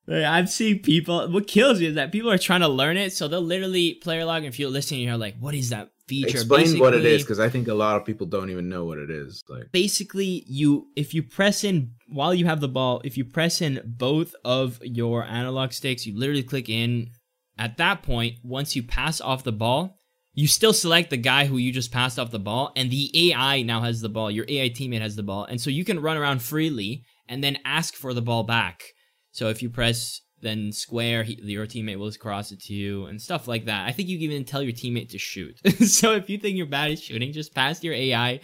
I've 0.09 0.51
seen 0.51 0.81
people. 0.81 1.31
What 1.31 1.47
kills 1.47 1.81
me 1.81 1.87
is 1.87 1.95
that 1.95 2.11
people 2.11 2.31
are 2.31 2.39
trying 2.39 2.61
to 2.61 2.69
learn 2.69 2.97
it, 2.97 3.13
so 3.13 3.29
they'll 3.29 3.41
literally 3.41 3.95
player 3.95 4.25
lock. 4.25 4.39
And 4.39 4.47
if 4.47 4.59
you're 4.59 4.71
listening, 4.71 5.01
you're 5.03 5.17
like, 5.17 5.37
"What 5.39 5.55
is 5.55 5.71
that 5.71 5.91
feature?" 6.09 6.29
Explain 6.29 6.63
basically, 6.63 6.81
what 6.81 6.95
it 6.95 7.05
is, 7.05 7.23
because 7.23 7.39
I 7.39 7.49
think 7.49 7.69
a 7.69 7.75
lot 7.75 7.97
of 7.97 8.05
people 8.05 8.27
don't 8.27 8.51
even 8.51 8.69
know 8.69 8.85
what 8.85 8.99
it 8.99 9.11
is. 9.11 9.43
Like, 9.49 9.71
basically, 9.71 10.45
you 10.49 10.89
if 10.97 11.15
you 11.15 11.23
press 11.23 11.63
in 11.63 11.93
while 12.09 12.35
you 12.35 12.47
have 12.47 12.61
the 12.61 12.69
ball, 12.69 13.01
if 13.05 13.17
you 13.17 13.25
press 13.25 13.63
in 13.63 13.81
both 13.85 14.35
of 14.45 14.81
your 14.83 15.25
analog 15.25 15.73
sticks, 15.73 16.05
you 16.07 16.19
literally 16.19 16.43
click 16.43 16.69
in. 16.69 17.11
At 17.59 17.77
that 17.77 18.03
point, 18.03 18.39
once 18.43 18.75
you 18.75 18.83
pass 18.83 19.21
off 19.21 19.45
the 19.45 19.53
ball, 19.53 20.01
you 20.35 20.49
still 20.49 20.73
select 20.73 21.11
the 21.11 21.17
guy 21.17 21.45
who 21.45 21.59
you 21.59 21.71
just 21.71 21.93
passed 21.93 22.19
off 22.19 22.33
the 22.33 22.39
ball, 22.41 22.73
and 22.75 22.91
the 22.91 23.31
AI 23.31 23.63
now 23.63 23.83
has 23.83 24.01
the 24.01 24.09
ball. 24.09 24.31
Your 24.31 24.47
AI 24.49 24.71
teammate 24.71 25.03
has 25.03 25.15
the 25.15 25.23
ball, 25.23 25.45
and 25.45 25.61
so 25.61 25.71
you 25.71 25.85
can 25.85 26.01
run 26.01 26.17
around 26.17 26.43
freely 26.43 27.05
and 27.33 27.43
then 27.43 27.59
ask 27.65 27.95
for 27.95 28.13
the 28.13 28.21
ball 28.21 28.45
back. 28.45 28.83
So 29.31 29.49
if 29.49 29.63
you 29.63 29.71
press 29.71 30.21
then 30.43 30.73
square, 30.73 31.23
he, 31.23 31.39
your 31.43 31.67
teammate 31.67 31.99
will 31.99 32.13
cross 32.13 32.53
it 32.53 32.61
to 32.61 32.75
you 32.75 33.07
and 33.07 33.23
stuff 33.23 33.49
like 33.49 33.65
that. 33.65 33.89
I 33.89 33.93
think 33.93 34.09
you 34.09 34.19
can 34.19 34.33
even 34.33 34.45
tell 34.45 34.63
your 34.63 34.73
teammate 34.73 35.09
to 35.11 35.19
shoot. 35.19 35.57
so 35.87 36.13
if 36.13 36.29
you 36.29 36.37
think 36.37 36.57
you're 36.57 36.67
bad 36.67 36.91
at 36.91 36.99
shooting, 36.99 37.33
just 37.33 37.55
pass 37.55 37.83
your 37.83 37.95
AI 37.95 38.41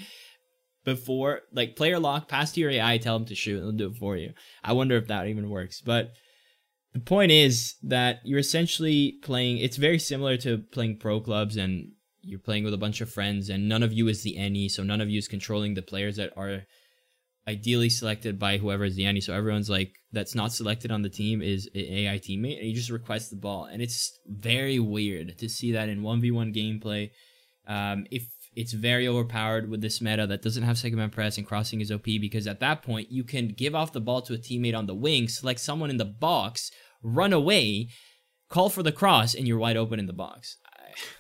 before, 0.85 1.43
like 1.53 1.77
player 1.77 1.99
lock, 1.99 2.29
pass 2.29 2.53
to 2.53 2.61
your 2.61 2.71
AI, 2.71 2.97
tell 2.97 3.19
them 3.19 3.27
to 3.27 3.35
shoot, 3.35 3.59
and 3.59 3.65
they'll 3.79 3.89
do 3.89 3.95
it 3.95 3.99
for 3.99 4.17
you. 4.17 4.33
I 4.65 4.73
wonder 4.73 4.97
if 4.97 5.09
that 5.09 5.27
even 5.27 5.51
works, 5.51 5.83
but 5.85 6.13
the 6.95 7.01
point 7.01 7.31
is 7.31 7.75
that 7.83 8.21
you're 8.25 8.39
essentially 8.39 9.19
playing 9.23 9.59
it's 9.59 9.77
very 9.77 9.99
similar 9.99 10.39
to 10.39 10.59
playing 10.73 10.97
pro 10.97 11.21
clubs 11.21 11.57
and 11.57 11.93
you're 12.23 12.39
playing 12.39 12.65
with 12.65 12.73
a 12.73 12.79
bunch 12.79 13.03
of 13.03 13.11
friends 13.11 13.51
and 13.51 13.69
none 13.69 13.83
of 13.83 13.93
you 13.93 14.09
is 14.09 14.23
the 14.23 14.39
any 14.39 14.69
so 14.69 14.83
none 14.83 15.01
of 15.01 15.11
you 15.11 15.19
is 15.19 15.29
controlling 15.29 15.75
the 15.75 15.83
players 15.83 16.17
that 16.17 16.33
are 16.37 16.63
ideally 17.49 17.89
selected 17.89 18.39
by 18.39 18.59
whoever 18.59 18.85
is 18.85 18.95
the 18.95 19.07
any 19.07 19.21
so 19.21 19.33
everyone's 19.33 19.71
like 19.71 19.95
that's 20.13 20.35
not 20.35 20.53
selected 20.53 20.91
on 20.91 21.03
the 21.03 21.09
team 21.09 21.41
is 21.41 21.67
an 21.75 21.81
ai 21.81 22.19
teammate 22.19 22.59
and 22.59 22.69
you 22.69 22.75
just 22.75 22.91
request 22.91 23.31
the 23.31 23.37
ball 23.37 23.65
and 23.65 23.81
it's 23.81 24.19
very 24.27 24.79
weird 24.79 25.37
to 25.39 25.49
see 25.49 25.73
that 25.73 25.89
in 25.89 26.03
1v1 26.03 26.55
gameplay 26.55 27.11
um, 27.67 28.07
if 28.11 28.27
it's 28.59 28.73
very 28.73 29.07
overpowered 29.07 29.71
with 29.71 29.81
this 29.81 30.01
meta 30.01 30.27
that 30.27 30.43
doesn't 30.43 30.65
have 30.65 30.77
second 30.77 30.99
man 30.99 31.11
press 31.11 31.39
and 31.39 31.47
crossing 31.47 31.81
is 31.81 31.93
OP 31.93 32.05
because 32.21 32.49
at 32.49 32.59
that 32.59 32.83
point 32.83 33.07
you 33.11 33.23
can 33.23 33.49
give 33.49 33.75
off 33.75 33.93
the 33.93 34.01
ball 34.01 34.21
to 34.23 34.35
a 34.35 34.39
teammate 34.39 34.77
on 34.77 34.87
the 34.87 34.95
wing, 34.95 35.29
select 35.29 35.61
someone 35.61 35.91
in 35.91 35.97
the 35.97 36.05
box, 36.05 36.73
run 37.01 37.33
away, 37.33 37.89
call 38.49 38.69
for 38.69 38.83
the 38.83 38.91
cross, 38.91 39.35
and 39.35 39.47
you're 39.47 39.59
wide 39.59 39.77
open 39.77 40.01
in 40.01 40.07
the 40.07 40.13
box. 40.13 40.57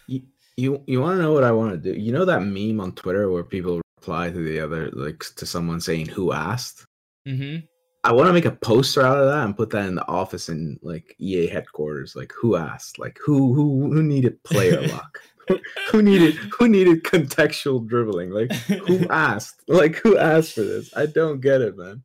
You 0.09 0.23
you, 0.57 0.83
you 0.89 1.01
want 1.01 1.19
to 1.19 1.23
know 1.23 1.33
what 1.33 1.45
I 1.45 1.53
want 1.53 1.71
to 1.71 1.93
do? 1.93 1.97
You 1.97 2.11
know 2.11 2.25
that 2.25 2.43
meme 2.43 2.81
on 2.81 2.91
Twitter 2.91 3.31
where 3.31 3.45
people 3.45 3.81
reply 4.09 4.31
to 4.31 4.43
the 4.43 4.61
other 4.61 4.91
like 4.93 5.25
to 5.37 5.47
someone 5.47 5.81
saying 5.81 6.07
who 6.07 6.33
asked. 6.33 6.87
Mm-hmm. 7.27 7.67
I 8.05 8.13
want 8.13 8.29
to 8.29 8.33
make 8.33 8.47
a 8.47 8.53
poster 8.53 9.03
out 9.03 9.19
of 9.19 9.27
that 9.27 9.45
and 9.45 9.57
put 9.57 9.71
that 9.71 9.87
in 9.87 9.97
the 9.97 10.09
office 10.09 10.49
in 10.49 10.79
like 10.83 11.15
EA 11.19 11.47
headquarters. 11.47 12.17
Like 12.17 12.33
who 12.41 12.57
asked? 12.57 12.99
Like 12.99 13.19
who 13.25 13.53
who 13.53 13.93
who 13.93 14.03
needed 14.03 14.43
player 14.45 14.87
lock? 14.89 15.21
who 15.91 16.03
needed 16.03 16.35
who 16.37 16.69
needed 16.69 17.05
contextual 17.05 17.87
dribbling? 17.87 18.31
Like 18.31 18.53
who 18.53 19.07
asked? 19.11 19.63
Like 19.69 19.97
who 19.97 20.17
asked 20.17 20.55
for 20.55 20.63
this? 20.63 20.97
I 20.97 21.07
don't 21.07 21.41
get 21.41 21.61
it, 21.61 21.77
man. 21.77 22.03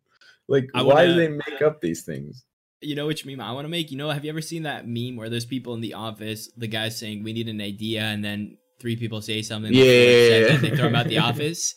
Like 0.50 0.70
I 0.76 0.82
why 0.82 0.94
wanna- 0.94 1.08
do 1.08 1.16
they 1.16 1.30
make 1.30 1.62
up 1.62 1.80
these 1.80 2.04
things? 2.04 2.44
You 2.82 2.96
know 2.96 3.08
which 3.08 3.26
meme 3.26 3.40
I 3.40 3.54
want 3.54 3.64
to 3.64 3.70
make? 3.70 3.92
You 3.92 3.98
know, 3.98 4.10
have 4.10 4.26
you 4.26 4.30
ever 4.30 4.42
seen 4.42 4.64
that 4.64 4.86
meme 4.86 5.16
where 5.16 5.30
there's 5.30 5.46
people 5.46 5.74
in 5.74 5.80
the 5.80 5.94
office, 5.94 6.52
the 6.58 6.68
guy's 6.68 6.98
saying, 6.98 7.24
we 7.24 7.32
need 7.32 7.48
an 7.48 7.62
idea, 7.62 8.02
and 8.02 8.22
then 8.22 8.58
three 8.84 8.98
people 8.98 9.22
say 9.22 9.42
something. 9.42 9.74
Yeah, 9.74 9.86
yeah, 9.86 10.38
yeah. 10.38 10.58
They 10.58 10.76
throw 10.76 10.88
him 10.88 10.96
out 10.96 11.08
the 11.08 11.20
office. 11.20 11.74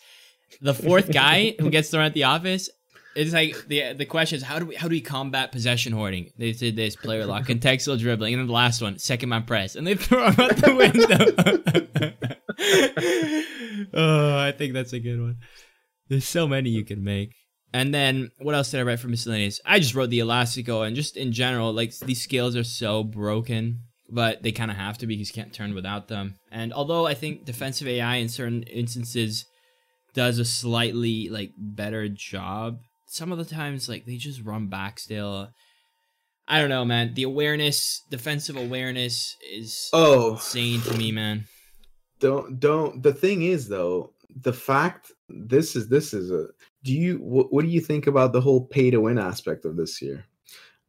The 0.61 0.75
fourth 0.75 1.13
guy 1.13 1.55
who 1.61 1.71
gets 1.71 1.89
thrown 1.89 2.05
out 2.05 2.15
the 2.15 2.25
office, 2.25 2.69
it's 3.15 3.33
like 3.33 3.57
the 3.69 3.93
the 3.93 4.07
question 4.07 4.39
is 4.39 4.43
how 4.43 4.59
do 4.59 4.67
we 4.67 4.75
how 4.75 4.89
do 4.89 4.93
we 4.93 5.01
combat 5.01 5.53
possession 5.53 5.93
hoarding? 5.93 6.33
They 6.37 6.51
did 6.51 6.75
this 6.75 6.97
player 6.97 7.25
lock, 7.25 7.45
contextual 7.45 7.97
dribbling, 8.01 8.35
and 8.35 8.41
then 8.41 8.49
the 8.49 8.53
last 8.53 8.83
one, 8.83 8.99
second 8.99 9.29
man 9.29 9.45
press, 9.45 9.77
and 9.77 9.87
they 9.87 9.95
throw 10.07 10.31
him 10.31 10.41
out 10.41 10.57
the 10.57 10.75
window. 10.75 11.17
oh, 13.95 14.39
I 14.39 14.51
think 14.51 14.75
that's 14.75 14.93
a 14.93 14.99
good 14.99 15.21
one. 15.21 15.37
There's 16.09 16.27
so 16.27 16.49
many 16.49 16.71
you 16.71 16.85
can 16.85 17.05
make. 17.05 17.35
And 17.73 17.95
then 17.95 18.31
what 18.39 18.55
else 18.55 18.71
did 18.71 18.81
I 18.81 18.83
write 18.83 19.01
for 19.01 19.09
miscellaneous? 19.09 19.61
I 19.65 19.79
just 19.79 19.95
wrote 19.95 20.11
the 20.11 20.21
Elastico 20.21 20.87
and 20.87 20.97
just 20.97 21.17
in 21.17 21.33
general, 21.33 21.73
like 21.73 21.97
these 21.99 22.23
scales 22.23 22.57
are 22.57 22.65
so 22.65 23.05
broken, 23.05 23.83
but 24.09 24.43
they 24.43 24.53
kind 24.53 24.71
of 24.71 24.77
have 24.77 24.99
to 24.99 25.07
be 25.07 25.17
because 25.17 25.29
you 25.35 25.43
can't 25.43 25.55
turn 25.55 25.75
without 25.75 26.09
them. 26.09 26.37
And 26.51 26.73
although 26.73 27.07
I 27.07 27.15
think 27.15 27.45
defensive 27.45 27.89
AI 27.89 28.17
in 28.17 28.29
certain 28.29 28.63
instances 28.65 29.45
does 30.15 30.39
a 30.39 30.45
slightly 30.45 31.29
like 31.29 31.53
better 31.59 32.09
job, 32.09 32.79
some 33.07 33.33
of 33.33 33.39
the 33.39 33.45
times 33.45 33.89
like 33.89 34.07
they 34.07 34.17
just 34.17 34.43
run 34.43 34.69
back 34.69 34.99
still. 34.99 35.51
I 36.49 36.61
don't 36.61 36.71
know, 36.71 36.85
man. 36.85 37.15
The 37.15 37.25
awareness, 37.25 38.03
defensive 38.09 38.57
awareness 38.57 39.37
is 39.53 39.91
Oh, 39.93 40.35
insane 40.35 40.81
to 40.83 40.97
me, 40.97 41.11
man. 41.11 41.47
don't 42.21 42.59
don't 42.61 43.03
the 43.03 43.13
thing 43.13 43.43
is 43.43 43.69
though 43.69 44.13
the 44.43 44.53
fact 44.53 45.13
this 45.29 45.75
is 45.77 45.89
this 45.89 46.15
is 46.15 46.31
a 46.31 46.47
do 46.85 46.93
you 46.93 47.17
what, 47.17 47.53
what 47.53 47.63
do 47.65 47.69
you 47.71 47.81
think 47.81 48.07
about 48.07 48.33
the 48.33 48.41
whole 48.41 48.65
pay 48.67 48.91
to 48.91 49.01
win 49.01 49.19
aspect 49.19 49.65
of 49.65 49.77
this 49.77 50.01
year 50.01 50.25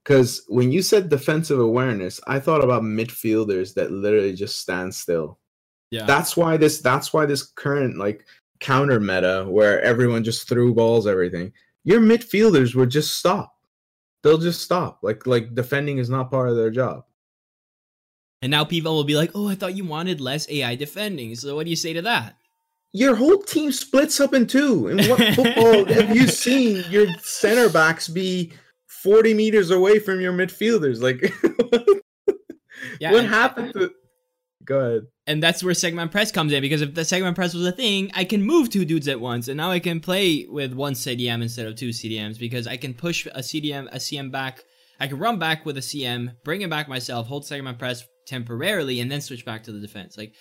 because 0.08 0.44
when 0.48 0.72
you 0.72 0.82
said 0.82 1.10
defensive 1.10 1.60
awareness 1.60 2.22
i 2.28 2.40
thought 2.40 2.64
about 2.64 2.82
midfielders 2.84 3.74
that 3.74 3.92
literally 3.92 4.34
just 4.34 4.60
stand 4.60 4.94
still 4.96 5.38
Yeah. 5.92 6.06
that's 6.06 6.38
why 6.38 6.56
this 6.58 6.80
that's 6.80 7.12
why 7.14 7.26
this 7.26 7.44
current 7.44 7.98
like 7.98 8.26
counter 8.60 9.00
meta 9.00 9.46
where 9.50 9.82
everyone 9.82 10.24
just 10.24 10.48
threw 10.48 10.74
balls 10.74 11.06
everything 11.08 11.52
your 11.84 12.00
midfielders 12.00 12.74
would 12.76 12.90
just 12.90 13.18
stop 13.18 13.54
they'll 14.24 14.38
just 14.38 14.62
stop 14.62 15.00
like 15.04 15.28
like 15.28 15.54
defending 15.54 15.98
is 15.98 16.10
not 16.10 16.32
part 16.32 16.50
of 16.50 16.56
their 16.56 16.72
job 16.72 17.04
and 18.44 18.52
now 18.52 18.64
people 18.64 18.94
will 18.94 19.04
be 19.04 19.16
like, 19.16 19.32
"Oh, 19.34 19.48
I 19.48 19.56
thought 19.56 19.76
you 19.76 19.84
wanted 19.84 20.22
less 20.22 20.48
AI 20.48 20.76
defending." 20.76 21.34
So 21.36 21.56
what 21.56 21.64
do 21.64 21.72
you 21.72 21.76
say 21.76 21.94
to 21.94 22.04
that? 22.04 22.36
your 22.94 23.16
whole 23.16 23.40
team 23.40 23.72
splits 23.72 24.20
up 24.20 24.34
in 24.36 24.46
two. 24.46 24.90
In 24.90 24.98
what 25.10 25.20
football 25.36 25.86
have 25.86 26.16
you 26.16 26.28
seen 26.28 26.84
your 26.92 27.08
center 27.22 27.68
backs 27.68 28.08
be 28.08 28.54
40 28.88 29.34
meters 29.34 29.70
away 29.72 30.00
from 30.00 30.22
your 30.22 30.34
midfielders? 30.34 31.02
Like, 31.02 31.34
Yeah, 33.00 33.12
what 33.12 33.26
happened 33.26 33.74
to. 33.74 33.92
Go 34.66 34.80
ahead. 34.80 35.02
and 35.28 35.42
that's 35.42 35.64
where 35.64 35.74
second 35.74 35.96
man 35.96 36.10
press 36.10 36.30
comes 36.32 36.52
in 36.52 36.62
because 36.62 36.82
if 36.82 36.94
the 36.94 37.06
second 37.06 37.24
man 37.24 37.36
press 37.36 37.54
was 37.54 37.66
a 37.66 37.72
thing, 37.72 38.12
I 38.14 38.26
can 38.26 38.42
move 38.44 38.70
two 38.70 38.84
dudes 38.86 39.08
at 39.08 39.20
once, 39.20 39.48
and 39.48 39.56
now 39.56 39.72
I 39.72 39.80
can 39.80 40.00
play 40.02 40.46
with 40.50 40.74
one 40.74 40.94
CDM 40.94 41.42
instead 41.42 41.68
of 41.68 41.76
two 41.76 41.90
CDMs 41.90 42.38
because 42.38 42.68
I 42.68 42.76
can 42.76 42.94
push 42.94 43.26
a 43.28 43.40
CDM, 43.40 43.88
a 43.92 43.98
CM 43.98 44.32
back. 44.32 44.64
I 45.00 45.08
can 45.08 45.20
run 45.20 45.40
back 45.40 45.66
with 45.66 45.78
a 45.78 45.82
CM, 45.82 46.34
bring 46.44 46.62
him 46.62 46.70
back 46.70 46.90
myself, 46.90 47.28
hold 47.28 47.46
second 47.46 47.66
man 47.66 47.78
press 47.78 48.04
temporarily, 48.26 49.00
and 49.00 49.10
then 49.12 49.22
switch 49.22 49.46
back 49.46 49.64
to 49.64 49.72
the 49.72 49.80
defense. 49.80 50.18
Like, 50.18 50.34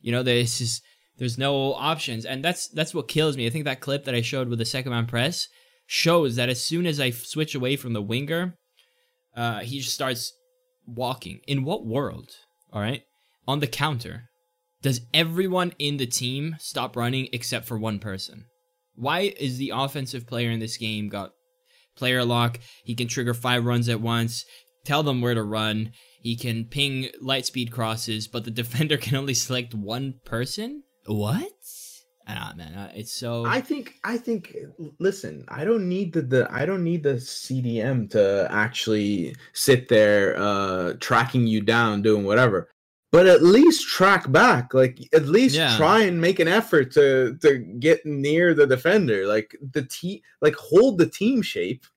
you 0.00 0.12
know, 0.12 0.22
there's 0.22 0.58
just 0.58 0.82
there's 1.18 1.38
no 1.38 1.74
options, 1.74 2.24
and 2.24 2.44
that's 2.44 2.68
that's 2.68 2.94
what 2.94 3.08
kills 3.08 3.36
me. 3.36 3.46
I 3.46 3.50
think 3.50 3.64
that 3.64 3.80
clip 3.80 4.04
that 4.04 4.14
I 4.14 4.20
showed 4.22 4.48
with 4.48 4.58
the 4.60 4.64
second 4.64 4.92
man 4.92 5.06
press 5.06 5.48
shows 5.92 6.36
that 6.36 6.48
as 6.48 6.64
soon 6.64 6.86
as 6.86 6.98
I 6.98 7.10
switch 7.10 7.54
away 7.54 7.76
from 7.76 7.92
the 7.92 8.00
winger, 8.00 8.56
uh, 9.36 9.60
he 9.60 9.80
just 9.80 9.92
starts 9.92 10.32
walking. 10.86 11.40
In 11.46 11.64
what 11.64 11.84
world? 11.84 12.30
All 12.72 12.80
right, 12.80 13.02
on 13.46 13.60
the 13.60 13.66
counter, 13.66 14.30
does 14.80 15.02
everyone 15.12 15.74
in 15.78 15.98
the 15.98 16.06
team 16.06 16.56
stop 16.58 16.96
running 16.96 17.28
except 17.34 17.66
for 17.66 17.76
one 17.76 17.98
person? 17.98 18.46
Why 18.94 19.34
is 19.38 19.58
the 19.58 19.72
offensive 19.74 20.26
player 20.26 20.50
in 20.50 20.60
this 20.60 20.78
game 20.78 21.10
got 21.10 21.32
player 21.94 22.24
lock? 22.24 22.58
He 22.84 22.94
can 22.94 23.06
trigger 23.06 23.34
five 23.34 23.66
runs 23.66 23.90
at 23.90 24.00
once, 24.00 24.46
tell 24.86 25.02
them 25.02 25.20
where 25.20 25.34
to 25.34 25.42
run. 25.42 25.92
He 26.22 26.36
can 26.36 26.64
ping 26.64 27.10
light 27.20 27.44
speed 27.44 27.70
crosses, 27.70 28.28
but 28.28 28.46
the 28.46 28.50
defender 28.62 28.96
can 28.96 29.16
only 29.16 29.34
select 29.34 29.74
one 29.74 30.14
person. 30.24 30.84
What? 31.04 31.52
Ah, 32.38 32.54
man, 32.56 32.74
uh, 32.74 32.90
it's 32.94 33.12
so. 33.12 33.44
I 33.44 33.60
think, 33.60 33.98
I 34.04 34.16
think, 34.16 34.56
listen, 34.98 35.44
I 35.48 35.64
don't 35.64 35.88
need 35.88 36.12
the, 36.12 36.22
the 36.22 36.48
I 36.50 36.66
don't 36.66 36.84
need 36.84 37.02
the 37.02 37.14
CDM 37.14 38.10
to 38.10 38.48
actually 38.50 39.36
sit 39.52 39.88
there 39.88 40.36
uh 40.38 40.94
tracking 41.00 41.46
you 41.46 41.60
down, 41.60 42.02
doing 42.02 42.24
whatever. 42.24 42.68
But 43.12 43.26
at 43.26 43.42
least 43.42 43.86
track 43.88 44.32
back, 44.32 44.72
like 44.72 44.98
at 45.12 45.26
least 45.26 45.54
Yeah. 45.54 45.76
try 45.76 46.00
and 46.04 46.18
make 46.18 46.40
an 46.40 46.48
effort 46.48 46.90
to 46.92 47.36
to 47.42 47.58
get 47.58 48.06
near 48.06 48.54
the 48.54 48.66
defender, 48.66 49.26
like 49.26 49.54
the 49.72 49.82
team, 49.82 50.20
like 50.40 50.54
hold 50.56 50.96
the 50.96 51.06
team 51.06 51.42
shape, 51.42 51.84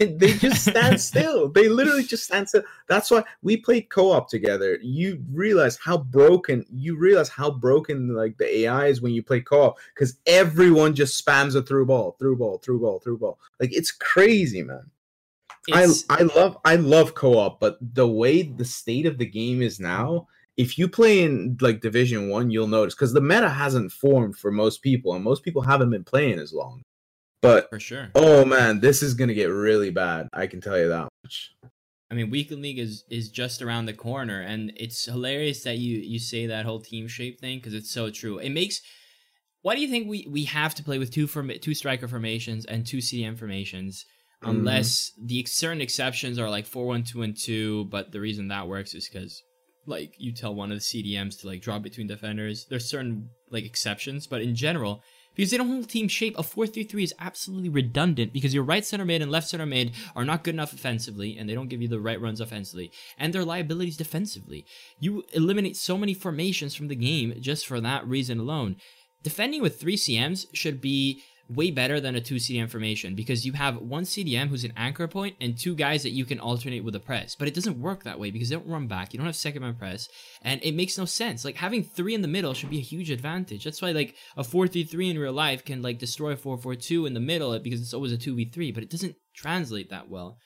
and 0.00 0.20
they 0.20 0.32
just 0.34 0.62
stand 0.62 1.00
still. 1.10 1.48
They 1.48 1.68
literally 1.68 2.04
just 2.04 2.22
stand 2.24 2.48
still. 2.48 2.62
That's 2.88 3.10
why 3.10 3.24
we 3.42 3.56
played 3.56 3.90
co-op 3.90 4.30
together. 4.30 4.78
You 4.80 5.20
realize 5.32 5.76
how 5.76 5.98
broken. 5.98 6.64
You 6.70 6.96
realize 6.96 7.28
how 7.28 7.50
broken 7.50 8.14
like 8.14 8.38
the 8.38 8.60
AI 8.60 8.86
is 8.86 9.02
when 9.02 9.12
you 9.12 9.24
play 9.24 9.40
co-op 9.40 9.76
because 9.92 10.20
everyone 10.26 10.94
just 10.94 11.22
spams 11.22 11.56
a 11.56 11.62
through 11.62 11.86
ball, 11.86 12.14
through 12.20 12.36
ball, 12.36 12.58
through 12.58 12.78
ball, 12.78 13.00
through 13.00 13.18
ball. 13.18 13.40
Like 13.58 13.74
it's 13.74 13.90
crazy, 13.90 14.62
man. 14.62 14.88
I 15.72 15.86
I 16.08 16.22
love 16.22 16.58
I 16.64 16.76
love 16.76 17.14
co-op, 17.14 17.60
but 17.60 17.78
the 17.80 18.08
way 18.08 18.42
the 18.42 18.64
state 18.64 19.06
of 19.06 19.18
the 19.18 19.26
game 19.26 19.62
is 19.62 19.78
now, 19.78 20.28
if 20.56 20.76
you 20.76 20.88
play 20.88 21.22
in 21.22 21.56
like 21.60 21.80
Division 21.80 22.28
One, 22.28 22.50
you'll 22.50 22.66
notice 22.66 22.94
because 22.94 23.12
the 23.12 23.20
meta 23.20 23.48
hasn't 23.48 23.92
formed 23.92 24.36
for 24.36 24.50
most 24.50 24.82
people, 24.82 25.14
and 25.14 25.22
most 25.22 25.42
people 25.42 25.62
haven't 25.62 25.90
been 25.90 26.04
playing 26.04 26.38
as 26.38 26.52
long. 26.52 26.82
But 27.40 27.70
for 27.70 27.78
sure. 27.78 28.10
oh 28.14 28.44
man, 28.44 28.80
this 28.80 29.02
is 29.02 29.14
gonna 29.14 29.34
get 29.34 29.46
really 29.46 29.90
bad. 29.90 30.28
I 30.32 30.46
can 30.46 30.60
tell 30.60 30.78
you 30.78 30.88
that 30.88 31.08
much. 31.22 31.52
I 32.10 32.14
mean, 32.14 32.30
weekend 32.30 32.62
league 32.62 32.78
is 32.78 33.04
is 33.08 33.28
just 33.28 33.62
around 33.62 33.86
the 33.86 33.92
corner, 33.92 34.40
and 34.40 34.72
it's 34.76 35.04
hilarious 35.04 35.62
that 35.62 35.78
you 35.78 35.98
you 35.98 36.18
say 36.18 36.46
that 36.46 36.64
whole 36.64 36.80
team 36.80 37.06
shape 37.06 37.40
thing 37.40 37.58
because 37.58 37.74
it's 37.74 37.90
so 37.90 38.10
true. 38.10 38.38
It 38.38 38.50
makes. 38.50 38.80
Why 39.62 39.74
do 39.74 39.80
you 39.80 39.88
think 39.88 40.08
we 40.08 40.26
we 40.28 40.44
have 40.44 40.74
to 40.76 40.82
play 40.82 40.98
with 40.98 41.12
two 41.12 41.26
form 41.26 41.52
two 41.60 41.74
striker 41.74 42.08
formations 42.08 42.64
and 42.64 42.86
two 42.86 42.98
CDM 42.98 43.38
formations? 43.38 44.06
Mhm. 44.42 44.50
Unless 44.50 45.12
the 45.20 45.44
certain 45.46 45.80
exceptions 45.80 46.38
are 46.38 46.50
like 46.50 46.66
four 46.66 46.86
one 46.86 47.02
two 47.02 47.22
and 47.22 47.36
two, 47.36 47.86
but 47.86 48.12
the 48.12 48.20
reason 48.20 48.48
that 48.48 48.68
works 48.68 48.94
is 48.94 49.08
because 49.08 49.42
like 49.86 50.12
you 50.18 50.32
tell 50.32 50.54
one 50.54 50.70
of 50.70 50.78
the 50.78 50.82
CDMs 50.82 51.40
to 51.40 51.46
like 51.46 51.62
drop 51.62 51.82
between 51.82 52.06
defenders. 52.06 52.66
There's 52.68 52.88
certain 52.88 53.30
like 53.50 53.64
exceptions, 53.64 54.26
but 54.26 54.42
in 54.42 54.54
general, 54.54 55.02
because 55.34 55.50
they 55.50 55.56
don't 55.56 55.68
hold 55.68 55.88
team 55.88 56.08
shape, 56.08 56.36
a 56.36 56.42
4-3-3 56.42 57.02
is 57.02 57.14
absolutely 57.20 57.68
redundant 57.68 58.32
because 58.32 58.52
your 58.52 58.64
right 58.64 58.84
center 58.84 59.04
mid 59.04 59.22
and 59.22 59.30
left 59.30 59.48
center 59.48 59.66
mid 59.66 59.92
are 60.14 60.24
not 60.24 60.44
good 60.44 60.54
enough 60.54 60.72
offensively 60.72 61.38
and 61.38 61.48
they 61.48 61.54
don't 61.54 61.68
give 61.68 61.80
you 61.80 61.88
the 61.88 62.00
right 62.00 62.20
runs 62.20 62.40
offensively 62.40 62.90
and 63.16 63.32
their 63.32 63.44
liabilities 63.44 63.96
defensively. 63.96 64.66
You 65.00 65.24
eliminate 65.32 65.76
so 65.76 65.96
many 65.96 66.12
formations 66.12 66.74
from 66.74 66.88
the 66.88 66.96
game 66.96 67.34
just 67.40 67.66
for 67.66 67.80
that 67.80 68.06
reason 68.06 68.38
alone. 68.40 68.76
Defending 69.22 69.62
with 69.62 69.80
3 69.80 69.96
CMs 69.96 70.46
should 70.52 70.80
be 70.80 71.22
way 71.48 71.70
better 71.70 71.98
than 72.00 72.14
a 72.14 72.20
two 72.20 72.36
CDM 72.36 72.68
formation 72.68 73.14
because 73.14 73.46
you 73.46 73.52
have 73.52 73.78
one 73.78 74.04
CDM 74.04 74.48
who's 74.48 74.64
an 74.64 74.72
anchor 74.76 75.08
point 75.08 75.36
and 75.40 75.58
two 75.58 75.74
guys 75.74 76.02
that 76.02 76.10
you 76.10 76.24
can 76.24 76.38
alternate 76.38 76.84
with 76.84 76.94
a 76.94 77.00
press. 77.00 77.34
But 77.34 77.48
it 77.48 77.54
doesn't 77.54 77.80
work 77.80 78.04
that 78.04 78.20
way 78.20 78.30
because 78.30 78.48
they 78.48 78.56
don't 78.56 78.68
run 78.68 78.86
back. 78.86 79.12
You 79.12 79.18
don't 79.18 79.26
have 79.26 79.36
second 79.36 79.62
man 79.62 79.74
press, 79.74 80.08
and 80.42 80.62
it 80.62 80.74
makes 80.74 80.98
no 80.98 81.06
sense. 81.06 81.44
Like 81.44 81.56
having 81.56 81.82
three 81.82 82.14
in 82.14 82.22
the 82.22 82.28
middle 82.28 82.54
should 82.54 82.70
be 82.70 82.78
a 82.78 82.82
huge 82.82 83.10
advantage. 83.10 83.64
That's 83.64 83.80
why 83.80 83.92
like 83.92 84.14
a 84.36 84.44
four 84.44 84.68
three 84.68 84.84
three 84.84 85.08
in 85.08 85.18
real 85.18 85.32
life 85.32 85.64
can 85.64 85.82
like 85.82 85.98
destroy 85.98 86.36
four 86.36 86.58
four 86.58 86.74
two 86.74 87.06
in 87.06 87.14
the 87.14 87.20
middle 87.20 87.58
because 87.58 87.80
it's 87.80 87.94
always 87.94 88.12
a 88.12 88.18
two 88.18 88.34
v 88.34 88.50
three, 88.50 88.70
but 88.70 88.82
it 88.82 88.90
doesn't 88.90 89.16
translate 89.34 89.90
that 89.90 90.08
well. 90.08 90.38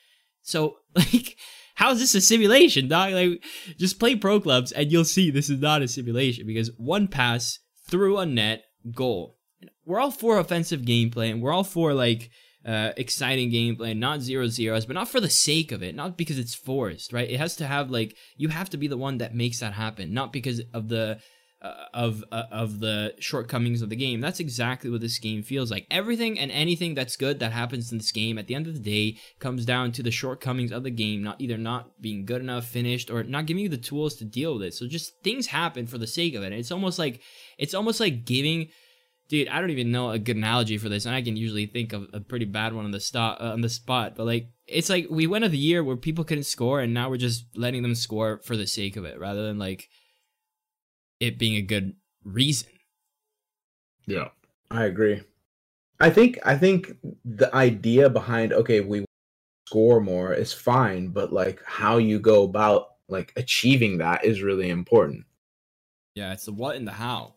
So 0.42 0.76
like. 0.94 1.36
How 1.74 1.90
is 1.90 2.00
this 2.00 2.14
a 2.14 2.20
simulation, 2.20 2.86
dog? 2.86 3.12
Like, 3.14 3.42
just 3.78 3.98
play 3.98 4.14
pro 4.14 4.38
clubs 4.38 4.72
and 4.72 4.92
you'll 4.92 5.06
see 5.06 5.30
this 5.30 5.48
is 5.48 5.58
not 5.58 5.80
a 5.80 5.88
simulation 5.88 6.46
because 6.46 6.70
one 6.76 7.08
pass 7.08 7.58
through 7.88 8.18
a 8.18 8.26
net, 8.26 8.64
goal 8.94 9.38
we're 9.84 10.00
all 10.00 10.10
for 10.10 10.38
offensive 10.38 10.82
gameplay 10.82 11.30
and 11.30 11.42
we're 11.42 11.52
all 11.52 11.64
for 11.64 11.94
like 11.94 12.30
uh, 12.64 12.92
exciting 12.96 13.50
gameplay, 13.50 13.96
not 13.96 14.20
zero 14.20 14.46
zeros, 14.46 14.86
but 14.86 14.94
not 14.94 15.08
for 15.08 15.20
the 15.20 15.30
sake 15.30 15.72
of 15.72 15.82
it, 15.82 15.94
not 15.94 16.16
because 16.16 16.38
it's 16.38 16.54
forced, 16.54 17.12
right? 17.12 17.30
It 17.30 17.38
has 17.38 17.56
to 17.56 17.66
have 17.66 17.90
like 17.90 18.16
you 18.36 18.48
have 18.48 18.70
to 18.70 18.76
be 18.76 18.86
the 18.86 18.96
one 18.96 19.18
that 19.18 19.34
makes 19.34 19.60
that 19.60 19.72
happen, 19.72 20.14
not 20.14 20.32
because 20.32 20.62
of 20.72 20.88
the 20.88 21.18
uh, 21.62 21.86
of 21.94 22.24
uh, 22.32 22.44
of 22.50 22.80
the 22.80 23.14
shortcomings 23.20 23.82
of 23.82 23.88
the 23.88 23.96
game. 23.96 24.20
That's 24.20 24.40
exactly 24.40 24.90
what 24.90 25.00
this 25.00 25.18
game 25.18 25.42
feels 25.42 25.70
like. 25.70 25.86
Everything 25.90 26.38
and 26.38 26.50
anything 26.50 26.94
that's 26.94 27.16
good 27.16 27.38
that 27.38 27.52
happens 27.52 27.92
in 27.92 27.98
this 27.98 28.12
game, 28.12 28.36
at 28.38 28.48
the 28.48 28.54
end 28.54 28.66
of 28.66 28.74
the 28.74 28.80
day, 28.80 29.18
comes 29.38 29.64
down 29.64 29.92
to 29.92 30.02
the 30.02 30.10
shortcomings 30.10 30.72
of 30.72 30.82
the 30.82 30.90
game, 30.90 31.22
not 31.22 31.40
either 31.40 31.56
not 31.56 32.00
being 32.00 32.26
good 32.26 32.40
enough, 32.40 32.66
finished, 32.66 33.10
or 33.10 33.22
not 33.22 33.46
giving 33.46 33.62
you 33.62 33.68
the 33.68 33.76
tools 33.76 34.16
to 34.16 34.24
deal 34.24 34.54
with 34.54 34.64
it. 34.64 34.74
So 34.74 34.88
just 34.88 35.22
things 35.22 35.46
happen 35.48 35.86
for 35.86 35.98
the 35.98 36.06
sake 36.06 36.34
of 36.34 36.42
it. 36.42 36.46
And 36.46 36.56
it's 36.56 36.72
almost 36.72 36.98
like 36.98 37.20
it's 37.58 37.74
almost 37.74 38.00
like 38.00 38.24
giving 38.24 38.68
dude, 39.32 39.48
I 39.48 39.60
don't 39.60 39.70
even 39.70 39.90
know 39.90 40.10
a 40.10 40.18
good 40.18 40.36
analogy 40.36 40.76
for 40.76 40.90
this, 40.90 41.06
and 41.06 41.14
I 41.14 41.22
can 41.22 41.36
usually 41.36 41.64
think 41.64 41.94
of 41.94 42.06
a 42.12 42.20
pretty 42.20 42.44
bad 42.44 42.74
one 42.74 42.84
on 42.84 42.90
the 42.90 43.00
spot. 43.00 43.40
Uh, 43.40 43.52
on 43.52 43.62
the 43.62 43.70
spot, 43.70 44.14
but 44.14 44.26
like 44.26 44.48
it's 44.66 44.90
like 44.90 45.06
we 45.08 45.26
went 45.26 45.46
of 45.46 45.50
the 45.50 45.58
year 45.58 45.82
where 45.82 45.96
people 45.96 46.22
couldn't 46.22 46.44
score, 46.44 46.80
and 46.80 46.92
now 46.92 47.08
we're 47.08 47.16
just 47.16 47.46
letting 47.56 47.82
them 47.82 47.94
score 47.94 48.40
for 48.44 48.58
the 48.58 48.66
sake 48.66 48.94
of 48.94 49.06
it, 49.06 49.18
rather 49.18 49.46
than 49.46 49.58
like 49.58 49.88
it 51.18 51.38
being 51.38 51.56
a 51.56 51.62
good 51.62 51.96
reason. 52.22 52.68
Yeah, 54.06 54.28
I 54.70 54.84
agree. 54.84 55.22
I 55.98 56.10
think 56.10 56.38
I 56.44 56.58
think 56.58 56.92
the 57.24 57.52
idea 57.54 58.10
behind 58.10 58.52
okay, 58.52 58.80
we 58.80 59.06
score 59.66 60.02
more 60.02 60.34
is 60.34 60.52
fine, 60.52 61.08
but 61.08 61.32
like 61.32 61.62
how 61.64 61.96
you 61.96 62.20
go 62.20 62.44
about 62.44 62.96
like 63.08 63.32
achieving 63.36 63.96
that 63.98 64.26
is 64.26 64.42
really 64.42 64.68
important. 64.68 65.24
Yeah, 66.14 66.34
it's 66.34 66.44
the 66.44 66.52
what 66.52 66.76
and 66.76 66.86
the 66.86 66.92
how. 66.92 67.36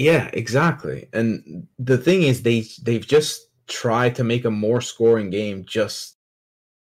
Yeah, 0.00 0.30
exactly. 0.32 1.08
And 1.12 1.68
the 1.78 1.98
thing 1.98 2.22
is, 2.22 2.42
they 2.42 2.64
they've 2.82 3.06
just 3.06 3.48
tried 3.68 4.14
to 4.14 4.24
make 4.24 4.46
a 4.46 4.50
more 4.50 4.80
scoring 4.80 5.28
game 5.28 5.62
just 5.66 6.16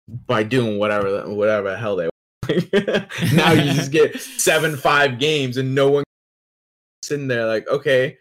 by 0.06 0.44
doing 0.44 0.78
whatever 0.78 1.28
whatever 1.28 1.70
the 1.70 1.76
hell 1.76 1.96
they. 1.96 2.08
now 3.34 3.50
you 3.50 3.72
just 3.72 3.90
get 3.90 4.20
seven 4.20 4.76
five 4.76 5.18
games 5.18 5.56
and 5.56 5.74
no 5.74 5.90
one 5.90 6.04
sitting 7.02 7.26
there 7.26 7.46
like 7.46 7.66
okay 7.68 8.16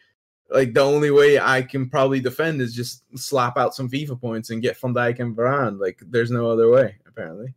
like 0.50 0.74
the 0.74 0.82
only 0.82 1.12
way 1.12 1.40
I 1.40 1.62
can 1.62 1.92
probably 1.92 2.20
defend 2.20 2.60
is 2.60 2.74
just 2.74 3.04
slap 3.16 3.56
out 3.56 3.76
some 3.76 3.90
FIFA 3.90 4.20
points 4.20 4.50
and 4.50 4.64
get 4.64 4.80
Van 4.80 4.96
Dijk 4.96 5.20
and 5.20 5.36
Varane. 5.36 5.80
Like 5.80 6.00
there's 6.02 6.32
no 6.32 6.50
other 6.50 6.72
way, 6.72 6.96
apparently. 7.06 7.54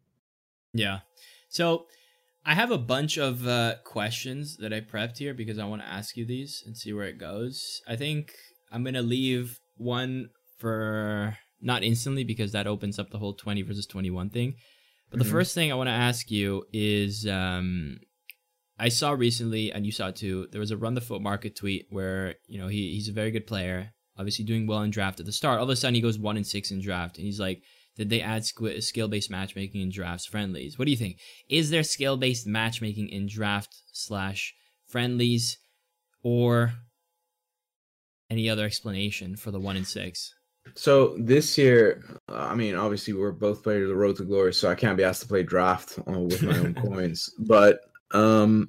Yeah. 0.74 1.01
So 1.49 1.86
I 2.51 2.55
have 2.55 2.72
a 2.72 2.78
bunch 2.78 3.16
of 3.16 3.46
uh, 3.46 3.76
questions 3.84 4.57
that 4.57 4.72
I 4.72 4.80
prepped 4.80 5.18
here 5.18 5.34
because 5.34 5.61
I 5.61 5.66
want 5.66 5.82
to 5.82 5.88
ask 5.88 6.16
you 6.16 6.24
these 6.24 6.64
and 6.66 6.76
see 6.76 6.92
where 6.92 7.05
it 7.05 7.16
goes. 7.16 7.80
I 7.86 7.94
think 7.94 8.32
I'm 8.72 8.82
gonna 8.82 9.03
leave 9.03 9.61
one 9.76 10.30
for 10.59 11.38
not 11.61 11.84
instantly 11.84 12.24
because 12.24 12.51
that 12.51 12.66
opens 12.66 12.98
up 12.98 13.11
the 13.11 13.18
whole 13.18 13.34
20 13.34 13.62
versus 13.62 13.86
21 13.86 14.30
thing. 14.30 14.57
But 15.11 15.20
mm-hmm. 15.20 15.28
the 15.28 15.32
first 15.32 15.55
thing 15.55 15.70
I 15.70 15.76
want 15.76 15.90
to 15.90 15.92
ask 15.92 16.28
you 16.28 16.64
is 16.72 17.24
um, 17.24 18.01
I 18.80 18.88
saw 18.88 19.12
recently, 19.12 19.70
and 19.70 19.86
you 19.86 19.92
saw 19.92 20.11
too, 20.11 20.48
there 20.51 20.61
was 20.61 20.72
a 20.72 20.76
RunTheFUTMarket 20.76 21.55
tweet 21.55 21.86
where, 21.90 22.34
you 22.48 22.61
know, 22.61 22.66
he, 22.66 22.94
he's 22.94 23.09
a 23.09 23.12
very 23.12 23.30
good 23.30 23.46
player, 23.46 23.92
obviously 24.18 24.44
doing 24.44 24.66
well 24.66 24.82
in 24.82 24.90
draft 24.90 25.20
at 25.20 25.26
the 25.26 25.32
start. 25.32 25.59
All 25.59 25.64
of 25.64 25.70
a 25.70 25.76
sudden, 25.76 25.94
he 25.94 26.01
goes 26.01 26.18
one 26.18 26.36
and 26.36 26.46
six 26.46 26.72
in 26.72 26.82
draft, 26.82 27.16
and 27.16 27.24
he's 27.24 27.38
like, 27.38 27.62
did 28.01 28.09
they 28.09 28.22
add 28.22 28.46
skill 28.46 29.09
based 29.09 29.30
matchmaking 29.30 29.82
in 29.82 29.90
drafts 29.90 30.24
friendlies? 30.24 30.78
What 30.78 30.86
do 30.86 30.90
you 30.90 30.96
think? 30.96 31.18
Is 31.51 31.68
there 31.68 31.82
skill 31.82 32.16
based 32.16 32.46
matchmaking 32.46 33.11
in 33.11 33.26
draft 33.26 33.76
slash 33.92 34.55
friendlies, 34.86 35.59
or 36.22 36.72
any 38.30 38.48
other 38.48 38.64
explanation 38.64 39.36
for 39.36 39.51
the 39.51 39.61
one 39.61 39.76
in 39.76 39.84
six? 39.84 40.34
So 40.74 41.14
this 41.18 41.59
year, 41.59 42.03
I 42.30 42.55
mean, 42.55 42.74
obviously 42.74 43.12
we're 43.12 43.32
both 43.32 43.62
players 43.62 43.82
of 43.82 43.90
the 43.90 43.96
Road 43.96 44.16
to 44.16 44.24
Glory, 44.24 44.55
so 44.55 44.70
I 44.70 44.74
can't 44.74 44.96
be 44.96 45.05
asked 45.05 45.20
to 45.20 45.28
play 45.28 45.42
draft 45.42 45.98
uh, 45.98 46.20
with 46.20 46.42
my 46.42 46.57
own 46.57 46.72
coins. 46.82 47.28
But 47.38 47.80
um, 48.12 48.66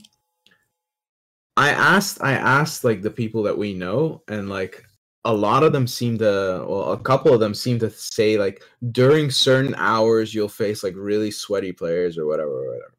I 1.56 1.70
asked, 1.70 2.22
I 2.22 2.34
asked 2.34 2.84
like 2.84 3.02
the 3.02 3.10
people 3.10 3.44
that 3.44 3.58
we 3.58 3.74
know, 3.74 4.24
and 4.28 4.50
like 4.50 4.84
a 5.26 5.34
lot 5.34 5.64
of 5.64 5.72
them 5.72 5.88
seem 5.88 6.18
to 6.18 6.66
well 6.68 6.92
a 6.92 6.98
couple 6.98 7.34
of 7.34 7.40
them 7.40 7.54
seem 7.54 7.78
to 7.80 7.90
say 7.90 8.38
like 8.38 8.64
during 8.92 9.30
certain 9.30 9.76
hours 9.76 10.34
you'll 10.34 10.48
face 10.48 10.84
like 10.84 10.96
really 10.96 11.32
sweaty 11.32 11.72
players 11.72 12.18
or 12.18 12.26
whatever 12.26 12.52
or 12.52 12.68
whatever 12.68 12.94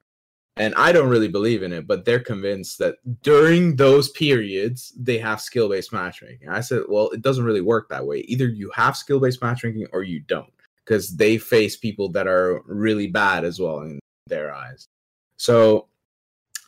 and 0.56 0.74
i 0.76 0.92
don't 0.92 1.08
really 1.08 1.28
believe 1.28 1.62
in 1.62 1.72
it 1.72 1.86
but 1.86 2.04
they're 2.04 2.20
convinced 2.20 2.78
that 2.78 2.96
during 3.22 3.74
those 3.74 4.10
periods 4.10 4.92
they 4.98 5.18
have 5.18 5.40
skill-based 5.40 5.92
matchmaking 5.92 6.48
i 6.48 6.60
said 6.60 6.82
well 6.88 7.10
it 7.10 7.22
doesn't 7.22 7.44
really 7.44 7.60
work 7.60 7.88
that 7.88 8.06
way 8.06 8.18
either 8.28 8.46
you 8.46 8.70
have 8.74 8.96
skill-based 8.96 9.42
matchmaking 9.42 9.86
or 9.92 10.02
you 10.02 10.20
don't 10.20 10.52
because 10.84 11.16
they 11.16 11.38
face 11.38 11.76
people 11.76 12.08
that 12.08 12.26
are 12.28 12.62
really 12.66 13.08
bad 13.08 13.44
as 13.44 13.58
well 13.58 13.80
in 13.80 13.98
their 14.28 14.54
eyes 14.54 14.86
so 15.36 15.88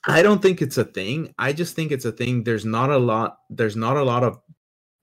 I 0.07 0.23
don't 0.23 0.43
think 0.43 0.61
it's 0.61 0.77
a 0.77 0.85
thing. 0.85 1.35
I 1.39 1.55
just 1.55 1.75
think 1.75 1.91
it's 1.91 2.05
a 2.05 2.13
thing. 2.13 2.45
There's 2.45 2.67
not 2.67 2.91
a 2.91 2.99
lot. 2.99 3.39
There's 3.49 3.77
not 3.77 3.97
a 3.97 4.03
lot 4.03 4.23
of 4.23 4.39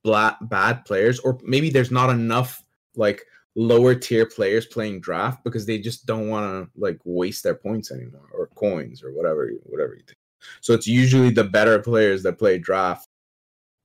bla- 0.03 0.37
bad 0.41 0.85
players, 0.85 1.19
or 1.19 1.39
maybe 1.43 1.69
there's 1.69 1.91
not 1.91 2.09
enough 2.09 2.63
like 2.95 3.23
lower 3.55 3.93
tier 3.93 4.25
players 4.25 4.65
playing 4.65 5.01
draft 5.01 5.43
because 5.43 5.65
they 5.65 5.77
just 5.77 6.05
don't 6.05 6.29
want 6.29 6.45
to 6.45 6.79
like 6.79 6.99
waste 7.03 7.43
their 7.43 7.55
points 7.55 7.91
anymore 7.91 8.29
or 8.33 8.47
coins 8.55 9.03
or 9.03 9.11
whatever 9.11 9.49
whatever 9.63 9.93
you 9.93 10.03
think. 10.05 10.17
So 10.61 10.73
it's 10.73 10.87
usually 10.87 11.29
the 11.29 11.43
better 11.43 11.79
players 11.79 12.23
that 12.23 12.39
play 12.39 12.57
draft, 12.57 13.07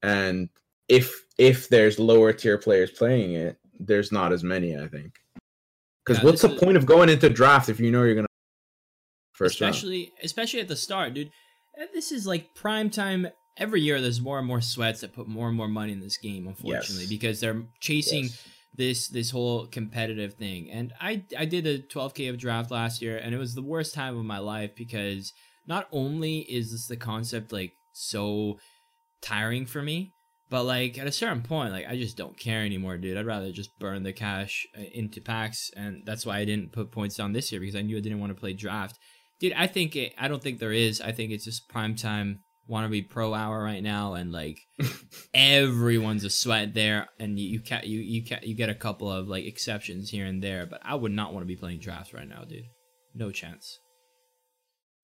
and 0.02 0.48
if 0.88 1.24
if 1.38 1.68
there's 1.68 1.98
lower 1.98 2.32
tier 2.32 2.58
players 2.58 2.90
playing 2.90 3.34
it, 3.34 3.58
there's 3.78 4.12
not 4.12 4.32
as 4.32 4.42
many. 4.42 4.76
I 4.78 4.88
think. 4.88 5.18
Because 6.04 6.22
yeah, 6.22 6.30
what's 6.30 6.42
the 6.42 6.52
is... 6.52 6.60
point 6.60 6.76
of 6.76 6.86
going 6.86 7.08
into 7.08 7.28
draft 7.28 7.68
if 7.68 7.80
you 7.80 7.90
know 7.90 8.04
you're 8.04 8.14
gonna 8.14 8.26
first 9.32 9.54
especially 9.54 10.04
round? 10.04 10.24
especially 10.24 10.60
at 10.60 10.68
the 10.68 10.76
start, 10.76 11.14
dude. 11.14 11.30
This 11.92 12.10
is 12.10 12.26
like 12.26 12.54
prime 12.54 12.88
time 12.88 13.28
every 13.56 13.80
year 13.80 14.00
there's 14.00 14.20
more 14.20 14.38
and 14.38 14.46
more 14.46 14.60
sweats 14.60 15.00
that 15.00 15.14
put 15.14 15.28
more 15.28 15.48
and 15.48 15.56
more 15.56 15.68
money 15.68 15.92
in 15.92 16.00
this 16.00 16.16
game 16.16 16.46
unfortunately 16.46 17.04
yes. 17.04 17.10
because 17.10 17.40
they're 17.40 17.62
chasing 17.80 18.24
yes. 18.24 18.48
this 18.74 19.08
this 19.08 19.30
whole 19.30 19.66
competitive 19.66 20.34
thing 20.34 20.70
and 20.70 20.92
i 21.00 21.22
i 21.38 21.44
did 21.44 21.66
a 21.66 21.78
12k 21.78 22.30
of 22.30 22.38
draft 22.38 22.70
last 22.70 23.00
year 23.00 23.16
and 23.16 23.34
it 23.34 23.38
was 23.38 23.54
the 23.54 23.62
worst 23.62 23.94
time 23.94 24.16
of 24.16 24.24
my 24.24 24.38
life 24.38 24.70
because 24.76 25.32
not 25.66 25.88
only 25.92 26.40
is 26.40 26.72
this 26.72 26.86
the 26.86 26.96
concept 26.96 27.52
like 27.52 27.72
so 27.92 28.58
tiring 29.22 29.66
for 29.66 29.82
me 29.82 30.12
but 30.48 30.64
like 30.64 30.98
at 30.98 31.06
a 31.06 31.12
certain 31.12 31.42
point 31.42 31.72
like 31.72 31.86
i 31.88 31.96
just 31.96 32.16
don't 32.16 32.38
care 32.38 32.62
anymore 32.62 32.96
dude 32.96 33.16
i'd 33.16 33.26
rather 33.26 33.50
just 33.50 33.76
burn 33.78 34.02
the 34.02 34.12
cash 34.12 34.66
uh, 34.78 34.82
into 34.92 35.20
packs 35.20 35.70
and 35.76 36.02
that's 36.04 36.26
why 36.26 36.38
i 36.38 36.44
didn't 36.44 36.72
put 36.72 36.92
points 36.92 37.16
down 37.16 37.32
this 37.32 37.50
year 37.50 37.60
because 37.60 37.76
i 37.76 37.82
knew 37.82 37.96
i 37.96 38.00
didn't 38.00 38.20
want 38.20 38.30
to 38.30 38.38
play 38.38 38.52
draft 38.52 38.98
dude 39.40 39.52
i 39.54 39.66
think 39.66 39.96
it 39.96 40.14
i 40.18 40.28
don't 40.28 40.42
think 40.42 40.58
there 40.58 40.72
is 40.72 41.00
i 41.00 41.10
think 41.10 41.32
it's 41.32 41.44
just 41.44 41.68
prime 41.68 41.96
time 41.96 42.40
want 42.68 42.84
to 42.84 42.90
be 42.90 43.02
pro 43.02 43.32
hour 43.32 43.62
right 43.62 43.82
now 43.82 44.14
and 44.14 44.32
like 44.32 44.58
everyone's 45.34 46.24
a 46.24 46.30
sweat 46.30 46.74
there 46.74 47.08
and 47.18 47.38
you 47.38 47.60
can't 47.60 47.86
you 47.86 48.00
you 48.00 48.22
you, 48.22 48.36
you 48.42 48.54
get 48.54 48.68
a 48.68 48.74
couple 48.74 49.10
of 49.10 49.28
like 49.28 49.44
exceptions 49.44 50.10
here 50.10 50.26
and 50.26 50.42
there 50.42 50.66
but 50.66 50.80
i 50.84 50.94
would 50.94 51.12
not 51.12 51.32
want 51.32 51.42
to 51.42 51.46
be 51.46 51.56
playing 51.56 51.78
drafts 51.78 52.12
right 52.12 52.28
now 52.28 52.42
dude 52.42 52.64
no 53.14 53.30
chance 53.30 53.78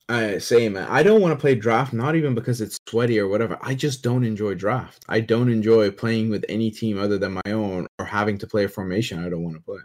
I 0.08 0.38
same. 0.38 0.76
I 0.76 1.02
don't 1.02 1.22
want 1.22 1.32
to 1.32 1.40
play 1.40 1.54
draft, 1.54 1.92
not 1.92 2.16
even 2.16 2.34
because 2.34 2.60
it's 2.60 2.78
sweaty 2.88 3.18
or 3.18 3.28
whatever. 3.28 3.56
I 3.62 3.74
just 3.74 4.02
don't 4.02 4.24
enjoy 4.24 4.54
draft. 4.54 5.04
I 5.08 5.20
don't 5.20 5.48
enjoy 5.48 5.90
playing 5.90 6.28
with 6.28 6.44
any 6.48 6.70
team 6.70 6.98
other 6.98 7.18
than 7.18 7.32
my 7.32 7.52
own 7.52 7.86
or 7.98 8.04
having 8.04 8.36
to 8.38 8.46
play 8.46 8.64
a 8.64 8.68
formation 8.68 9.24
I 9.24 9.30
don't 9.30 9.42
want 9.42 9.56
to 9.56 9.62
play. 9.62 9.78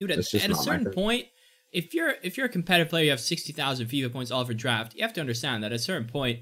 Dude, 0.00 0.10
at, 0.10 0.18
at 0.18 0.50
a 0.50 0.54
certain 0.54 0.90
point, 0.90 1.26
if 1.72 1.94
you're 1.94 2.14
if 2.22 2.36
you're 2.36 2.46
a 2.46 2.50
competitive 2.50 2.90
player, 2.90 3.04
you 3.04 3.10
have 3.10 3.20
sixty 3.20 3.52
thousand 3.52 3.86
FIFA 3.86 4.12
points 4.12 4.30
all 4.30 4.44
for 4.44 4.52
draft. 4.52 4.94
You 4.94 5.02
have 5.02 5.12
to 5.14 5.20
understand 5.20 5.62
that 5.62 5.72
at 5.72 5.76
a 5.76 5.78
certain 5.78 6.08
point, 6.08 6.40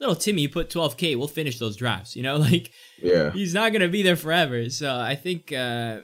little 0.00 0.14
Timmy 0.16 0.42
you 0.42 0.48
put 0.48 0.70
twelve 0.70 0.96
k 0.96 1.16
we'll 1.16 1.28
finish 1.28 1.58
those 1.58 1.76
drafts. 1.76 2.16
You 2.16 2.22
know, 2.22 2.36
like 2.50 2.70
Yeah. 3.02 3.30
he's 3.32 3.54
not 3.54 3.72
gonna 3.72 3.88
be 3.88 4.02
there 4.02 4.16
forever. 4.16 4.68
So 4.70 4.94
I 4.94 5.14
think 5.14 5.52
uh, 5.52 6.00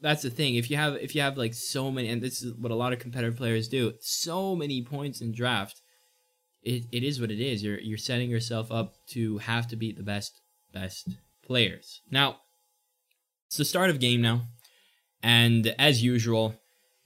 that's 0.00 0.22
the 0.22 0.30
thing. 0.30 0.56
If 0.56 0.70
you 0.70 0.76
have 0.76 0.94
if 0.96 1.14
you 1.14 1.20
have 1.22 1.36
like 1.36 1.54
so 1.54 1.90
many, 1.90 2.08
and 2.08 2.22
this 2.22 2.42
is 2.42 2.54
what 2.54 2.72
a 2.72 2.76
lot 2.76 2.92
of 2.92 2.98
competitive 2.98 3.36
players 3.36 3.68
do, 3.68 3.92
so 4.00 4.54
many 4.56 4.82
points 4.82 5.20
in 5.20 5.32
draft, 5.32 5.80
it, 6.62 6.84
it 6.92 7.02
is 7.02 7.20
what 7.20 7.30
it 7.30 7.40
is. 7.40 7.62
You're 7.62 7.78
you're 7.80 7.98
setting 7.98 8.30
yourself 8.30 8.70
up 8.70 8.94
to 9.10 9.38
have 9.38 9.66
to 9.68 9.76
beat 9.76 9.96
the 9.96 10.02
best 10.02 10.40
best 10.72 11.08
players. 11.44 12.02
Now, 12.10 12.36
it's 13.46 13.56
the 13.56 13.64
start 13.64 13.90
of 13.90 14.00
game 14.00 14.20
now, 14.20 14.42
and 15.22 15.74
as 15.78 16.02
usual, 16.02 16.54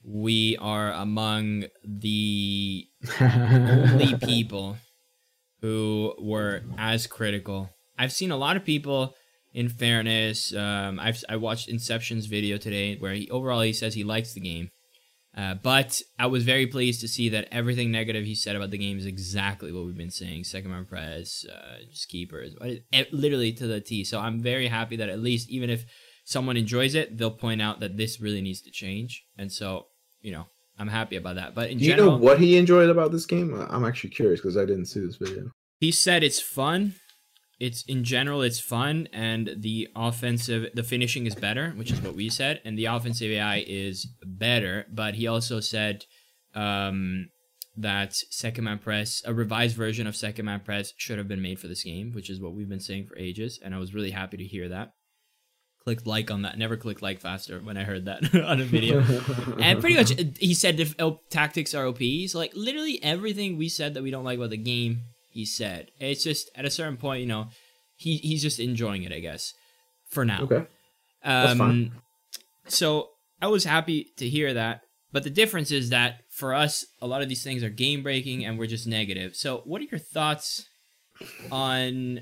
we 0.03 0.57
are 0.57 0.91
among 0.91 1.65
the 1.85 2.87
only 3.21 4.15
people 4.15 4.77
who 5.61 6.13
were 6.19 6.63
as 6.77 7.07
critical. 7.07 7.69
I've 7.97 8.11
seen 8.11 8.31
a 8.31 8.37
lot 8.37 8.57
of 8.57 8.65
people. 8.65 9.15
In 9.53 9.67
fairness, 9.67 10.55
um, 10.55 10.97
I've 10.97 11.21
I 11.27 11.35
watched 11.35 11.67
Inception's 11.67 12.25
video 12.25 12.55
today 12.57 12.95
where 12.95 13.13
he 13.13 13.29
overall 13.29 13.59
he 13.59 13.73
says 13.73 13.93
he 13.93 14.05
likes 14.05 14.33
the 14.33 14.39
game, 14.39 14.69
uh, 15.35 15.55
but 15.55 16.01
I 16.17 16.27
was 16.27 16.45
very 16.45 16.67
pleased 16.67 17.01
to 17.01 17.09
see 17.09 17.27
that 17.29 17.49
everything 17.51 17.91
negative 17.91 18.23
he 18.23 18.33
said 18.33 18.55
about 18.55 18.71
the 18.71 18.77
game 18.77 18.97
is 18.97 19.05
exactly 19.05 19.73
what 19.73 19.85
we've 19.85 19.97
been 19.97 20.09
saying. 20.09 20.45
Second 20.45 20.71
man 20.71 20.85
press, 20.85 21.45
uh, 21.53 21.79
just 21.89 22.07
keepers, 22.07 22.55
eh, 22.61 23.03
literally 23.11 23.51
to 23.51 23.67
the 23.67 23.81
T. 23.81 24.05
So 24.05 24.21
I'm 24.21 24.41
very 24.41 24.69
happy 24.69 24.95
that 24.95 25.09
at 25.09 25.19
least 25.19 25.49
even 25.49 25.69
if 25.69 25.83
someone 26.23 26.55
enjoys 26.55 26.95
it, 26.95 27.17
they'll 27.17 27.29
point 27.29 27.61
out 27.61 27.81
that 27.81 27.97
this 27.97 28.21
really 28.21 28.41
needs 28.41 28.61
to 28.61 28.71
change. 28.71 29.25
And 29.37 29.51
so 29.51 29.87
you 30.21 30.31
know 30.31 30.45
I'm 30.81 30.87
happy 30.99 31.15
about 31.15 31.35
that. 31.35 31.53
But 31.55 31.69
in 31.71 31.77
Do 31.77 31.85
you 31.85 31.91
general, 31.91 32.11
know 32.11 32.17
what 32.17 32.39
he 32.39 32.57
enjoyed 32.57 32.89
about 32.89 33.11
this 33.11 33.25
game? 33.33 33.47
I'm 33.75 33.85
actually 33.85 34.09
curious 34.11 34.39
because 34.41 34.57
I 34.57 34.65
didn't 34.65 34.87
see 34.87 34.99
this 35.07 35.17
video. 35.25 35.43
he 35.79 35.91
said 35.91 36.23
it's 36.23 36.41
fun. 36.59 36.95
It's 37.59 37.83
in 37.85 38.03
general 38.03 38.41
it's 38.41 38.59
fun 38.59 39.07
and 39.13 39.43
the 39.67 39.87
offensive 39.95 40.61
the 40.73 40.81
finishing 40.93 41.27
is 41.27 41.35
better, 41.35 41.65
which 41.79 41.91
is 41.91 42.01
what 42.01 42.15
we 42.15 42.27
said, 42.29 42.59
and 42.65 42.73
the 42.77 42.85
offensive 42.95 43.29
AI 43.31 43.57
is 43.67 44.07
better. 44.25 44.75
But 44.91 45.11
he 45.19 45.27
also 45.27 45.59
said 45.59 45.95
um, 46.55 47.27
that 47.77 48.15
second 48.43 48.63
man 48.63 48.79
press, 48.79 49.21
a 49.25 49.33
revised 49.33 49.75
version 49.77 50.07
of 50.07 50.15
second 50.15 50.45
man 50.45 50.61
press, 50.61 50.93
should 50.97 51.19
have 51.19 51.27
been 51.27 51.41
made 51.41 51.59
for 51.59 51.67
this 51.67 51.83
game, 51.83 52.07
which 52.13 52.29
is 52.31 52.41
what 52.41 52.53
we've 52.55 52.67
been 52.75 52.79
saying 52.89 53.05
for 53.07 53.15
ages, 53.17 53.59
and 53.63 53.75
I 53.75 53.77
was 53.77 53.93
really 53.93 54.11
happy 54.11 54.37
to 54.37 54.43
hear 54.43 54.67
that. 54.69 54.93
Clicked 55.83 56.05
like 56.05 56.29
on 56.29 56.43
that. 56.43 56.57
Never 56.59 56.77
clicked 56.77 57.01
like 57.01 57.19
faster 57.19 57.59
when 57.59 57.75
I 57.75 57.83
heard 57.83 58.05
that 58.05 58.35
on 58.45 58.61
a 58.61 58.63
video. 58.65 58.99
and 59.59 59.79
pretty 59.81 59.95
much 59.95 60.11
uh, 60.11 60.25
he 60.39 60.53
said 60.53 60.79
if 60.79 60.93
oh, 60.99 61.19
tactics 61.29 61.73
are 61.73 61.87
OPs, 61.87 62.35
like 62.35 62.51
literally 62.55 63.01
everything 63.03 63.57
we 63.57 63.67
said 63.67 63.95
that 63.95 64.03
we 64.03 64.11
don't 64.11 64.23
like 64.23 64.37
about 64.37 64.51
the 64.51 64.57
game, 64.57 65.01
he 65.31 65.43
said. 65.45 65.89
It's 65.99 66.23
just 66.23 66.51
at 66.55 66.65
a 66.65 66.69
certain 66.69 66.97
point, 66.97 67.21
you 67.21 67.27
know, 67.27 67.47
he 67.95 68.17
he's 68.17 68.41
just 68.43 68.59
enjoying 68.59 69.01
it, 69.03 69.11
I 69.11 69.19
guess, 69.19 69.53
for 70.09 70.23
now. 70.23 70.41
okay. 70.43 70.65
That's 71.23 71.51
Um, 71.53 71.57
fine. 71.57 71.91
so 72.67 73.09
I 73.41 73.47
was 73.47 73.63
happy 73.63 74.07
to 74.17 74.29
hear 74.29 74.53
that, 74.53 74.81
but 75.11 75.23
the 75.23 75.29
difference 75.31 75.71
is 75.71 75.89
that 75.89 76.21
for 76.29 76.53
us, 76.53 76.85
a 77.01 77.07
lot 77.07 77.23
of 77.23 77.29
these 77.29 77.43
things 77.43 77.63
are 77.63 77.69
game 77.69 78.03
breaking, 78.03 78.45
and 78.45 78.59
we're 78.59 78.67
just 78.67 78.85
negative. 78.87 79.35
So, 79.35 79.61
what 79.65 79.81
are 79.81 79.85
your 79.85 79.99
thoughts 79.99 80.67
on 81.51 82.21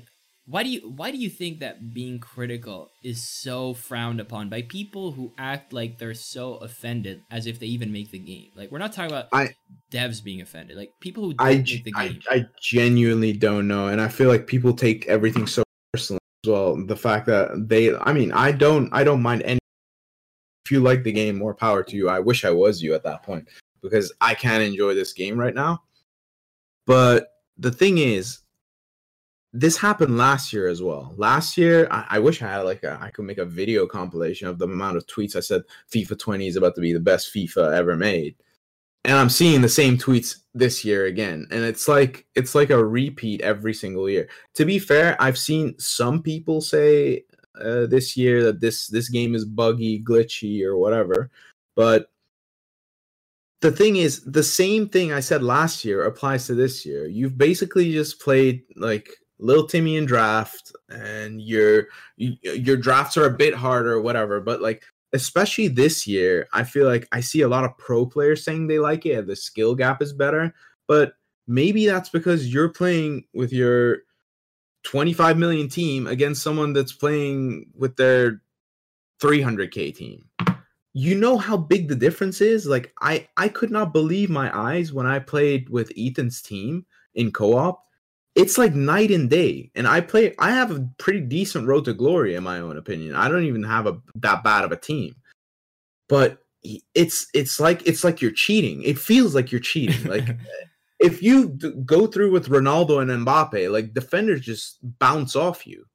why 0.50 0.64
do 0.64 0.68
you 0.68 0.80
why 0.96 1.12
do 1.12 1.16
you 1.16 1.30
think 1.30 1.60
that 1.60 1.94
being 1.94 2.18
critical 2.18 2.90
is 3.04 3.22
so 3.22 3.72
frowned 3.72 4.18
upon 4.18 4.48
by 4.48 4.62
people 4.62 5.12
who 5.12 5.32
act 5.38 5.72
like 5.72 5.98
they're 5.98 6.12
so 6.12 6.54
offended 6.54 7.22
as 7.30 7.46
if 7.46 7.60
they 7.60 7.66
even 7.66 7.92
make 7.92 8.10
the 8.10 8.18
game? 8.18 8.48
Like 8.56 8.72
we're 8.72 8.78
not 8.78 8.92
talking 8.92 9.12
about 9.12 9.28
I- 9.32 9.54
devs 9.92 10.22
being 10.22 10.40
offended, 10.40 10.76
like 10.76 10.92
people 10.98 11.22
who 11.22 11.34
don't 11.34 11.46
I, 11.46 11.56
make 11.58 11.84
the 11.84 11.94
I, 11.94 12.08
game. 12.08 12.20
I 12.28 12.46
genuinely 12.60 13.32
don't 13.32 13.68
know, 13.68 13.88
and 13.88 14.00
I 14.00 14.08
feel 14.08 14.28
like 14.28 14.48
people 14.48 14.72
take 14.72 15.06
everything 15.06 15.46
so 15.46 15.62
personally 15.92 16.20
as 16.44 16.50
well. 16.50 16.84
The 16.84 16.96
fact 16.96 17.26
that 17.26 17.68
they, 17.68 17.94
I 17.94 18.12
mean, 18.12 18.32
I 18.32 18.50
don't, 18.50 18.92
I 18.92 19.04
don't 19.04 19.22
mind 19.22 19.42
any. 19.42 19.60
If 20.64 20.72
you 20.72 20.80
like 20.80 21.04
the 21.04 21.12
game, 21.12 21.38
more 21.38 21.54
power 21.54 21.84
to 21.84 21.96
you. 21.96 22.08
I 22.08 22.18
wish 22.18 22.44
I 22.44 22.50
was 22.50 22.82
you 22.82 22.94
at 22.94 23.04
that 23.04 23.22
point 23.22 23.46
because 23.82 24.12
I 24.20 24.34
can't 24.34 24.64
enjoy 24.64 24.94
this 24.94 25.12
game 25.12 25.38
right 25.38 25.54
now. 25.54 25.84
But 26.86 27.28
the 27.56 27.70
thing 27.70 27.98
is, 27.98 28.40
this 29.52 29.76
happened 29.76 30.16
last 30.16 30.52
year 30.52 30.68
as 30.68 30.82
well. 30.82 31.12
Last 31.16 31.56
year, 31.56 31.88
I, 31.90 32.06
I 32.10 32.18
wish 32.20 32.40
I 32.42 32.48
had 32.48 32.60
like 32.60 32.82
a, 32.84 32.98
I 33.00 33.10
could 33.10 33.24
make 33.24 33.38
a 33.38 33.44
video 33.44 33.86
compilation 33.86 34.48
of 34.48 34.58
the 34.58 34.66
amount 34.66 34.96
of 34.96 35.06
tweets 35.06 35.36
I 35.36 35.40
said 35.40 35.62
FIFA 35.92 36.18
20 36.18 36.46
is 36.46 36.56
about 36.56 36.74
to 36.76 36.80
be 36.80 36.92
the 36.92 37.00
best 37.00 37.34
FIFA 37.34 37.76
ever 37.76 37.96
made 37.96 38.36
and 39.04 39.14
I'm 39.14 39.30
seeing 39.30 39.62
the 39.62 39.68
same 39.68 39.96
tweets 39.96 40.36
this 40.54 40.84
year 40.84 41.06
again, 41.06 41.46
and 41.50 41.64
it's 41.64 41.88
like 41.88 42.26
it's 42.34 42.54
like 42.54 42.70
a 42.70 42.84
repeat 42.84 43.40
every 43.40 43.72
single 43.74 44.08
year. 44.10 44.28
To 44.54 44.64
be 44.64 44.78
fair, 44.78 45.16
I've 45.20 45.38
seen 45.38 45.78
some 45.78 46.22
people 46.22 46.60
say 46.60 47.24
uh, 47.60 47.86
this 47.86 48.16
year 48.16 48.42
that 48.44 48.60
this 48.60 48.88
this 48.88 49.08
game 49.08 49.34
is 49.34 49.44
buggy, 49.44 50.02
glitchy, 50.02 50.62
or 50.64 50.76
whatever, 50.76 51.30
but 51.76 52.10
the 53.62 53.72
thing 53.72 53.96
is, 53.96 54.22
the 54.24 54.42
same 54.42 54.88
thing 54.88 55.12
I 55.12 55.20
said 55.20 55.42
last 55.42 55.84
year 55.84 56.04
applies 56.04 56.46
to 56.46 56.54
this 56.54 56.86
year. 56.86 57.06
You've 57.06 57.36
basically 57.36 57.92
just 57.92 58.20
played 58.20 58.62
like 58.76 59.10
Little 59.40 59.66
Timmy 59.66 59.96
in 59.96 60.06
draft, 60.06 60.72
and 60.88 61.40
your 61.40 61.88
your 62.16 62.76
drafts 62.76 63.16
are 63.16 63.26
a 63.26 63.36
bit 63.36 63.54
harder, 63.54 64.00
whatever. 64.00 64.40
But 64.40 64.60
like 64.60 64.84
especially 65.12 65.68
this 65.68 66.06
year, 66.06 66.48
I 66.52 66.64
feel 66.64 66.86
like 66.86 67.08
I 67.12 67.20
see 67.20 67.40
a 67.40 67.48
lot 67.48 67.64
of 67.64 67.76
pro 67.78 68.06
players 68.06 68.44
saying 68.44 68.66
they 68.66 68.78
like 68.78 69.06
it. 69.06 69.26
The 69.26 69.36
skill 69.36 69.74
gap 69.74 70.02
is 70.02 70.12
better, 70.12 70.54
but 70.86 71.14
maybe 71.46 71.86
that's 71.86 72.08
because 72.08 72.52
you're 72.52 72.68
playing 72.68 73.24
with 73.34 73.52
your 73.52 73.98
25 74.84 75.36
million 75.36 75.68
team 75.68 76.06
against 76.06 76.42
someone 76.42 76.72
that's 76.72 76.92
playing 76.92 77.66
with 77.74 77.96
their 77.96 78.40
300k 79.20 79.94
team. 79.94 80.24
You 80.92 81.14
know 81.14 81.38
how 81.38 81.56
big 81.56 81.88
the 81.88 81.94
difference 81.94 82.40
is? 82.40 82.66
Like 82.66 82.92
I 83.00 83.28
I 83.36 83.48
could 83.48 83.70
not 83.70 83.92
believe 83.92 84.30
my 84.30 84.56
eyes 84.56 84.92
when 84.92 85.06
I 85.06 85.18
played 85.18 85.68
with 85.68 85.92
Ethan's 85.96 86.42
team 86.42 86.86
in 87.14 87.30
co-op. 87.30 87.84
It's 88.34 88.58
like 88.58 88.74
night 88.74 89.10
and 89.10 89.28
day. 89.28 89.70
And 89.74 89.86
I 89.86 90.00
play 90.00 90.34
I 90.38 90.50
have 90.50 90.70
a 90.70 90.88
pretty 90.98 91.20
decent 91.20 91.66
road 91.66 91.84
to 91.86 91.94
glory 91.94 92.34
in 92.34 92.44
my 92.44 92.60
own 92.60 92.76
opinion. 92.76 93.14
I 93.14 93.28
don't 93.28 93.44
even 93.44 93.62
have 93.62 93.86
a 93.86 94.00
that 94.16 94.44
bad 94.44 94.64
of 94.64 94.72
a 94.72 94.76
team. 94.76 95.16
But 96.08 96.38
it's 96.94 97.26
it's 97.34 97.58
like 97.58 97.86
it's 97.86 98.04
like 98.04 98.20
you're 98.20 98.30
cheating. 98.30 98.82
It 98.82 98.98
feels 98.98 99.34
like 99.34 99.50
you're 99.50 99.60
cheating. 99.60 100.04
Like 100.04 100.28
eh, 100.28 100.34
if 100.98 101.22
you 101.22 101.50
d- 101.50 101.72
go 101.84 102.06
through 102.06 102.30
with 102.30 102.48
Ronaldo 102.48 103.00
and 103.00 103.26
Mbappe, 103.26 103.70
like 103.72 103.94
defenders 103.94 104.42
just 104.42 104.78
bounce 104.98 105.34
off 105.34 105.66
you. 105.66 105.86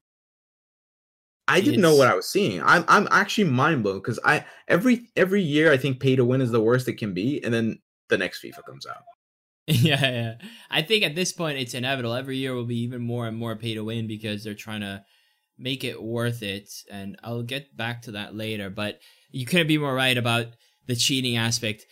I 1.48 1.62
didn't 1.62 1.82
know 1.82 1.96
what 1.96 2.08
I 2.08 2.16
was 2.16 2.28
seeing. 2.28 2.62
I'm 2.64 2.84
I'm 2.88 3.08
actually 3.12 3.44
mind 3.46 3.84
blown 3.84 4.00
because 4.00 4.20
I 4.26 4.46
every 4.68 5.10
every 5.16 5.44
year 5.44 5.72
I 5.72 5.78
think 5.78 6.00
pay 6.00 6.16
to 6.16 6.26
win 6.26 6.42
is 6.42 6.52
the 6.52 6.62
worst 6.62 6.88
it 6.88 6.98
can 6.98 7.14
be, 7.14 7.44
and 7.44 7.54
then 7.54 7.80
the 8.10 8.18
next 8.18 8.44
FIFA 8.44 8.66
comes 8.66 8.88
out. 8.88 9.04
yeah, 9.68 10.02
yeah. 10.02 10.34
I 10.70 10.82
think 10.82 11.04
at 11.04 11.16
this 11.16 11.32
point 11.32 11.58
it's 11.58 11.74
inevitable. 11.74 12.14
Every 12.14 12.38
year 12.38 12.54
will 12.54 12.66
be 12.66 12.82
even 12.82 13.02
more 13.02 13.28
and 13.28 13.36
more 13.38 13.56
pay 13.56 13.74
to 13.74 13.84
win 13.84 14.08
because 14.08 14.44
they're 14.44 14.54
trying 14.54 14.82
to 14.82 15.04
make 15.58 15.84
it 15.84 16.02
worth 16.02 16.44
it. 16.44 16.70
And 16.92 17.18
I'll 17.24 17.44
get 17.44 17.76
back 17.76 18.04
to 18.04 18.12
that 18.12 18.36
later. 18.36 18.70
But 18.70 19.00
you 19.32 19.46
couldn't 19.46 19.68
be 19.68 19.78
more 19.78 19.94
right 19.96 20.18
about 20.18 20.48
the 20.86 20.96
cheating 20.96 21.38
aspect. 21.38 21.86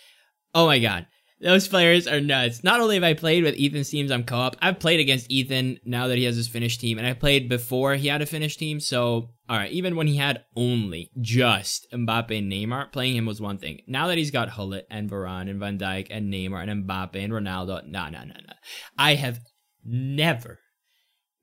Oh 0.54 0.68
my 0.68 0.80
god. 0.80 1.08
Those 1.44 1.68
players 1.68 2.08
are 2.08 2.22
nuts. 2.22 2.64
Not 2.64 2.80
only 2.80 2.96
have 2.96 3.04
I 3.04 3.14
played 3.14 3.44
with 3.44 3.60
Ethan's 3.60 3.90
teams 3.90 4.12
on 4.12 4.24
co-op, 4.24 4.56
I've 4.62 4.80
played 4.80 5.02
against 5.02 5.30
Ethan 5.30 5.78
now 5.84 6.08
that 6.08 6.18
he 6.18 6.24
has 6.24 6.38
his 6.38 6.48
finished 6.48 6.80
team, 6.80 6.98
and 6.98 7.06
I 7.06 7.12
played 7.12 7.50
before 7.50 7.96
he 7.96 8.08
had 8.08 8.22
a 8.22 8.26
finished 8.26 8.60
team. 8.60 8.80
So, 8.80 9.32
all 9.50 9.58
right, 9.58 9.72
even 9.74 9.98
when 9.98 10.08
he 10.08 10.16
had 10.16 10.46
only 10.56 11.12
just 11.20 11.86
Mbappe 11.92 12.38
and 12.38 12.50
Neymar, 12.50 12.94
playing 12.94 13.18
him 13.18 13.26
was 13.26 13.42
one 13.42 13.58
thing. 13.58 13.82
Now 13.88 14.08
that 14.08 14.18
he's 14.18 14.32
got 14.32 14.56
Gullit 14.56 14.88
and 14.90 15.10
Varane 15.10 15.50
and 15.50 15.60
Van 15.60 15.78
Dijk 15.78 16.08
and 16.10 16.34
Neymar 16.34 16.66
and 16.66 16.88
Mbappe 16.88 17.22
and 17.22 17.34
Ronaldo, 17.34 17.86
no, 17.88 18.06
no, 18.06 18.20
no, 18.20 18.36
no. 18.48 18.54
I 18.98 19.16
have 19.16 19.40
never, 19.84 20.60